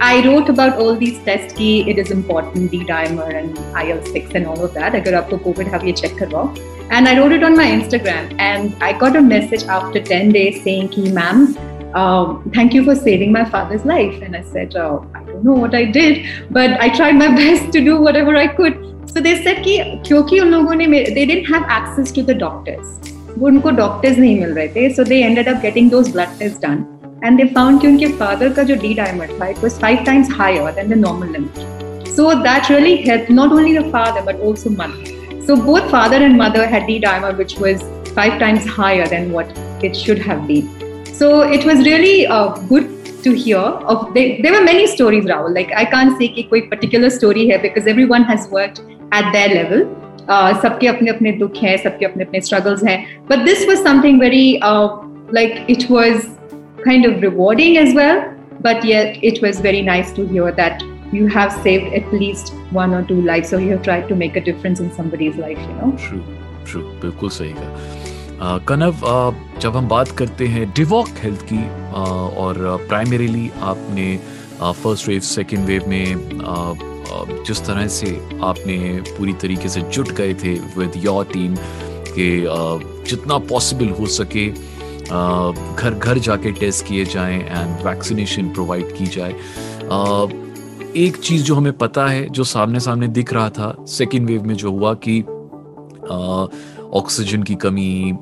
I 0.00 0.24
wrote 0.24 0.48
about 0.48 0.76
all 0.78 0.94
these 0.98 1.16
tests 1.24 1.52
ki 1.52 1.68
it 1.92 1.98
is 1.98 2.10
important, 2.16 2.70
D-dimer 2.70 3.24
and 3.38 3.56
IL-6 3.80 4.36
and 4.40 4.46
all 4.46 4.60
of 4.66 4.74
that. 4.74 4.94
अगर 4.94 5.14
आपको 5.20 5.38
COVID 5.46 5.72
है 5.72 5.80
ये 5.86 5.92
check 6.00 6.14
करवाओ. 6.18 6.44
And 6.90 7.08
I 7.08 7.14
wrote 7.18 7.34
it 7.36 7.46
on 7.48 7.56
my 7.60 7.66
Instagram 7.78 8.28
and 8.38 8.84
I 8.88 8.92
got 9.00 9.18
a 9.20 9.22
message 9.30 9.64
after 9.78 10.02
10 10.10 10.30
days 10.36 10.60
saying 10.66 10.92
ki 10.92 11.10
ma'am, 11.16 11.42
um, 12.02 12.38
thank 12.54 12.78
you 12.78 12.84
for 12.84 12.94
saving 12.94 13.32
my 13.32 13.44
father's 13.56 13.84
life. 13.84 14.22
And 14.22 14.36
I 14.36 14.44
said, 14.52 14.76
oh, 14.76 15.04
I 15.14 15.24
don't 15.24 15.42
know 15.42 15.58
what 15.64 15.74
I 15.74 15.84
did, 15.98 16.22
but 16.50 16.78
I 16.80 16.88
tried 17.00 17.18
my 17.24 17.28
best 17.42 17.72
to 17.72 17.84
do 17.90 18.00
whatever 18.06 18.36
I 18.36 18.46
could. 18.60 18.80
So 19.14 19.26
they 19.28 19.34
said 19.42 19.62
कि 19.64 19.76
क्योंकि 20.06 20.40
उन 20.40 20.50
लोगों 20.50 20.74
ने 20.74 21.04
they 21.18 21.26
didn't 21.26 21.52
have 21.56 21.68
access 21.80 22.12
to 22.12 22.22
the 22.22 22.40
doctors. 22.46 23.15
उनको 23.42 23.70
doctors 23.80 24.18
नहीं 24.18 24.38
मिल 24.40 24.52
रहे 24.54 24.68
थे 24.76 24.88
so 24.94 25.04
they 25.04 25.16
ended 25.24 25.48
up 25.48 25.60
getting 25.62 25.90
those 25.90 26.12
blood 26.12 26.38
test 26.38 26.66
done 26.66 26.84
and 27.24 27.36
they 27.38 27.44
found 27.54 27.80
कि 27.80 27.86
उनके 27.88 28.06
फादर 28.22 28.52
का 28.52 28.62
जो 28.62 28.74
डी 28.82 28.94
डायमर 28.94 29.38
था 29.40 29.48
it 29.48 29.58
was 29.64 29.80
five 29.80 30.04
times 30.06 30.30
higher 30.38 30.72
than 30.72 30.88
the 30.90 30.98
normal 31.04 31.32
limit 31.32 32.08
so 32.08 32.32
that 32.44 32.70
really 32.70 32.96
help 33.08 33.30
not 33.30 33.52
only 33.52 33.76
the 33.78 33.90
father 33.92 34.32
but 34.32 34.40
also 34.48 34.70
mother 34.70 35.44
so 35.46 35.56
both 35.64 35.90
father 35.90 36.22
and 36.22 36.40
mother 36.42 36.68
had 36.74 36.86
D 36.86 36.98
dimer 36.98 37.34
which 37.36 37.60
was 37.60 37.84
times 38.16 38.66
higher 38.66 39.06
than 39.06 39.32
what 39.32 39.46
it 39.82 39.94
should 39.94 40.18
have 40.18 40.46
been. 40.46 40.68
So 41.14 41.42
it 41.42 41.64
was 41.64 41.84
really 41.84 42.26
uh, 42.26 42.48
good 42.68 42.92
to 43.22 43.32
hear 43.32 43.58
of 43.58 44.14
there 44.14 44.52
were 44.52 44.64
many 44.64 44.86
stories 44.86 45.24
Rahul 45.24 45.54
like 45.54 45.72
I 45.72 45.84
can't 45.84 46.16
say 46.18 46.28
कि 46.28 46.42
कोई 46.50 46.60
particular 46.70 47.10
story 47.10 47.46
है 47.50 47.60
because 47.62 47.86
everyone 47.86 48.24
has 48.24 48.48
worked 48.48 48.80
at 49.12 49.32
their 49.32 49.48
level 49.48 49.84
सबके 50.62 50.86
अपने 50.88 51.10
अपने 51.10 51.32
दुख 51.42 51.56
हैं 51.62 51.76
सबके 51.82 52.04
अपने 52.04 52.24
अपने 52.24 52.40
स्ट्रगल्स 52.40 52.84
हैं 52.84 52.98
but 53.30 53.44
this 53.44 53.66
was 53.68 53.82
something 53.84 54.20
very 54.20 54.48
like 54.62 55.66
it 55.70 55.90
was 55.90 56.22
kind 56.84 57.06
of 57.06 57.20
rewarding 57.20 57.76
as 57.76 57.96
well 57.96 58.24
but 58.60 58.84
yet 58.84 59.18
it 59.22 59.40
was 59.42 59.58
very 59.60 59.80
nice 59.82 60.12
to 60.12 60.26
hear 60.28 60.52
that 60.52 60.84
you 61.12 61.26
have 61.28 61.52
saved 61.64 61.92
at 61.94 62.12
least 62.12 62.52
one 62.72 62.94
or 62.94 63.02
two 63.02 63.20
lives 63.22 63.50
so 63.50 63.58
you 63.58 63.68
have 63.70 63.82
tried 63.82 64.08
to 64.08 64.16
make 64.16 64.36
a 64.36 64.40
difference 64.40 64.80
in 64.80 64.90
somebody's 64.92 65.36
life 65.36 65.60
you 65.60 65.74
know 65.74 65.90
true 66.06 66.22
true 66.70 66.84
बिल्कुल 67.02 67.30
सही 67.30 67.52
कहा 67.52 68.56
कनव 68.68 69.04
जब 69.60 69.76
हम 69.76 69.88
बात 69.88 70.10
करते 70.18 70.46
हैं 70.46 70.70
डिवॉक 70.72 71.08
health 71.18 71.46
की 71.52 71.62
और 72.42 72.58
प्राइमरीली 72.88 73.50
आपने 73.64 74.16
फ़र्स्ट 74.58 75.08
वेव 75.08 75.20
सेकेंड 75.28 75.64
वेव 75.66 75.88
में 75.88 76.95
जिस 77.46 77.64
तरह 77.66 77.86
से 77.88 78.16
आपने 78.42 78.76
पूरी 79.08 79.32
तरीके 79.32 79.68
से 79.68 79.80
जुट 79.80 80.08
गए 80.08 80.34
थे 80.34 80.54
विद 80.78 80.92
योर 80.96 81.24
टीम 81.24 81.56
कि 82.08 82.44
जितना 83.10 83.38
पॉसिबल 83.38 83.88
हो 83.88 84.06
सके 84.06 84.48
घर 85.74 85.98
घर 86.02 86.18
जाके 86.18 86.52
टेस्ट 86.52 86.86
किए 86.86 87.04
जाएँ 87.04 87.38
एंड 87.40 87.86
वैक्सीनेशन 87.86 88.48
प्रोवाइड 88.48 88.96
की 88.96 89.06
जाए। 89.06 89.34
एक 90.96 91.16
चीज़ 91.16 91.42
जो 91.42 91.54
हमें 91.54 91.72
पता 91.72 92.06
है, 92.06 92.28
जो 92.30 92.44
सामने 92.44 92.80
सामने 92.80 93.08
दिख 93.08 93.32
रहा 93.32 93.50
था 93.50 93.74
सेकेंड 93.88 94.26
वेव 94.26 94.42
में 94.42 94.54
जो 94.54 94.70
हुआ 94.70 94.94
कि 95.08 95.20
ऑक्सीजन 96.98 97.42
की 97.42 97.54
कमी 97.54 98.18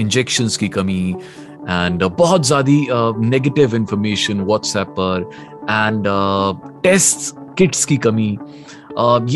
इंजेक्शंस 0.00 0.56
की 0.56 0.68
कमी 0.68 1.14
एंड 1.68 2.02
बहुत 2.02 2.46
ज़्यादा 2.46 3.20
नेगेटिव 3.20 3.74
इंफॉर्मेशन 3.76 4.40
व्हाट्सएप 4.40 4.94
पर 5.00 5.30
एंड 5.70 6.04
टेस्ट 6.82 7.34
किट्स 7.58 7.84
की 7.84 7.96
कमी 8.06 8.30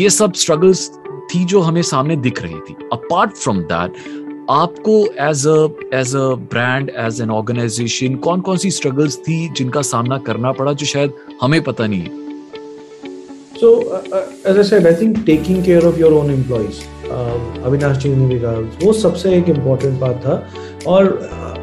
ये 0.01 0.09
सब 0.09 0.33
स्ट्रगल्स 0.33 0.89
थी 1.33 1.43
जो 1.45 1.59
हमें 1.61 1.81
सामने 1.81 2.15
दिख 2.27 2.41
रही 2.43 2.59
थी। 2.69 2.75
अपार्ट 2.93 3.31
फ्रॉम 3.33 3.61
दैट 3.73 3.91
आपको 4.49 4.95
as 5.21 5.45
a 5.47 5.67
as 5.97 6.15
a 6.15 6.25
brand 6.53 6.91
as 6.99 7.21
an 7.21 7.29
organization 7.31 8.15
कौन 8.25 8.41
कौन 8.41 8.57
सी 8.57 8.71
स्ट्रगल्स 8.71 9.17
थी 9.27 9.47
जिनका 9.57 9.81
सामना 9.91 10.17
करना 10.27 10.51
पड़ा 10.51 10.73
जो 10.73 10.85
शायद 10.85 11.13
हमें 11.41 11.61
पता 11.63 11.87
नहीं 11.87 12.01
है? 12.01 12.19
Uh, 13.61 13.67
uh, 14.17 14.19
as 14.49 14.57
I 14.57 14.63
said, 14.67 14.87
I 14.87 14.93
think 14.99 15.17
taking 15.25 15.57
care 15.63 15.81
of 15.87 15.97
your 16.01 16.09
own 16.19 16.29
uh, 16.29 17.65
Avinash 17.65 17.97
जी 17.97 18.09
ने 18.09 18.27
भी 18.27 18.39
कहा 18.39 18.51
वो 18.83 18.93
सबसे 18.93 19.33
एक 19.37 19.49
इंपॉर्टेंट 19.49 19.99
बात 19.99 20.21
था। 20.25 20.35
और 20.87 21.09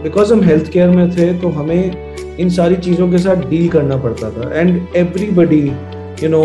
बिकॉज़ 0.03 0.33
हम 0.33 0.43
हेल्थ 0.43 0.71
केयर 0.73 0.91
में 0.91 1.11
थे 1.17 1.33
तो 1.41 1.49
हमें 1.57 2.37
इन 2.41 2.51
सारी 2.57 2.77
चीज़ों 2.87 3.11
के 3.11 3.19
साथ 3.19 3.49
डील 3.51 3.69
करना 3.69 3.97
पड़ता 4.05 4.31
था। 4.31 4.53
एंड 4.55 4.97
एवरीबडी 4.97 5.61
यू 6.23 6.29
नो 6.29 6.43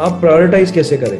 आप 0.00 0.20
प्रायोरिटाइज 0.20 0.70
कैसे 0.70 0.96
करें? 0.96 1.18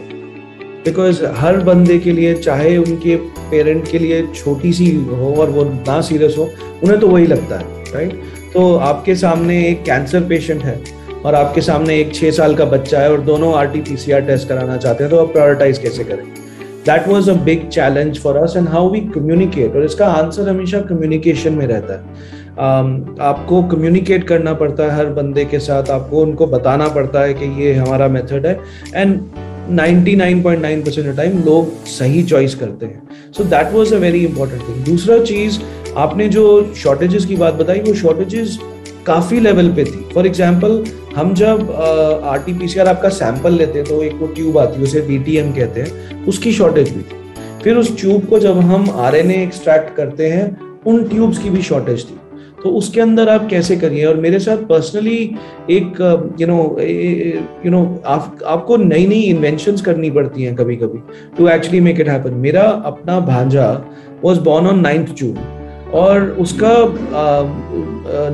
बिकॉज़ 0.84 1.24
हर 1.37 1.57
बंदे 1.64 1.99
के 1.99 2.12
लिए, 2.12 2.34
चाहे 2.37 2.76
उनके 2.76 3.16
पेरेंट 3.51 3.91
के 3.91 3.99
लिए 3.99 4.26
छोटी 4.34 4.72
सी 4.72 4.91
हो 4.95 5.34
और 5.34 5.51
वो 5.51 5.64
ना 5.64 6.01
सीरियस 6.01 6.34
हो, 6.39 6.49
उन्हें 6.82 6.99
तो 7.01 7.09
वही 7.09 7.26
लगता 7.26 7.59
है 7.59 7.84
राइट 7.95 8.20
तो 8.53 8.74
आपके 8.76 9.14
सामने 9.16 9.57
एक 9.68 9.82
कैंसर 9.84 10.20
पेशेंट 10.28 10.62
है 10.64 10.80
और 11.24 11.34
आपके 11.34 11.61
सामने 11.61 11.99
एक 12.01 12.14
छह 12.14 12.30
साल 12.30 12.55
का 12.55 12.64
बच्चा 12.66 13.01
है 13.01 13.11
और 13.12 13.20
दोनों 13.22 13.55
R 13.55 13.66
T 13.68 13.80
P 13.80 13.97
C 13.97 14.12
R 14.12 14.20
test 14.22 14.49
कराना 14.49 14.76
चाहते 14.76 15.05
हैं 15.05 15.11
तो 15.11 15.18
आप 15.18 15.32
प्रायोरिटाइज 15.32 15.78
कैसे 15.78 16.05
करें? 16.05 16.24
That 16.87 17.09
was 17.09 17.30
a 17.30 17.34
big 17.45 17.68
challenge 17.68 18.18
for 18.22 18.37
us 18.37 18.55
and 18.57 18.68
how 18.68 18.91
we 18.91 19.01
communicate 19.14 19.76
और 19.76 19.84
इसका 19.84 20.07
आंसर 20.09 20.49
हमेशा 20.49 20.80
कम्युनिकेशन 20.91 21.53
में 21.53 21.66
रहता 21.66 21.95
है। 21.95 22.36
आपको 22.59 23.63
कम्युनिकेट 23.65 24.25
करना 24.25 24.53
पड़ता 24.55 24.85
है 24.85 24.97
हर 24.97 25.07
बंदे 25.15 25.45
के 25.45 25.59
साथ, 25.61 25.91
आपको 25.91 26.23
उनको 26.23 26.47
बताना 26.47 26.89
पड़ता 26.89 27.21
है 27.21 27.35
कि 27.35 27.47
ये 27.63 27.75
हमारा 27.75 28.09
मेथड 28.09 28.47
है। 28.47 28.59
एंड 28.95 29.21
99.9% 29.71 31.17
टाइम 31.17 31.43
लोग 31.45 31.71
सही 31.89 32.23
चॉइस 32.25 32.55
करते 32.55 32.87
हैं। 32.87 33.33
So 33.33 33.45
that 33.45 33.73
was 33.73 33.93
a 33.95 33.99
very 33.99 34.25
important 34.25 34.63
thing 34.63 34.85
दूसरा 34.85 35.19
चीज़, 35.25 35.59
आपने 35.97 36.29
जो 36.29 36.45
शॉर्टेजेस 36.77 37.25
की 37.25 37.37
बात 37.37 37.55
बताई, 37.55 37.81
वो 37.81 37.95
शॉर्टेजेस 37.95 38.59
काफ़ी 39.07 39.41
लेवल 39.41 39.69
पे 39.75 39.85
थी। 39.85 40.05
फॉर 40.15 40.27
एग्ज़ाम्पल 40.27 40.85
हम 41.17 41.35
जब 41.35 41.71
R 42.25 42.39
T 42.39 42.53
P 42.53 42.69
C 42.69 42.81
R 42.81 42.89
आपका 42.89 43.09
सैंपल 43.09 43.53
लेते 43.53 43.79
हैं 43.79 43.89
तो 43.89 44.03
एक 44.03 44.15
वो 44.21 44.27
ट्यूब 44.27 44.59
आती 44.59 44.77
है, 44.77 44.83
उसे 44.83 45.01
बी 45.01 45.19
टी 45.19 45.37
एम 45.37 45.53
कहते 45.53 45.81
हैं, 45.81 46.25
उसकी 46.27 46.53
शॉर्टेज 46.53 46.91
भी 46.91 47.03
थी। 47.03 47.63
फिर 47.63 47.77
उस 47.77 47.97
ट्यूब 48.01 48.27
को 48.27 48.39
जब 48.39 48.59
हम 48.61 48.91
आर 48.91 49.17
एन 49.17 49.31
ए 49.31 49.43
एक्सट्रैक्ट 49.43 49.95
करते 49.97 50.29
हैं, 50.29 50.57
उन 50.87 51.03
ट्यूब्स 51.09 51.39
की 51.39 51.51
भी 51.51 51.63
शॉर्टेज 51.63 52.05
थी। 52.05 52.19
तो 52.67 52.71
उसके 52.73 53.01
अंदर 53.01 53.29
आप 53.29 53.47
कैसे 53.49 53.77
करिए? 53.77 54.05
और 54.05 54.17
मेरे 54.21 54.39
साथ 54.41 54.62
पर्सनली 54.69 55.19
एक 55.71 55.99
यू 56.41 56.47
नो 56.47 56.57
यू 57.64 57.71
नो 57.71 57.83
आप, 58.07 58.39
आपको 58.47 58.77
नई 58.77 59.07
नई 59.07 59.21
इन्वेंशंस 59.25 59.83
करनी 59.83 60.11
पड़ती 60.11 60.43
हैं 60.43 60.55
कभी 60.57 60.77
कभी 60.77 60.99
to 61.39 61.49
actually 61.49 61.81
make 61.81 62.01
it 62.01 62.09
happen 62.09 62.35
मेरा 62.41 62.62
अपना 62.87 63.19
भांजा 63.27 63.69
was 64.25 64.41
born 64.41 64.67
on 64.67 64.81
ninth 64.81 65.12
June 65.14 65.37
और 65.95 66.25
उसका 66.41 66.73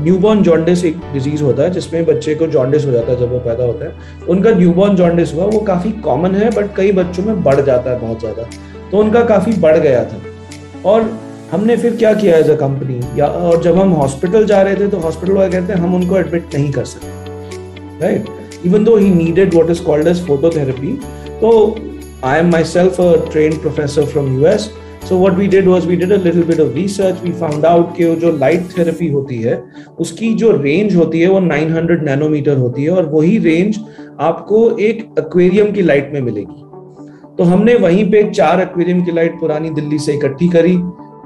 न्यूबॉर्न 0.04 0.42
जॉन्डिस 0.42 0.84
एक 0.84 0.96
डिज़ीज़ 1.12 1.42
होता 1.42 1.62
है 1.62 1.70
जिसमें 1.70 2.04
बच्चे 2.06 2.34
को 2.34 2.46
जॉन्डिस 2.46 2.86
हो 2.86 2.92
जाता 2.92 3.12
है 3.12 3.18
जब 3.18 3.32
वो 3.32 3.38
पैदा 3.40 3.64
होता 3.64 3.84
है। 3.84 4.26
उनका 4.28 4.50
न्यूबॉर्न 4.52 4.96
जॉन्डिस 4.96 5.34
हुआ, 5.34 5.44
वो 5.46 5.60
काफ़ी 5.62 5.90
कॉमन 6.00 6.34
है 6.34 6.50
बट 6.50 6.74
कई 6.76 6.92
बच्चों 6.92 7.24
में 7.24 7.42
बढ़ 7.42 7.60
जाता 7.60 7.90
है 7.90 8.00
बहुत 8.00 8.20
ज़्यादा। 8.20 8.48
तो 8.90 8.98
उनका 8.98 9.24
काफ़ी 9.24 9.52
बढ़ 9.60 9.78
गया 9.78 10.04
था। 10.04 10.20
और 10.84 11.10
हमने 11.52 11.76
फिर 11.76 11.96
क्या 11.96 12.12
किया 12.14 12.36
एज 12.36 12.50
अ 12.50 12.54
कंपनी 12.56 13.00
या, 13.18 13.26
और 13.26 13.62
जब 13.62 13.78
हम 13.78 13.90
हॉस्पिटल 13.92 14.44
जा 14.46 14.60
रहे 14.62 14.76
थे 14.76 14.86
तो 14.88 14.98
हॉस्पिटल 14.98 15.32
वाले 15.32 15.50
कहते 15.52 15.72
हैं, 15.72 15.80
हम 15.80 15.94
उनको 15.94 16.16
एडमिट 16.16 16.54
नहीं 16.54 16.70
कर 16.72 16.84
सकते. 16.84 17.06
Right 18.00 18.26
even 18.66 18.84
though 18.84 18.96
he 18.96 19.10
needed 19.10 19.54
what 19.54 19.70
is 19.70 19.82
called 19.82 20.08
as 20.08 20.26
phototherapy 20.26 20.92
तो 21.40 21.50
I 22.24 22.38
am 22.38 22.50
myself 22.64 23.00
a 23.00 23.12
trained 23.32 23.56
professor 23.56 24.04
from 24.04 24.32
US 24.34 24.70
so 25.08 25.18
what 25.18 25.34
we 25.34 25.46
did 25.46 25.68
was 25.68 25.86
we 25.86 25.96
did 25.96 26.12
a 26.12 26.16
little 26.16 26.42
bit 26.42 26.60
of 26.60 26.72
research 26.74 27.22
we 27.24 27.32
found 27.32 27.66
out 27.66 27.96
कि 27.96 28.14
जो 28.16 28.32
light 28.32 28.66
therapy 28.78 29.08
होती 29.08 29.38
है, 29.42 29.62
उसकी 29.98 30.34
जो 30.34 30.50
range 30.52 30.96
होती 30.96 31.20
है, 31.20 31.28
वो 31.28 31.40
900 31.40 32.02
नैनोमीटर 32.02 32.56
होती 32.56 32.84
है, 32.84 32.90
और 32.90 33.06
वही 33.06 33.38
रेंज 33.38 33.78
आपको 34.20 34.78
एक 34.78 35.06
एक्वेरियम 35.18 35.72
की 35.72 35.82
लाइट 35.82 36.10
में 36.14 36.20
मिलेगी। 36.20 36.60
तो 37.38 37.44
हमने 37.44 37.74
वहीं 37.74 38.10
पे 38.10 38.22
चार 38.30 38.60
एक्वेरियम 38.60 39.04
की 39.04 39.12
लाइट 39.12 39.40
पुरानी 39.40 39.70
दिल्ली 39.70 39.98
से 39.98 40.12
इकट्ठी 40.12 40.48
करी। 40.48 40.76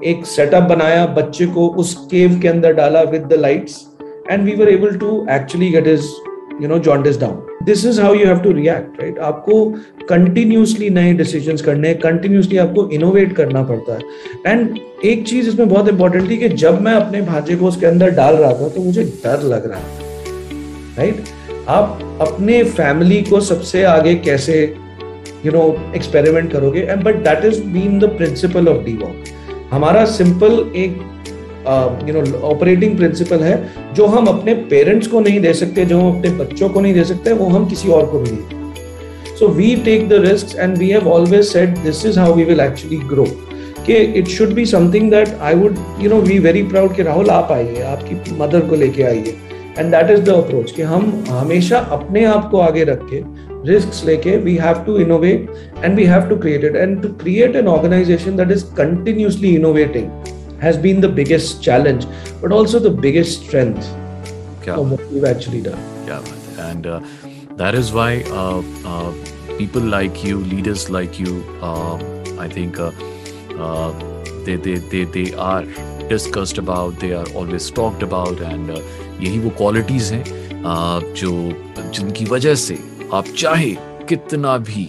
एक 0.04 0.26
सेटअप 0.26 0.62
बनाया, 0.62 1.06
बच्चे 1.06 1.46
को 1.46 1.66
उस 1.68 1.94
केव 2.10 2.38
के 2.40 2.48
अंदर 2.48 2.72
डाला 2.72 3.02
with 3.02 3.22
the 3.22 3.32
lights 3.32 3.76
and 4.30 4.44
we 4.44 4.54
were 4.54 4.68
able 4.68 4.96
to 4.96 5.26
actually 5.30 5.68
get 5.70 5.86
is 5.86 6.06
you 6.62 6.68
know 6.68 6.78
jaundice 6.78 7.20
down 7.20 7.64
this 7.64 7.84
is 7.86 8.00
how 8.00 8.14
you 8.14 8.26
have 8.26 8.38
to 8.38 8.52
react 8.52 9.00
right 9.00 9.18
आपको 9.18 9.64
कंटिन्यूसली 10.08 10.90
नए 10.90 11.12
डिसीजंस 11.12 11.62
करने 11.62 11.94
कंटिन्यूसली 11.94 12.56
आपको 12.56 12.88
इनोवेट 12.90 13.32
करना 13.32 13.62
पड़ता 13.62 13.94
है। 13.94 14.00
एंड 14.46 14.78
एक 15.04 15.26
चीज़ 15.28 15.48
इसमें 15.48 15.68
बहुत 15.68 15.88
इंपॉर्टेंट 15.88 16.30
थी 16.30 16.36
कि 16.36 16.48
जब 16.48 16.80
मैं 16.82 16.92
अपने 16.92 17.22
भांजे 17.22 17.56
को 17.56 17.66
उसके 17.66 17.86
अंदर 17.86 18.10
डाल 18.10 18.34
रहा 18.34 18.52
था 18.52 18.68
तो 18.68 18.82
मुझे 18.82 19.04
डर 19.24 19.42
लग 19.42 19.70
रहा 19.70 19.80
था 19.80 20.04
राइट 20.98 21.22
आप 21.68 22.18
अपने 22.20 22.62
फैमिली 22.64 23.22
को 23.22 23.40
सबसे 23.40 23.82
आगे 23.84 24.14
कैसे 24.14 24.74
यू 25.46 25.52
नो 25.52 25.92
एक्सपेरिमेंट 25.96 26.52
करोगे? 26.52 26.80
And 26.80 27.02
but 27.02 27.14
that 27.24 27.44
is 27.44 27.62
been 27.64 27.98
the 27.98 28.04
principle 28.04 28.68
of 28.68 28.84
the 28.84 28.92
walk 28.92 29.24
हमारा 29.76 30.04
सिंपल 30.10 30.52
एक 30.76 30.98
यू 32.08 32.14
नो 32.14 32.38
ऑपरेटिंग 32.48 32.96
प्रिंसिपल 32.96 33.40
है, 33.40 33.56
जो 33.94 34.06
हम 34.06 34.26
अपने 34.26 34.54
पेरेंट्स 34.70 35.06
को 35.06 35.20
नहीं 35.20 35.40
दे 35.40 35.52
सकते, 35.54 35.84
जो 35.84 35.98
हम 35.98 36.16
अपने 36.16 36.30
बच्चों 36.34 36.68
को 36.68 36.80
नहीं 36.80 36.94
दे 36.94 37.04
सकते, 37.04 37.32
वो 37.32 37.46
हम 37.48 37.66
किसी 37.68 37.88
और 37.90 38.06
को 38.06 38.18
भी 38.18 38.30
नहीं 38.30 39.34
so 39.38 39.48
we 39.48 39.74
take 39.84 40.08
the 40.08 40.20
risk 40.22 40.56
and 40.58 40.76
we 40.78 40.88
have 40.90 41.08
always 41.08 41.44
said 41.46 41.76
this 41.78 42.04
is 42.06 42.18
how 42.18 42.34
we 42.34 42.44
will 42.44 42.60
actually 42.60 42.96
grow 43.08 43.26
कि 43.86 43.94
it 44.18 44.28
should 44.28 44.52
be 44.54 44.64
something 44.66 45.10
that 45.10 45.34
I 45.40 45.54
would 45.54 45.76
you 46.00 46.10
know 46.10 46.20
we 46.22 46.38
very 46.38 46.62
proud 46.64 46.94
कि 46.96 47.02
राहुल 47.02 47.30
आप 47.30 47.52
आइए, 47.52 47.82
आपकी 47.84 48.36
मदर 48.38 48.60
को 48.60 48.76
लेके 48.76 49.02
आइए। 49.02 49.34
And 49.78 49.90
that 49.90 50.10
is 50.10 50.20
the 50.20 50.28
approach 50.34 50.70
कि 50.70 50.82
हम 50.84 51.24
हमेशा 51.28 51.78
अपने 51.92 52.24
आप 52.26 52.48
को 52.50 52.60
आगे 52.60 52.84
रख 52.84 53.00
के 53.12 53.22
risks 53.65 54.01
leke 54.09 54.43
we 54.43 54.55
have 54.57 54.85
to 54.85 54.99
innovate 54.99 55.49
and 55.83 55.95
we 55.95 56.05
have 56.05 56.27
to 56.29 56.37
create 56.37 56.63
it 56.63 56.75
and 56.75 57.01
to 57.01 57.09
create 57.23 57.55
an 57.55 57.67
organization 57.67 58.35
that 58.35 58.51
is 58.51 58.63
continuously 58.81 59.55
innovating 59.55 60.07
has 60.59 60.77
been 60.77 61.01
the 61.01 61.09
biggest 61.09 61.61
challenge 61.63 62.05
but 62.41 62.51
also 62.51 62.79
the 62.79 62.89
biggest 62.89 63.43
strength 63.43 63.85
yeah. 64.65 64.75
of 64.75 64.91
what 64.91 65.05
we've 65.11 65.25
actually 65.25 65.61
done 65.61 65.79
yeah 66.07 66.69
and 66.69 66.87
uh, 66.87 66.99
that 67.55 67.75
is 67.75 67.91
why 67.91 68.23
uh, 68.41 68.61
uh, 68.85 69.13
people 69.57 69.81
like 69.81 70.23
you 70.23 70.39
leaders 70.39 70.89
like 70.89 71.19
you 71.19 71.43
um, 71.61 72.01
i 72.39 72.47
think 72.47 72.79
uh, 72.79 72.91
uh, 73.57 73.91
they, 74.45 74.55
they, 74.55 74.75
they, 74.75 75.03
they 75.03 75.33
are 75.35 75.63
discussed 76.09 76.57
about 76.57 76.99
they 76.99 77.13
are 77.13 77.27
always 77.33 77.69
talked 77.69 78.03
about 78.03 78.39
and 78.39 78.71
uh, 78.71 78.81
यही 79.21 79.39
वो 79.39 79.49
qualities 79.57 80.11
हैं 80.13 80.23
जो 81.17 81.31
जिनकी 81.93 82.25
वजह 82.25 82.55
से 82.55 82.77
आप 83.14 83.24
चाहे 83.38 83.70
कितना 84.08 84.56
भी 84.58 84.84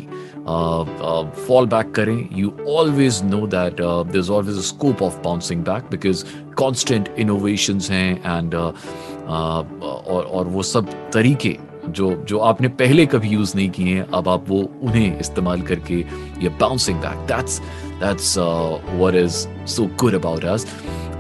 फॉल 1.48 1.66
बैक 1.68 1.92
करें 1.92 2.30
you 2.38 2.52
always 2.70 3.22
know 3.24 3.46
that 3.48 3.82
there 3.82 4.18
is 4.18 4.32
always 4.32 4.60
scope 4.66 5.02
of 5.04 5.20
bouncing 5.24 5.62
back 5.62 5.84
because 5.92 6.24
constant 6.58 7.10
innovation 7.20 7.80
हैं 7.90 8.38
एंड 8.38 8.56
और 8.56 10.24
और 10.26 10.48
वो 10.48 10.64
सब 10.64 10.90
तरीके 11.14 11.58
जो 11.90 12.12
जो 12.30 12.40
आपने 12.40 12.68
पहले 12.68 13.06
कभी 13.06 13.30
यूज़ 13.30 13.56
नहीं 13.56 13.70
किए 13.70 13.94
हैं, 13.96 14.08
अब 14.14 14.30
आप 14.30 14.50
वो 14.50 14.60
उन्हें 14.84 15.20
इस्तेमाल 15.20 15.62
करके 15.62 16.00
ये 16.44 16.50
bouncing 16.62 17.00
back 17.02 17.28
that's 17.28 17.60
that's 18.00 18.38
what 18.38 19.16
is 19.16 19.48
so 19.68 19.86
good 20.00 20.14
about 20.14 20.46
us 20.46 20.68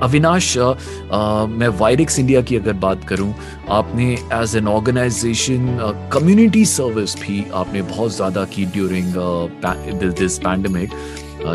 Avinash 0.03 0.57
मैं 0.57 1.67
वायरिक्स 1.77 2.19
इंडिया 2.19 2.41
की 2.41 2.55
अगर 2.55 2.73
बात 2.81 3.03
करूँ, 3.03 3.33
आपने 3.69 4.11
as 4.33 4.55
an 4.55 4.67
organization 4.67 5.77
community 6.13 6.65
service 6.65 7.15
भी 7.21 7.43
आपने 7.53 7.81
बहुत 7.81 8.15
ज़्यादा 8.15 8.43
की 8.53 8.65
ड्यूरिंग 8.65 9.13
दिस 10.19 10.37
पैंडमिक 10.39 10.89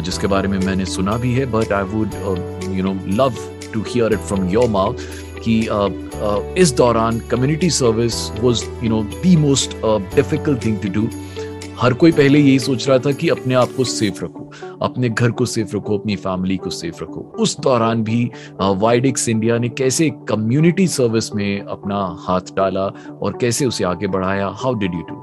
जिसके 0.04 0.26
बारे 0.26 0.48
में 0.48 0.58
मैंने 0.58 0.84
सुना 0.86 1.16
भी 1.16 1.32
है 1.34 1.46
but 1.52 1.72
I 1.72 1.84
would 1.94 2.14
you 2.76 2.84
know 2.84 2.94
love 3.16 3.34
to 3.72 3.82
hear 3.88 4.12
it 4.12 4.20
from 4.20 4.48
your 4.50 4.68
mouth 4.70 5.06
कि 5.46 5.58
इस 6.62 6.74
दौरान 6.76 7.18
community 7.30 7.70
service 7.70 8.16
was 8.40 8.64
you 8.84 8.90
know 8.90 9.02
the 9.02 9.36
most 9.38 9.76
difficult 10.16 10.64
thing 10.64 10.78
to 10.78 10.88
do 11.00 11.08
हर 11.82 11.92
कोई 11.92 12.12
पहले 12.12 12.38
यही 12.38 12.58
सोच 12.58 12.88
रहा 12.88 12.98
था 13.04 13.12
कि 13.12 13.28
अपने 13.28 13.54
आप 13.54 13.68
को 13.76 13.84
सेफ़ 13.84 14.24
रखो, 14.24 14.50
अपने 14.82 15.08
घर 15.08 15.30
को 15.30 15.44
सेफ़ 15.46 15.74
रखो, 15.76 15.96
अपनी 15.98 16.16
फैमिली 16.16 16.56
को 16.56 16.70
सेफ़ 16.70 17.02
रखो। 17.02 17.20
उस 17.42 17.58
दौरान 17.60 18.02
भी 18.04 18.30
वाइडिक्स 18.60 19.28
इंडिया 19.28 19.56
ने 19.58 19.68
कैसे 19.80 20.08
कम्युनिटी 20.28 20.86
सर्विस 20.88 21.34
में 21.34 21.60
अपना 21.60 21.98
हाथ 22.28 22.54
डाला 22.56 22.86
और 23.22 23.38
कैसे 23.40 23.66
उसे 23.66 23.84
आगे 23.84 24.06
बढ़ाया? 24.06 24.48
How 24.62 24.74
did 24.74 24.94
you 24.94 25.02
do 25.10 25.16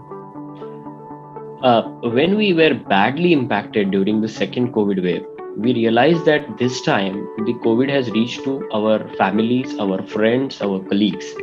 when 2.17 2.35
we 2.35 2.51
were 2.53 2.73
badly 2.89 3.31
impacted 3.33 3.89
during 3.91 4.23
the 4.23 4.27
second 4.35 4.71
covid 4.71 4.99
wave 5.03 5.35
we 5.59 5.73
realize 5.73 6.19
that 6.25 6.49
this 6.59 6.85
time 6.85 7.25
the 7.41 7.59
covid 7.63 7.89
has 7.91 8.11
reach 8.11 8.39
to 8.45 8.59
our 8.73 9.09
families 9.17 9.77
our 9.79 10.01
friends 10.13 10.61
our 10.61 10.85
colleagues 10.89 11.35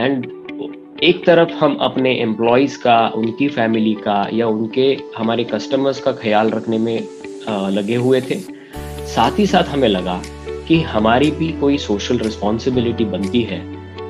and 0.00 0.43
एक 1.04 1.24
तरफ़ 1.24 1.50
हम 1.54 1.74
अपने 1.82 2.10
employees 2.20 2.76
का, 2.78 2.96
उनकी 3.16 3.48
family 3.48 3.92
का 4.04 4.16
या 4.32 4.46
उनके, 4.46 4.86
हमारे 5.16 5.44
कस्टमर्स 5.44 5.98
का 6.00 6.12
ख्याल 6.12 6.50
रखने 6.50 6.78
में 6.78 7.08
लगे 7.72 7.94
हुए 7.94 8.20
थे। 8.20 8.38
साथ 9.08 9.38
ही 9.38 9.46
साथ 9.46 9.64
हमें 9.64 9.88
लगा 9.88 10.20
कि 10.68 10.80
हमारी 10.82 11.30
भी 11.30 11.48
कोई 11.60 11.76
सोशल 11.78 12.18
रिस्पॉन्सिबिलिटी 12.18 13.04
बनती 13.06 13.42
है 13.42 13.60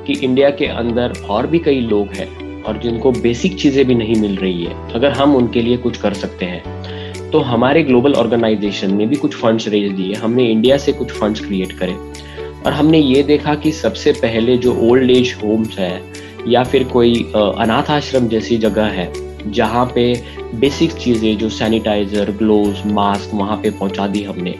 कि 0.05 0.13
इंडिया 0.19 0.49
के 0.51 0.67
अंदर 0.75 1.19
और 1.29 1.47
भी 1.47 1.59
कई 1.59 1.81
लोग 1.81 2.13
हैं 2.13 2.63
और 2.63 2.79
जिनको 2.83 3.11
बेसिक 3.11 3.59
चीज़ें 3.59 3.85
भी 3.87 3.95
नहीं 3.95 4.15
मिल 4.21 4.37
रही 4.37 4.63
है। 4.63 4.93
अगर 4.93 5.11
हम 5.11 5.35
उनके 5.35 5.61
लिए 5.61 5.77
कुछ 5.77 5.97
कर 5.97 6.13
सकते 6.15 6.45
हैं 6.45 7.29
तो 7.31 7.39
हमारे 7.43 7.83
ग्लोबल 7.83 8.13
ऑर्गेनाइजेशन 8.15 8.95
ने 8.95 9.05
भी 9.05 9.15
कुछ 9.17 9.35
फंड्स 9.35 9.67
रेज 9.67 9.91
दिए। 9.91 10.13
हमने 10.15 10.49
इंडिया 10.51 10.77
से 10.77 10.91
कुछ 10.93 11.11
फंड्स 11.11 11.45
क्रिएट 11.45 11.71
करे। 11.79 11.93
और 12.65 12.73
हमने 12.73 12.99
ये 12.99 13.23
देखा 13.23 13.55
कि 13.55 13.71
सबसे 13.73 14.11
पहले 14.21 14.57
जो 14.57 14.79
ओल्ड 14.89 15.11
एज 15.11 15.37
होम्स 15.43 15.77
है 15.79 15.93
या 16.47 16.63
फिर 16.63 16.83
कोई 16.87 17.13
अनाथ 17.35 17.91
आश्रम 17.91 18.27
जैसी 18.27 18.57
जगह 18.57 18.85
है, 18.89 19.11
जहाँ 19.47 19.85
पे 19.95 20.13
बेसिक 20.55 20.91
चीज़ें 20.93 21.37
जो 21.37 21.49
सैनिटाइजर 21.51 22.31
ग्लोव्स 22.37 22.85
मास्क 22.87 23.33
वहाँ 23.33 23.57
पे 23.63 23.69
पहुँचा 23.71 24.07
दी 24.07 24.23
हमने। 24.23 24.55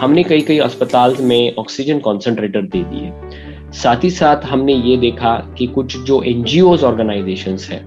हमने 0.00 0.22
कई 0.24 0.40
कई 0.40 0.58
अस्पताल 0.60 1.16
में 1.20 1.54
ऑक्सीजन 1.58 1.98
कॉन्सेंट्रेटर 2.00 2.62
दे 2.64 2.82
दिए 2.84 3.12
साथ 3.74 4.04
ही 4.04 4.10
साथ 4.10 4.44
हमने 4.44 4.74
ये 4.74 4.96
देखा 4.96 5.34
कि 5.58 5.66
कुछ 5.66 5.96
जो 5.98 6.22
एन 6.22 6.42
जी 6.44 6.60
ऑर्गेनाइजेशन 6.60 7.58
है, 7.64 7.84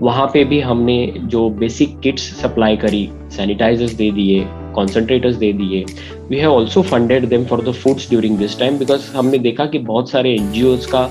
वहाँ 0.00 0.26
पे 0.32 0.44
भी 0.44 0.60
हमने 0.60 1.14
जो 1.24 1.48
बेसिक 1.52 1.98
किट्स 2.00 2.22
सप्लाई 2.40 2.76
करी 2.76 3.08
सैनिटाइजर्स 3.32 3.92
दे 3.92 4.10
दिए 4.10 4.44
कॉन्सेंट्रेटर्स 4.74 5.36
दे 5.36 5.52
दिए। 5.52 5.84
We 6.30 6.38
have 6.38 6.52
also 6.52 6.82
funded 6.82 7.28
them 7.28 7.44
for 7.44 7.62
the 7.64 7.72
foods 7.74 8.08
during 8.10 8.38
this 8.38 8.58
time 8.58 8.78
because 8.78 9.10
हमने 9.16 9.38
देखा 9.38 9.66
कि 9.66 9.78
बहुत 9.80 10.10
सारे 10.10 10.34
एन 10.34 10.52
का 10.92 11.10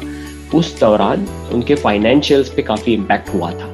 उस 0.56 0.80
दौरान 0.80 1.26
उनके 1.53 1.76
फाइनेंशियल्स 1.76 2.49
पे 2.49 2.62
काफ़ी 2.62 2.93
इम्पैक्ट 2.93 3.34
हुआ 3.34 3.51
था। 3.51 3.74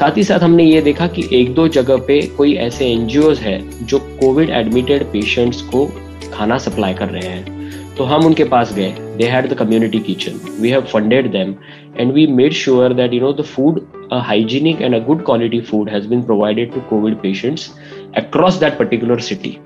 साथ 0.00 0.16
ही 0.16 0.24
साथ 0.24 0.40
हमने 0.40 0.64
ये 0.64 0.80
देखा 0.82 1.06
कि 1.06 1.28
एक 1.32 1.54
दो 1.54 1.68
जगह 1.68 1.96
पे 2.06 2.20
कोई 2.36 2.54
ऐसे 2.56 2.86
एन 2.86 3.08
है 3.38 3.86
जो 3.86 3.98
कोविड 3.98 4.50
एडमिटेड 4.50 5.04
पेशेंट्स 5.04 5.62
को 5.62 5.86
खाना 6.32 6.58
सप्लाई 6.58 6.94
कर 6.94 7.08
रहे 7.08 7.28
हैं। 7.28 7.58
तो 7.96 8.04
हम 8.04 8.24
उनके 8.26 8.44
पास 8.44 8.72
गए। 8.74 8.90
They 9.16 9.24
had 9.24 9.48
the 9.48 9.54
community 9.54 9.98
kitchen 9.98 10.40
we 10.60 10.68
have 10.70 10.80
funded 10.82 11.30
them 11.32 11.54
and 11.96 12.12
we 12.12 12.26
made 12.26 12.52
sure 12.52 12.94
that 12.94 13.14
you 13.14 13.20
know 13.20 13.32
the 13.32 13.42
food 13.46 13.80
hygienic 14.12 14.82
and 14.82 14.94
a 14.94 14.98
good 14.98 15.24
quality 15.24 15.60
food 15.60 15.90
has 15.90 16.06
been 16.08 16.22
provided 16.22 16.72
to 16.74 16.80
covid 16.90 17.14
patients 17.14 17.70
across 18.16 18.54
that 18.54 18.78
particular 18.78 19.20
city 19.20 19.56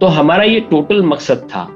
तो 0.00 0.06
हमारा 0.06 0.44
ये 0.44 0.60
total 0.60 1.02
मकसद 1.02 1.48
था 1.50 1.66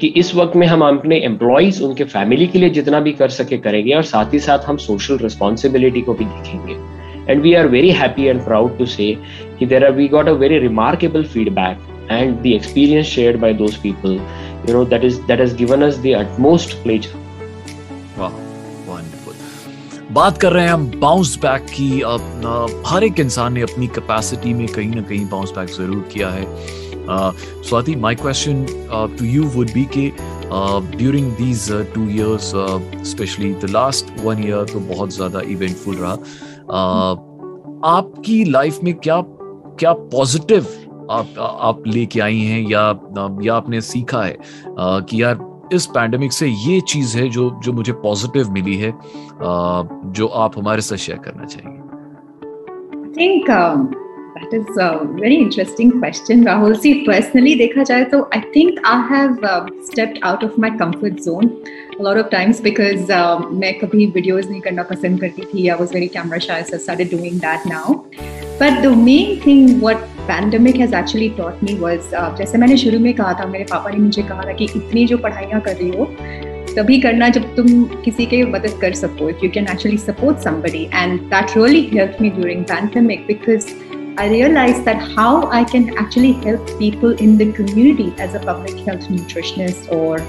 कि 0.00 0.06
इस 0.06 0.34
वक्त 0.34 0.56
में 0.56 0.66
हम 0.66 0.82
अपने 0.82 1.18
एम्प्लॉयज़ 1.24 1.82
उनके 1.82 2.04
फैमिली 2.04 2.46
के 2.46 2.58
लिए 2.58 2.70
जितना 2.70 3.00
भी 3.00 3.12
कर 3.12 3.28
सके 3.28 3.58
करेंगे 3.58 3.94
और 3.94 4.02
साथ 4.02 4.32
ही 4.34 4.38
साथ 4.38 4.68
हम 4.68 4.76
सोशल 4.76 5.18
रिस्पॉन्सिबिलिटी 5.18 6.00
को 6.00 6.14
भी 6.14 6.24
देखेंगे। 6.24 7.32
And 7.32 7.42
we 7.42 7.54
are 7.54 7.66
very 7.68 7.90
happy 7.90 8.24
and 8.24 8.44
proud 8.44 8.78
to 8.78 8.86
say 8.86 9.16
there 9.62 9.84
are 9.84 9.92
we 9.92 10.08
got 10.08 10.28
a 10.28 10.32
very 10.32 10.58
remarkable 10.58 11.24
feedback 11.24 11.78
and 12.10 12.34
the 12.42 12.46
experience 12.46 13.06
shared 13.06 13.40
by 13.40 13.54
those 13.54 13.76
people 13.76 14.20
you 14.68 14.72
know 14.72 14.84
that 14.84 15.04
is 15.04 15.20
that 15.22 15.40
is 15.40 15.56
given 15.56 15.82
us 15.82 15.98
the 15.98 16.14
utmost 16.14 16.76
बात 20.12 20.38
कर 20.38 20.52
रहे 20.52 20.64
हैं 20.64 20.72
हम 20.72 20.86
bounce 21.00 21.36
back 21.38 21.62
की 21.70 22.00
अब 22.00 22.84
हर 22.86 23.04
एक 23.04 23.20
इंसान 23.20 23.52
ने 23.52 23.60
अपनी 23.60 23.86
कैपेसिटी 23.86 24.52
में 24.54 24.66
कहीं 24.66 24.90
ना 24.90 25.00
कहीं 25.00 25.28
बाउंस 25.28 25.50
बैक 25.50 25.68
ज़रूर 25.68 26.08
किया 26.12 26.28
है। 26.30 26.44
Swati 27.10 27.96
my 27.96 28.14
question 28.14 28.66
to 29.18 29.24
you 29.24 29.44
would 29.44 29.70
be 29.74 29.84
के 29.84 30.12
during 30.96 31.32
these 31.32 31.72
two 31.72 32.08
years 32.08 32.52
specially 33.10 33.54
the 33.54 33.64
last 33.64 34.24
one 34.24 34.44
year 34.44 34.64
तो 34.64 34.80
बहुत 34.80 35.10
ज़्यादा 35.10 35.40
इवेंटफुल 35.40 35.96
रहा 35.96 36.12
आपकी 37.84 38.44
लाइफ 38.44 38.78
में 38.84 38.94
क्या 38.94 39.20
क्या 39.80 39.92
पॉजिटिव 39.92 40.66
आप 41.10 41.58
आप 41.60 41.86
लेके 41.86 42.20
आई 42.20 42.38
हैं 42.38 42.70
या 42.70 43.00
या 43.42 43.54
आपने 43.54 43.80
सीखा 43.80 44.22
है 44.22 44.38
कि 44.68 45.22
यार 45.22 45.60
इस 45.72 45.86
पैंडेमिक 45.86 46.32
से 46.32 46.48
ये 46.48 46.80
चीज़ 46.80 47.18
है 47.18 47.28
जो 47.28 47.60
जो 47.64 47.72
मुझे 47.72 47.92
पॉजिटिव 47.92 48.50
मिली 48.50 48.76
है 48.76 48.94
जो 50.12 50.26
आप 50.26 50.58
हमारे 50.58 50.80
साथ 50.80 50.96
शेयर 50.96 51.18
करना 51.18 51.44
चाहेंगे। 51.44 51.86
Think 53.10 53.46
that 54.35 54.53
is 54.53 54.77
a 54.77 54.89
very 55.21 55.37
interesting 55.45 55.89
question 55.99 56.43
rahul 56.49 56.75
see 56.83 56.93
personally 57.09 57.53
dekha 57.61 57.85
jaye 57.91 58.05
to 58.13 58.19
i 58.37 58.41
think 58.55 58.79
i 58.95 58.97
have 59.13 59.47
uh, 59.53 59.61
stepped 59.89 60.19
out 60.29 60.45
of 60.47 60.57
my 60.65 60.71
comfort 60.83 61.23
zone 61.27 61.49
a 61.99 62.03
lot 62.03 62.17
of 62.17 62.29
times 62.29 62.61
because 62.67 63.09
uh, 63.09 63.35
मैं 63.63 63.73
कभी 63.79 64.07
videos 64.13 64.49
नहीं 64.51 64.61
करना 64.61 64.83
पसंद 64.91 65.19
करती 65.21 65.45
थी 65.53 65.67
I 65.73 65.75
was 65.81 65.91
very 65.97 66.09
camera 66.15 66.39
shy 66.47 66.61
so 66.69 66.77
I 66.77 66.81
started 66.85 67.11
doing 67.15 67.37
that 67.39 67.67
now 67.73 68.05
but 68.61 68.81
the 68.85 68.95
main 69.09 69.35
thing 69.41 69.79
what 69.81 70.07
pandemic 70.27 70.77
has 70.77 70.93
actually 71.01 71.29
taught 71.41 71.61
me 71.67 71.75
was 71.83 72.13
uh, 72.21 72.29
जैसे 72.37 72.57
मैंने 72.57 72.77
शुरू 72.77 72.99
में 72.99 73.13
कहा 73.19 73.33
था 73.39 73.45
मेरे 73.51 73.63
पापा 73.71 73.89
ने 73.89 73.97
मुझे 73.97 74.23
कहा 74.31 74.47
था 74.47 74.53
कि 74.61 74.65
इतनी 74.75 75.05
जो 75.13 75.17
पढ़ाइयाँ 75.27 75.61
कर 75.67 75.75
रही 75.75 75.89
हो 75.97 76.05
तभी 76.75 76.99
करना 77.01 77.29
जब 77.37 77.55
तुम 77.55 77.83
किसी 78.03 78.25
के 78.33 78.43
मदद 78.51 78.77
कर 78.81 78.93
सको 79.03 79.29
if 79.31 79.41
you 79.45 79.53
can 79.55 79.71
actually 79.75 80.01
support 80.09 80.45
somebody 80.49 80.83
and 81.03 81.31
that 81.31 81.55
really 81.61 81.87
helped 81.95 82.21
me 82.25 82.29
during 82.41 82.67
pandemic 82.75 83.25
because 83.31 83.73
I 84.18 84.30
realized 84.30 84.86
that 84.86 84.96
how 85.14 85.50
I 85.50 85.62
can 85.62 85.96
actually 85.98 86.32
help 86.32 86.66
people 86.78 87.10
in 87.10 87.36
the 87.36 87.52
community 87.52 88.14
as 88.18 88.34
a 88.34 88.40
public 88.40 88.74
health 88.86 89.08
nutritionist 89.08 89.92
or 89.92 90.20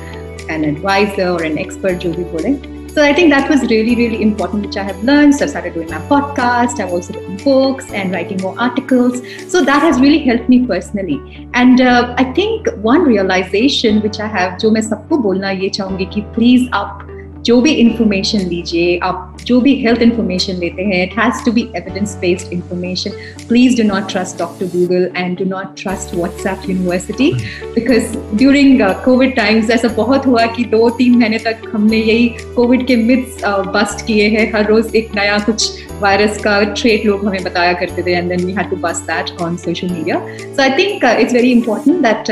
an 0.50 0.66
advisor 0.66 1.30
or 1.30 1.44
an 1.44 1.58
expert, 1.58 2.00
jo 2.00 2.12
bhi 2.12 2.92
So 2.94 3.02
I 3.02 3.14
think 3.14 3.30
that 3.30 3.50
was 3.50 3.62
really, 3.70 3.96
really 3.96 4.22
important, 4.22 4.66
which 4.66 4.76
I 4.76 4.84
have 4.84 5.02
learned. 5.06 5.36
So 5.36 5.46
I 5.46 5.48
started 5.48 5.74
doing 5.74 5.90
my 5.90 6.02
podcast. 6.10 6.82
I've 6.82 6.92
also 6.92 7.14
written 7.14 7.38
books 7.38 7.90
and 7.94 8.12
writing 8.12 8.42
more 8.42 8.56
articles. 8.60 9.22
So 9.48 9.64
that 9.64 9.82
has 9.82 10.02
really 10.02 10.20
helped 10.20 10.50
me 10.50 10.66
personally. 10.66 11.48
And 11.54 11.80
uh, 11.80 12.14
I 12.18 12.26
think 12.34 12.68
one 12.92 13.04
realization 13.04 14.02
which 14.02 14.20
I 14.20 14.28
have, 14.28 14.62
main 14.64 14.84
sabko 14.94 15.24
bolna 15.28 15.54
ye 15.54 15.70
chahungi 15.70 16.12
ki 16.18 16.26
please 16.34 16.68
up 16.74 17.08
जो 17.48 17.60
भी 17.62 17.72
information 17.82 18.40
लीजिए 18.48 18.98
आप 19.04 19.38
जो 19.46 19.60
भी 19.62 19.74
health 19.82 20.02
information 20.02 20.54
लेते 20.60 20.84
हैं 20.84 21.04
it 21.04 21.18
has 21.20 21.44
to 21.46 21.52
be 21.52 21.62
evidence 21.76 22.16
based 22.22 22.54
information 22.54 23.12
please 23.50 23.78
do 23.78 23.88
not 23.88 24.10
trust 24.12 24.38
doctor 24.40 24.66
Google 24.74 25.10
and 25.18 25.38
do 25.40 25.46
not 25.46 25.76
trust 25.82 26.16
WhatsApp 26.16 26.70
university 26.70 27.32
because 27.76 28.18
during 28.38 28.82
covid 29.06 29.36
times 29.36 29.70
ऐसा 29.70 29.88
बहुत 29.96 30.28
हुआ 30.28 30.46
कि 30.56 30.66
दो 30.72 30.90
तीन 30.98 31.18
महीने 31.20 31.38
तक 31.46 31.62
हमने 31.74 31.98
यही 31.98 32.28
कोविड 32.56 32.86
के 32.88 32.96
मिथ्स 32.96 33.42
बस्ट 33.46 34.00
uh, 34.00 34.06
किए 34.08 34.28
हैं। 34.30 34.52
हर 34.54 34.66
रोज 34.66 34.96
एक 34.96 35.16
नया 35.16 35.38
कुछ 35.46 35.86
वायरस 36.02 36.38
का 36.40 36.62
ट्रेट 36.64 37.06
लोग 37.06 37.26
हमें 37.26 37.44
बताया 37.44 37.74
करते 37.74 38.04
थे 38.04 38.16
and 38.16 38.30
then 38.30 38.46
we 38.46 38.54
had 38.54 38.70
to 38.70 38.76
bust 38.82 39.12
that 39.12 39.42
on 39.42 39.56
social 39.58 39.90
media 39.90 40.20
so 40.40 40.62
I 40.62 40.78
think 40.78 41.04
it's 41.20 41.34
very 41.34 41.52
important 41.52 42.02
that 42.02 42.32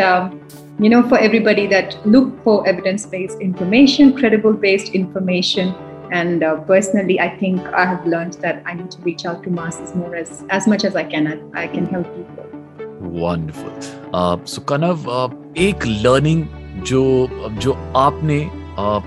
you 0.78 0.88
know, 0.88 1.02
for 1.08 1.18
everybody 1.18 1.66
that 1.66 1.94
look 2.06 2.42
for 2.42 2.66
evidence-based 2.66 3.40
information, 3.40 4.16
credible-based 4.16 4.94
information. 4.94 5.74
And 6.12 6.42
uh, 6.42 6.56
personally, 6.62 7.20
I 7.20 7.28
think 7.36 7.60
I 7.68 7.84
have 7.84 8.06
learned 8.06 8.34
that 8.44 8.62
I 8.66 8.74
need 8.74 8.90
to 8.92 9.02
reach 9.02 9.26
out 9.26 9.42
to 9.44 9.50
masses 9.50 9.94
more 9.94 10.16
as 10.16 10.44
as 10.50 10.66
much 10.66 10.84
as 10.84 10.96
I 10.96 11.04
can. 11.04 11.28
I, 11.32 11.64
I 11.64 11.66
can 11.68 11.86
help 11.86 12.08
people. 12.16 12.46
Wonderful. 13.00 13.72
Uh, 14.12 14.38
so, 14.44 14.60
Kanav, 14.62 15.06
uh, 15.06 15.28
एक 15.56 15.86
learning 16.06 16.42
जो 16.88 17.04
जो 17.62 17.72
आपने 17.96 18.40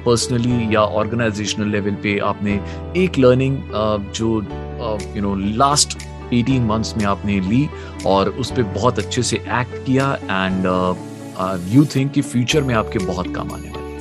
personally 0.06 0.66
uh, 0.66 0.74
या 0.74 0.82
organisational 1.02 1.70
level 1.72 1.96
पे 2.04 2.18
आपने 2.32 2.60
एक 3.04 3.18
learning 3.20 3.58
uh, 3.58 4.14
जो 4.18 4.30
you 5.16 5.22
no 5.22 5.36
last 5.58 5.98
18 6.34 6.60
months 6.70 6.96
में 6.98 7.06
आपने 7.06 7.40
ली 7.50 7.68
और 8.06 8.30
उस 8.44 8.52
पर 8.52 8.64
बहुत 8.78 9.00
अच्छे 9.00 9.24
से 9.24 9.38
एक्ट 9.38 9.86
किया 9.86 10.14
एंड 10.24 10.66
यू 11.41 11.85
थिंक 11.85 12.11
कि 12.13 12.21
फ्यूचर 12.23 12.63
में 12.63 12.75
आपके 12.75 12.99
बहुत 12.99 13.35
काम 13.35 13.51
आने 13.53 13.69
वाले 13.69 13.97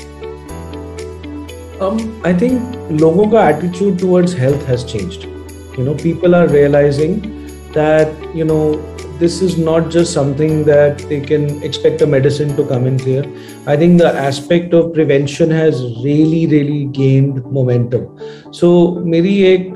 आई 2.27 2.39
थिंक 2.41 2.99
लोगों 3.01 3.27
का 3.27 3.49
attitude 3.49 3.99
towards 3.99 4.39
health 4.39 4.67
has 4.69 4.85
changed 4.85 5.27
you 5.79 5.85
know 5.85 5.93
people 5.93 6.35
are 6.35 6.49
realizing 6.49 7.15
that 7.77 8.35
you 8.35 8.45
know 8.45 8.59
this 9.19 9.41
is 9.43 9.59
not 9.61 9.89
just 9.89 10.13
something 10.13 10.63
that 10.65 11.01
they 11.09 11.19
can 11.19 11.47
expect 11.65 12.03
a 12.03 12.05
medicine 12.05 12.53
to 12.55 12.63
come 12.63 12.87
in 12.87 12.97
clear 12.97 13.33
I 13.69 13.77
think 13.77 14.01
the 14.01 14.13
aspect 14.25 14.73
of 14.73 14.93
prevention 14.93 15.51
has 15.51 15.75
really 16.05 16.45
really 16.45 16.83
gained 16.97 17.43
momentum 17.53 18.05
so 18.51 18.69
मेरी 19.05 19.41
एक 19.43 19.73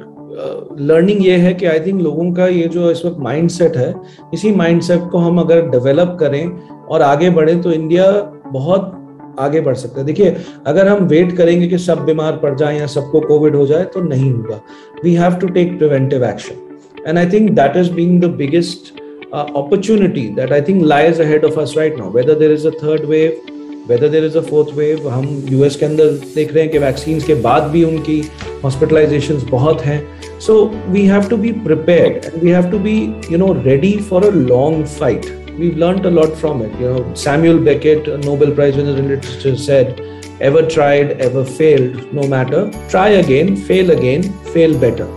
learning 0.79 1.25
ये 1.25 1.35
है 1.37 1.53
कि 1.53 1.65
आई 1.65 1.79
think 1.79 2.01
लोगों 2.01 2.31
का 2.33 2.47
ये 2.47 2.67
जो 2.67 2.91
इस 2.91 3.05
वक्त 3.05 3.17
माइंड 3.19 3.49
सेट 3.49 3.77
है, 3.77 3.93
इसी 4.33 4.51
माइंड 4.51 4.81
सेट 4.81 5.09
को 5.11 5.17
हम 5.17 5.39
अगर 5.39 5.61
डेवलप 5.69 6.17
करें 6.19 6.45
और 6.91 7.01
आगे 7.01 7.29
बढ़े 7.29 7.55
तो 7.61 7.71
इंडिया 7.71 8.05
बहुत 8.47 8.97
आगे 9.39 9.59
बढ़ 9.61 9.75
सकता 9.75 9.99
है। 9.99 10.05
देखिए, 10.05 10.35
अगर 10.67 10.87
हम 10.87 11.05
वेट 11.07 11.35
करेंगे 11.37 11.67
कि 11.67 11.77
सब 11.79 12.03
बीमार 12.05 12.37
पड़ 12.37 12.53
जाए 12.55 12.79
या 12.79 12.87
सबको 12.87 13.19
कोविड 13.27 13.55
हो 13.55 13.65
जाए 13.67 13.83
तो 13.93 14.01
नहीं 14.01 14.31
होगा। 14.31 14.59
We 15.03 15.13
have 15.15 15.35
to 15.41 15.47
take 15.49 15.77
preventive 15.77 16.25
action 16.25 17.07
and 17.07 17.17
I 17.17 17.29
think 17.29 17.49
that 17.51 17.77
is 17.77 17.91
being 17.93 18.21
the 18.21 18.29
biggest 18.37 18.93
opportunity 19.33 20.27
that 20.35 20.51
I 20.51 20.61
think 20.61 20.83
lies 20.85 21.21
ahead 21.21 21.45
of 21.45 21.59
us 21.59 21.73
right 21.77 21.97
now 21.97 22.11
whether 22.11 22.39
there 22.39 22.51
is 22.51 22.67
a 22.67 22.71
third 22.83 23.05
wave 23.09 23.41
whether 23.89 24.09
there 24.09 24.25
is 24.25 24.37
a 24.37 24.41
fourth 24.41 24.75
wave 24.77 25.07
हम 25.09 25.27
US 25.49 25.75
के 25.75 25.85
अंदर 25.85 26.11
देख 26.35 26.53
रहे 26.53 26.63
हैं 26.63 26.71
कि 26.71 26.79
vaccine 26.79 27.19
के 27.19 27.35
बाद 27.41 27.63
भी 27.71 27.83
उनकी 27.83 28.21
हॉस्पिटलाइजेशन 28.63 29.41
बहुत 29.51 29.81
हैं। 29.81 30.01
So 30.39 30.63
we 30.89 31.05
have 31.05 31.29
to 31.29 31.37
be 31.37 31.51
prepared 31.65 32.43
we 32.43 32.49
have 32.49 32.69
to 32.71 32.79
be 32.79 32.97
you 33.31 33.37
know 33.37 33.53
ready 33.63 33.97
for 34.09 34.25
a 34.25 34.31
long 34.31 34.85
fight 34.87 35.25
we've 35.58 35.76
learned 35.76 36.06
a 36.06 36.10
lot 36.10 36.36
from 36.36 36.62
it. 36.62 36.72
You 36.80 36.92
know, 36.92 37.14
Samuel 37.14 37.58
Beckett, 37.58 38.08
a 38.08 38.18
Nobel 38.18 38.52
Prize 38.52 38.76
winner 38.76 38.96
in 38.96 39.08
literature, 39.08 39.56
said, 39.56 40.02
"Ever 40.40 40.62
tried, 40.76 41.14
ever 41.28 41.44
failed, 41.60 42.00
no 42.12 42.26
matter. 42.34 42.64
Try 42.88 43.08
again, 43.20 43.56
fail 43.70 43.94
again, 43.98 44.28
fail 44.56 44.78
better." 44.86 45.08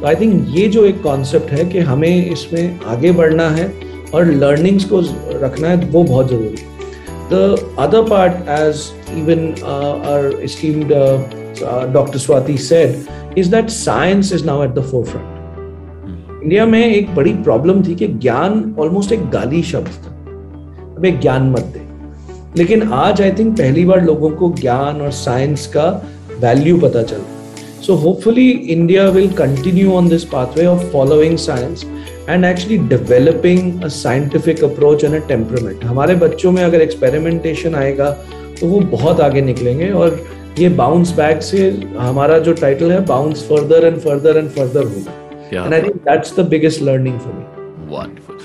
तो 0.00 0.06
I 0.06 0.14
think 0.16 0.46
ये 0.48 0.66
जो 0.74 0.84
एक 0.86 1.02
concept 1.02 1.50
है 1.52 1.64
कि 1.70 1.78
हमें 1.88 2.30
इसमें 2.32 2.80
आगे 2.92 3.10
बढ़ना 3.12 3.48
है 3.56 3.72
और 4.14 4.30
लर्निंग्स 4.34 4.84
को 4.92 5.00
रखना 5.42 5.68
है 5.68 5.90
वो 5.90 6.02
बहुत 6.02 6.28
जरूरी 6.30 6.56
है 6.60 6.68
the 7.32 7.74
other 7.78 8.08
part 8.08 8.48
as 8.58 8.86
even 9.18 9.44
our 9.64 10.40
esteemed 10.44 10.94
doctor 11.92 12.18
Swati 12.18 12.56
said 12.68 13.38
is 13.38 13.48
that 13.54 13.68
science 13.70 14.32
is 14.32 14.46
now 14.46 14.64
at 14.64 14.70
the 14.70 14.82
forefront 15.04 15.33
India 16.45 16.65
में 16.65 16.93
एक 16.93 17.15
बड़ी 17.15 17.31
प्रॉब्लम 17.33 17.81
थी 17.83 17.93
कि 17.95 18.07
ज्ञान 18.07 18.75
ऑलमोस्ट 18.79 19.11
एक 19.11 19.29
गाली 19.29 19.61
शब्द 19.63 19.87
था। 19.87 20.11
अब 20.97 21.05
एक 21.05 21.19
ज्ञान 21.19 21.49
मत 21.49 21.71
दे। 21.75 21.81
लेकिन 22.57 22.83
आज 22.93 23.21
आई 23.21 23.31
थिंक 23.31 23.57
पहली 23.57 23.85
बार 23.85 24.03
लोगों 24.05 24.29
को 24.31 24.51
ज्ञान 24.59 25.01
और 25.01 25.11
साइंस 25.11 25.65
का 25.67 25.85
वैल्यू 26.39 26.77
पता 26.77 27.03
चला 27.03 27.81
so 27.81 27.93
hopefully 27.93 28.49
India 28.49 29.07
will 29.09 29.31
continue 29.31 29.93
on 29.93 30.09
this 30.09 30.23
pathway 30.23 30.65
of 30.65 30.83
following 30.83 31.37
science 31.37 31.85
and 32.29 32.45
actually 32.45 32.79
developing 32.89 33.65
a 33.81 33.91
scientific 33.97 34.63
approach 34.69 35.09
and 35.09 35.19
a 35.21 35.25
temperament. 35.33 35.83
हमारे 35.83 36.15
बच्चों 36.27 36.51
में 36.51 36.63
अगर 36.63 36.81
एक्सपेरिमेंटेशन 36.81 37.75
आएगा 37.75 38.11
तो 38.59 38.67
वो 38.67 38.79
बहुत 38.95 39.21
आगे 39.21 39.41
निकलेंगे 39.41 39.91
और 39.91 40.23
ये 40.59 40.69
बाउंस 40.69 41.17
बैक 41.17 41.41
से 41.41 41.69
हमारा 41.97 42.39
जो 42.39 42.53
टाइटल 42.53 42.91
है 42.91 43.05
bounce 43.05 43.47
further 43.49 43.87
and 43.87 43.99
further 43.99 44.37
and 44.37 44.49
further 44.49 44.83
होगा। 44.83 45.21
And 45.53 45.73
I 45.73 45.81
think 45.81 45.95
that's 45.95 46.39
the 46.39 46.49
biggest 46.49 46.81
learning 46.81 47.19
for 47.19 47.33
me 47.33 47.43
wonderful 47.95 48.39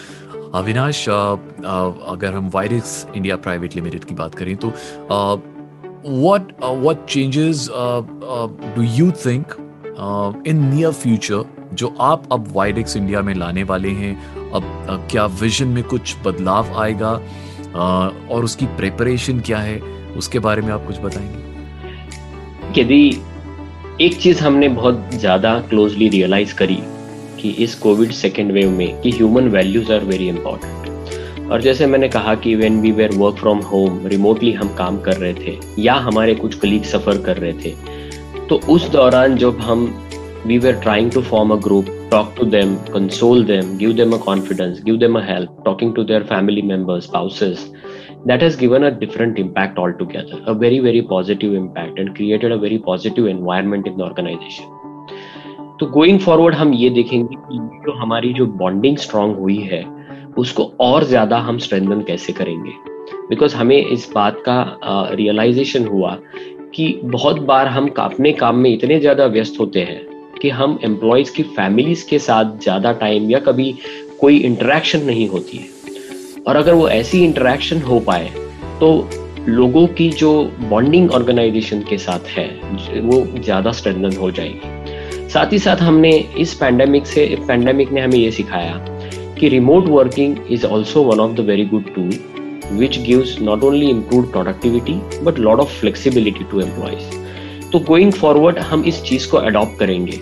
Avinash 0.54 1.08
अगर 1.08 2.34
हम 2.34 2.50
वायरस 2.54 3.06
इंडिया 3.16 3.36
प्राइवेट 3.36 3.74
लिमिटेड 3.74 4.04
की 4.04 4.14
बात 4.14 4.34
करें 4.34 4.56
तो 4.56 4.72
what 6.08 6.40
uh, 6.40 6.74
what 6.84 6.98
changes 7.14 7.58
uh, 7.68 8.02
uh, 8.34 8.48
do 8.76 8.84
you 8.98 9.08
think 9.10 9.44
uh, 9.98 10.52
in 10.52 10.74
near 10.74 11.06
future 11.06 11.44
जो 11.74 11.96
आप 12.00 12.24
अब 12.32 12.44
वाइडेक्स 12.52 12.96
इंडिया 12.96 13.20
में 13.20 13.34
लाने 13.34 13.62
वाले 13.62 13.88
हैं 13.88 14.34
अब 14.50 14.86
uh, 14.86 15.12
क्या 15.12 15.26
विजन 15.26 15.68
में 15.68 15.84
कुछ 15.84 16.16
बदलाव 16.24 16.78
आएगा 16.78 17.20
uh, 17.62 18.30
और 18.30 18.44
उसकी 18.44 18.66
प्रिपरेशन 18.66 19.40
क्या 19.40 19.58
है 19.58 19.80
उसके 20.16 20.38
बारे 20.38 20.62
में 20.62 20.72
आप 20.72 20.86
कुछ 20.86 21.00
बताएँगे? 21.00 21.50
यदि 22.80 23.22
एक 24.00 24.14
चीज़ 24.16 24.40
हमने 24.40 24.68
बहुत 24.68 25.10
ज़्यादा 25.14 25.52
क्लोजली 25.60 26.08
रियलाइज़ 26.08 26.54
करी 26.54 26.78
कि 27.40 27.48
इस 27.64 27.74
कोविड 27.74 28.10
सेकेंड 28.10 28.52
वेव 28.52 28.70
में 28.70 29.00
कि 29.00 29.10
human 29.10 29.48
values 29.48 29.92
are 29.92 30.04
very 30.04 30.28
important 30.28 31.50
और 31.50 31.60
जैसे 31.60 31.86
मैंने 31.86 32.08
कहा 32.08 32.34
कि 32.34 32.54
when 32.54 32.80
we 32.80 32.92
were 32.92 33.10
work 33.14 33.36
from 33.36 33.58
home 33.62 34.06
remotely 34.06 34.52
हम 34.52 34.68
काम 34.74 35.00
कर 35.00 35.16
रहे 35.16 35.34
थे, 35.34 35.56
या 35.78 35.94
हमारे 35.94 36.34
कुछ 36.34 36.54
कलीग 36.54 36.84
सफ़र 36.84 37.20
कर 37.22 37.36
रहे 37.36 37.52
थे 37.52 37.74
तो 38.48 38.60
उस 38.68 38.88
दौरान 38.88 39.36
जब 39.36 39.60
हम 39.60 39.84
we 40.46 40.58
were 40.58 40.74
trying 40.74 41.10
to 41.10 41.22
form 41.22 41.50
a 41.50 41.56
group 41.56 42.08
talk 42.10 42.34
to 42.38 42.46
them 42.46 42.74
console 42.92 43.44
them 43.44 43.76
give 43.76 43.92
them 43.92 44.12
a 44.12 44.18
confidence 44.18 44.82
give 44.84 44.96
them 44.96 45.18
a 45.18 45.24
help 45.24 45.62
talking 45.64 45.94
to 45.94 46.02
their 46.02 46.22
family 46.22 46.62
members 46.62 47.04
spouses 47.04 47.70
that 48.26 48.42
has 48.42 48.56
given 48.56 48.84
a 48.84 48.90
different 48.90 49.38
impact 49.38 49.78
altogether, 49.78 50.42
a 50.46 50.54
very, 50.54 50.78
very 50.78 51.02
positive 51.02 51.54
impact 51.54 51.98
and 51.98 52.14
created 52.14 52.52
a 52.52 52.58
very 52.58 52.78
positive 52.78 53.26
environment 53.26 53.86
in 53.86 53.96
the 53.96 54.04
organization. 54.04 54.76
तो 55.80 55.86
going 55.86 56.18
forward 56.20 56.54
हम 56.54 56.72
ये 56.74 56.88
देखेंगे 56.90 57.36
कि 57.36 57.58
जो 57.84 57.92
हमारी 57.92 58.32
जो 58.32 58.46
bonding 58.46 58.96
strong 58.96 59.34
हुई 59.36 59.56
है 59.56 59.82
उसको 60.38 60.64
और 60.80 61.04
ज़्यादा 61.04 61.38
हम 61.38 61.58
स्ट्रेंथन 61.58 62.02
कैसे 62.02 62.32
करेंगे 62.32 62.72
बिकॉज़ 63.28 63.56
हमें 63.56 63.76
इस 63.76 64.10
बात 64.14 64.42
का 64.48 64.78
रियलाइजेशन 65.14 65.84
uh, 65.84 65.90
हुआ 65.90 66.18
कि 66.74 67.00
बहुत 67.04 67.40
बार 67.42 67.68
हम 67.68 67.88
अपने 67.98 68.32
काम 68.32 68.56
में 68.56 68.70
इतने 68.70 69.00
ज़्यादा 69.00 69.26
व्यस्त 69.26 69.60
होते 69.60 69.80
हैं 69.80 70.00
कि 70.42 70.50
हम 70.50 70.78
एम्प्लॉयज़ 70.84 71.34
की 71.34 71.42
फैमिलीज़ 71.56 72.08
के 72.08 72.18
साथ 72.18 72.58
ज़्यादा 72.62 72.92
टाइम 73.00 73.30
या 73.30 73.38
कभी 73.38 73.74
कोई 74.20 74.36
इंटरेक्शन 74.38 75.04
नहीं 75.04 75.28
होती 75.28 75.56
है 75.56 75.79
और 76.46 76.56
अगर 76.56 76.74
वो 76.74 76.88
ऐसी 76.88 77.24
इंटरेक्शन 77.24 77.82
हो 77.82 78.00
पाए 78.00 78.30
तो 78.80 79.08
लोगों 79.48 79.86
की 79.88 80.08
जो 80.12 80.30
बॉन्डिंग 80.70 81.10
ऑर्गेनाइजेशन 81.10 81.82
के 81.82 81.98
साथ 81.98 82.28
है, 82.28 82.48
वो 83.00 83.24
ज़्यादा 83.38 83.72
स्ट्रेंथन 83.72 84.16
हो 84.16 84.30
जाएगी। 84.30 85.28
साथ 85.28 85.52
ही 85.52 85.58
साथ 85.58 85.76
हमने 85.76 86.10
इस 86.38 86.54
पैंडेमिक 86.54 87.06
से 87.06 87.26
पैंडेमिक 87.48 87.92
ने 87.92 88.00
हमें 88.00 88.18
ये 88.18 88.30
सिखाया 88.30 88.74
कि 89.38 89.48
remote 89.48 89.86
working 89.88 90.36
is 90.50 90.66
also 90.66 91.02
one 91.02 91.20
of 91.20 91.36
the 91.36 91.46
very 91.46 91.64
good 91.66 91.94
tool 91.94 92.10
which 92.78 92.98
gives 93.02 93.36
not 93.42 93.64
only 93.64 93.88
improve 93.90 94.30
productivity 94.32 94.94
but 95.24 95.38
lot 95.38 95.60
of 95.60 95.80
flexibility 95.80 96.44
to 96.50 96.60
employees 96.60 97.70
तो 97.70 97.78
गोइंग 97.86 98.12
फॉरवर्ड 98.12 98.58
हम 98.58 98.84
इस 98.84 99.02
चीज़ 99.02 99.30
को 99.30 99.36
अडॉप्ट 99.36 99.78
करेंगे। 99.78 100.20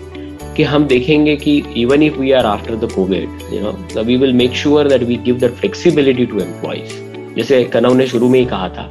कि 0.58 0.64
हम 0.64 0.86
देखेंगे 0.86 1.36
कि 1.36 1.64
even 1.76 2.02
if 2.02 2.14
we 2.18 2.32
are 2.32 2.46
after 2.46 2.74
the 2.76 2.92
COVID 2.92 3.54
you 3.54 3.60
know 3.60 4.02
we 4.02 4.16
will 4.16 4.32
make 4.32 4.54
sure 4.54 4.88
that 4.88 5.02
we 5.02 5.16
give 5.16 5.38
the 5.38 5.50
flexibility 5.50 6.26
to 6.26 6.40
employees 6.40 7.34
जैसे 7.34 7.64
कनव 7.64 7.94
ने 7.94 8.06
शुरू 8.06 8.28
में 8.28 8.38
ही 8.38 8.44
कहा 8.44 8.68
था 8.68 8.90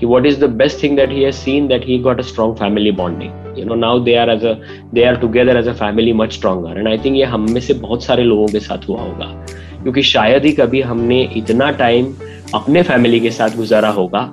कि 0.00 0.06
what 0.06 0.26
is 0.26 0.40
the 0.40 0.44
best 0.44 0.82
thing 0.82 0.98
he 0.98 1.22
has 1.24 1.38
seen 1.44 1.68
that 1.70 1.86
he 1.88 1.98
got 2.06 2.22
a 2.22 2.26
strong 2.32 2.54
family 2.56 2.90
bonding. 2.98 3.30
You 3.58 3.64
know, 3.64 3.76
now 3.76 3.92
they 4.08 4.16
are 4.22 4.28
as 4.34 4.44
a, 4.44 4.54
they 4.94 5.04
are 5.06 5.16
together 5.22 5.54
as 5.62 5.70
a 5.72 5.74
family 5.82 6.12
much 6.22 6.34
stronger. 6.38 6.72
And 6.78 6.88
i 6.88 6.96
think 7.02 7.16
ये 7.16 7.24
हम 7.24 7.50
में 7.50 7.60
से 7.60 7.74
बहुत 7.74 8.04
सारे 8.04 8.22
लोगों 8.22 8.46
के 8.46 8.60
साथ 8.60 8.88
हुआ 8.88 9.00
होगा। 9.00 9.46
क्योंकि 9.82 10.02
शायद 10.02 10.44
ही 10.44 10.52
कभी 10.52 10.80
हमने 10.80 11.22
इतना 11.36 11.70
टाइम 11.70 12.14
अपने 12.54 12.82
फैमिली 12.82 13.20
के 13.20 13.30
साथ 13.30 13.56
गुजारा 13.56 13.88
होगा 13.88 14.32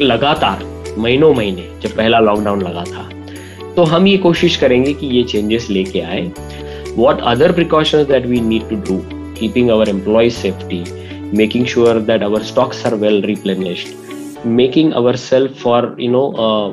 लगातार, 0.00 0.64
महीनों 0.98 1.34
महीने, 1.34 1.68
जब 1.82 1.96
पहला 1.96 2.18
लॉकडाउन 2.18 2.62
लगा 2.62 2.84
था। 2.84 3.08
तो 3.76 3.82
हम 3.82 4.06
ये 4.06 4.16
कोशिश 4.16 4.56
करेंगे 4.56 4.92
कि 4.92 5.06
ये 5.06 5.22
चेंजेस 5.22 5.68
लेके 5.70 6.00
आए। 6.00 6.22
What 6.96 7.20
other 7.26 7.52
precaution 7.52 8.04
that 8.04 8.26
we 8.26 8.40
need 8.40 8.68
to 8.68 8.76
do 8.88 9.00
keeping 9.38 9.70
our 9.70 9.88
employees 9.88 10.34
safety 10.34 10.82
making 11.36 11.66
sure 11.66 12.00
that 12.00 12.22
our 12.22 12.42
stocks 12.42 12.86
are 12.86 12.94
well 12.94 13.22
replenished 13.22 14.46
making 14.46 14.92
our 14.92 15.16
self 15.16 15.52
for 15.62 15.96
you 16.00 16.10
know 16.10 16.22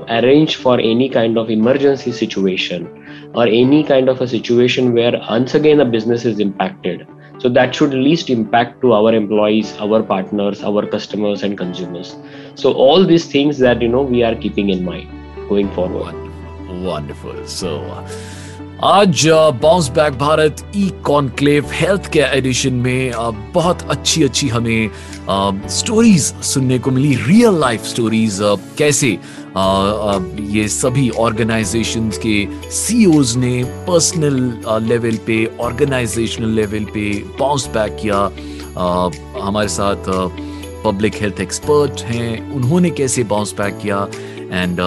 arrange 0.09 0.55
for 0.55 0.81
any 0.81 1.07
kind 1.09 1.37
of 1.37 1.49
emergency 1.51 2.11
situation 2.11 2.87
और 3.35 3.53
any 3.53 3.83
kind 3.83 4.09
of 4.09 4.23
situation 4.23 4.87
we 4.87 5.05
are 5.05 5.15
once 5.15 5.55
again 5.55 5.79
a 5.79 5.83
business 5.91 6.25
is 6.25 6.41
impacted 6.41 7.05
so 7.43 7.49
that 7.49 7.73
should 7.73 7.93
least 7.93 8.29
impact 8.29 8.81
to 8.81 8.89
our 8.91 9.15
employees 9.15 9.73
our 9.81 10.01
partners 10.09 10.63
our 10.63 10.85
customers 10.85 11.43
and 11.43 11.57
consumers 11.57 12.15
so 12.61 12.73
all 12.89 13.05
this 13.05 13.33
things 13.35 13.61
that 13.61 13.83
you 13.83 13.89
know 13.89 14.03
we 14.03 14.21
are 14.21 14.35
keeping 14.35 14.71
in 14.71 14.83
mind 14.83 15.47
going 15.49 15.69
forward 15.69 16.30
wonderful. 16.71 17.47
So 17.47 17.79
uh, 17.95 18.03
आज 18.83 19.23
bounce 19.61 19.87
back 19.95 20.13
Bharat 20.17 20.61
e 20.75 20.87
conclave 21.05 21.65
health 21.71 22.09
care 22.11 22.37
edition 22.37 22.73
में 22.73 23.11
बहुत 23.53 23.81
अच्छी 23.91 24.23
अच्छी 24.23 24.47
हमें 24.47 24.89
stories 25.69 26.23
सुनने 26.51 26.79
को 26.79 26.91
मिली 26.91 27.13
real 27.15 27.59
life 27.59 27.83
stories 27.85 28.39
कैसे 28.77 29.09
ये 30.55 30.67
सभी 30.67 31.09
ऑर्गेनाइजेशंस 31.25 32.17
के 32.25 32.47
सीईओज 32.71 33.35
ने 33.37 33.63
पर्सनल 33.87 34.39
लेवल 34.87 35.17
पे 35.27 35.45
ऑर्गेनाइजेशनल 35.61 36.49
लेवल 36.49 36.85
पे 36.93 37.09
बाउंस 37.39 37.67
बैक 37.77 37.97
किया। 38.01 38.17
हमारे 39.45 39.67
साथ 39.67 40.09
पब्लिक 40.85 41.21
हेल्थ 41.21 41.41
एक्सपर्ट 41.41 42.01
हैं 42.01 42.53
उन्होंने 42.53 42.89
कैसे 42.89 43.23
बाउंस 43.23 43.53
बैक 43.57 43.77
किया। 43.83 44.07
एंड 44.51 44.79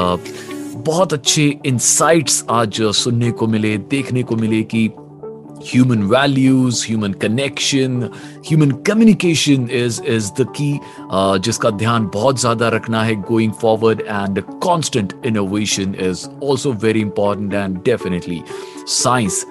बहुत 0.86 1.12
अच्छे 1.12 1.42
इंसाइट्स 1.66 2.44
आज 2.50 2.80
सुनने 2.94 3.30
को 3.32 3.46
मिले 3.46 3.76
देखने 3.90 4.22
को 4.22 4.36
मिले 4.36 4.62
कि 4.72 4.84
human 5.66 6.02
values 6.08 6.84
human 6.86 7.12
connection 7.22 8.02
human 8.48 8.70
communication 8.86 9.68
is 9.72 10.02
is 10.14 10.30
the 10.40 10.46
key 10.56 10.70
जिसका 11.44 11.70
ध्यान 11.82 12.10
बहुत 12.14 12.40
ज़्यादा 12.40 12.68
रखना 12.74 13.02
है 13.02 13.14
going 13.30 13.52
forward 13.62 14.00
and 14.00 14.42
constant 14.62 15.14
innovation 15.26 15.94
is 16.08 16.26
also 16.44 16.72
very 16.84 17.00
important 17.00 17.54
and 17.54 17.78
definitely 17.84 18.42
science 18.96 19.44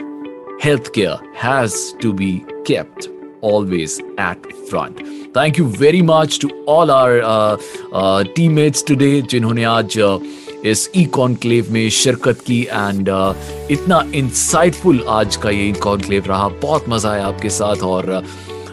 health 0.63 0.91
care 0.95 1.31
has 1.43 1.79
to 2.01 2.13
be 2.13 2.31
kept 2.67 3.09
always 3.45 3.93
at 4.17 4.45
front. 4.67 4.99
Thank 5.33 5.57
you 5.57 5.65
very 5.69 6.01
much 6.01 6.39
to 6.39 6.49
all 6.65 6.91
our 6.91 7.17
uh, 7.21 7.57
uh, 7.91 8.23
teammates 8.35 8.83
today 8.83 9.21
जिन्होंने 9.23 9.63
आज 9.71 9.97
uh, 9.99 10.17
इस 10.65 10.89
e 10.95 11.03
conclave 11.05 11.67
में 11.71 11.89
शिरकत 11.89 12.39
की 12.47 12.61
and 12.63 13.09
uh, 13.09 13.71
इतना 13.71 14.03
insightful 14.15 15.03
आज 15.09 15.35
का 15.35 15.49
ये 15.49 15.71
कॉन्क्लेव 15.71 16.23
रहा। 16.27 16.47
बहुत 16.61 16.85
मज़ा 16.89 17.11
आया 17.11 17.25
आपके 17.27 17.49
साथ 17.49 17.83
और 17.83 18.05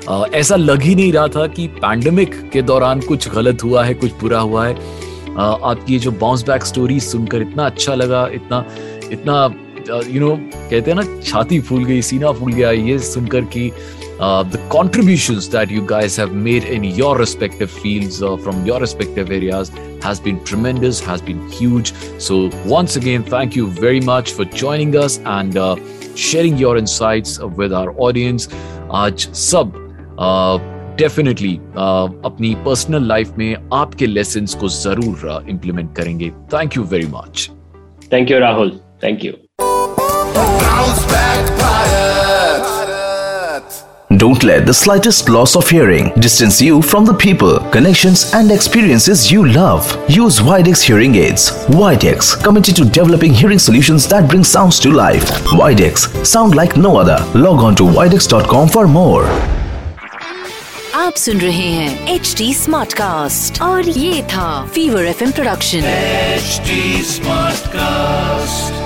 uh, 0.07 0.35
ऐसा 0.35 0.57
लग 0.57 0.83
ही 0.83 0.95
नहीं 0.95 1.13
रहा 1.13 1.29
था 1.29 1.47
कि 1.47 1.67
पैंडमिक 1.69 2.35
के 2.51 2.63
दौरान 2.63 3.01
कुछ 3.01 3.29
गलत 3.29 3.65
हुआ 3.65 3.85
है 3.85 3.95
कुछ 3.95 4.13
बुरा 4.21 4.41
हुआ 4.41 4.67
है। 4.67 4.75
Uh, 4.75 5.39
आपकी 5.39 5.99
जो 5.99 6.11
बाउंस 6.11 6.43
बैक 6.47 6.65
स्टोरी 6.65 7.01
सुनकर 7.01 7.43
इतना 7.43 7.67
अच्छा 7.67 7.95
लगा 7.95 8.27
इतना 8.35 8.65
इतना 9.13 9.43
यू 10.09 10.21
नो 10.21 10.37
कहते 10.37 10.91
हैं 10.91 10.95
ना 10.95 11.21
छाती 11.21 11.61
फूल 11.61 11.85
गई 11.85 12.03
सीना 12.03 12.33
फूल 12.33 12.53
गया 12.53 12.71
ये 12.71 12.99
सुनकर 12.99 13.45
कि 13.55 13.71
uh, 14.20 14.44
the 14.44 14.58
contributions 14.70 15.50
that 15.50 15.70
you 15.70 15.86
guys 15.86 16.16
have 16.16 16.34
made 16.34 16.64
in 16.64 16.84
your 16.84 17.18
respective 17.18 17.70
fields 17.70 18.22
uh, 18.24 18.38
from 18.38 18.66
your 18.66 18.80
respective 18.80 19.32
areas 19.32 19.70
has 20.02 20.20
been 20.20 20.44
tremendous, 20.44 21.00
has 21.00 21.22
been 21.22 21.50
huge. 21.50 21.94
So, 22.20 22.50
once 22.66 22.96
again, 22.96 23.24
thank 23.24 23.56
you 23.56 23.68
very 23.68 24.00
much 24.00 24.34
for 24.34 24.46
joining 24.46 24.96
us 24.96 25.20
and 25.26 25.58
uh, 25.58 25.76
sharing 26.16 26.58
your 26.58 26.78
insights 26.78 27.40
with 27.40 27.74
our 27.74 27.94
audience. 28.00 28.48
आज 28.94 29.28
सब 29.34 29.72
definitely 31.00 31.56
अपनी 32.26 32.54
personal 32.66 33.08
life 33.08 33.38
में 33.38 33.56
आपके 33.74 34.08
lesson 34.08 34.46
को 34.60 34.70
जरूर 34.70 35.46
implement 35.50 35.96
करेंगे 35.98 36.30
thank 36.54 36.78
you 36.78 36.84
very 36.94 37.08
much 37.16 37.50
thank 38.14 38.32
you 38.32 38.40
Rahul 38.40 38.80
thank 39.04 39.26
you 39.26 39.34
Bounce 40.36 41.06
back 41.12 41.46
Bharat. 41.59 41.59
Don't 44.20 44.44
let 44.44 44.66
the 44.66 44.74
slightest 44.74 45.30
loss 45.30 45.56
of 45.56 45.70
hearing 45.70 46.12
distance 46.20 46.62
you 46.62 46.82
from 46.82 47.06
the 47.06 47.14
people, 47.14 47.60
connections, 47.72 48.32
and 48.34 48.52
experiences 48.52 49.32
you 49.32 49.46
love. 49.48 49.84
Use 50.10 50.40
Widex 50.40 50.82
hearing 50.82 51.16
aids. 51.16 51.52
Widex, 51.82 52.42
committed 52.44 52.76
to 52.78 52.86
developing 52.86 53.34
hearing 53.34 53.60
solutions 53.60 54.08
that 54.08 54.30
bring 54.30 54.44
sounds 54.44 54.80
to 54.82 54.92
life. 54.92 55.30
Widex, 55.62 56.08
sound 56.26 56.56
like 56.56 56.78
no 56.78 56.96
other. 56.98 57.18
Log 57.38 57.60
on 57.64 57.76
to 57.76 57.84
widex.com 57.84 58.70
for 58.70 58.88
more. 58.88 59.26
आप 60.96 61.16
सुन 61.18 61.40
रहे 61.42 61.68
हैं 61.72 62.14
H 62.14 62.34
D 62.38 62.54
smart 62.54 62.94
cast 62.94 63.62
और 63.62 63.90
ये 63.90 64.22
था 64.34 64.48
fever 64.76 65.06
F 65.06 65.24
production 65.36 65.82
HD 66.40 66.80
Smartcast. 67.12 68.79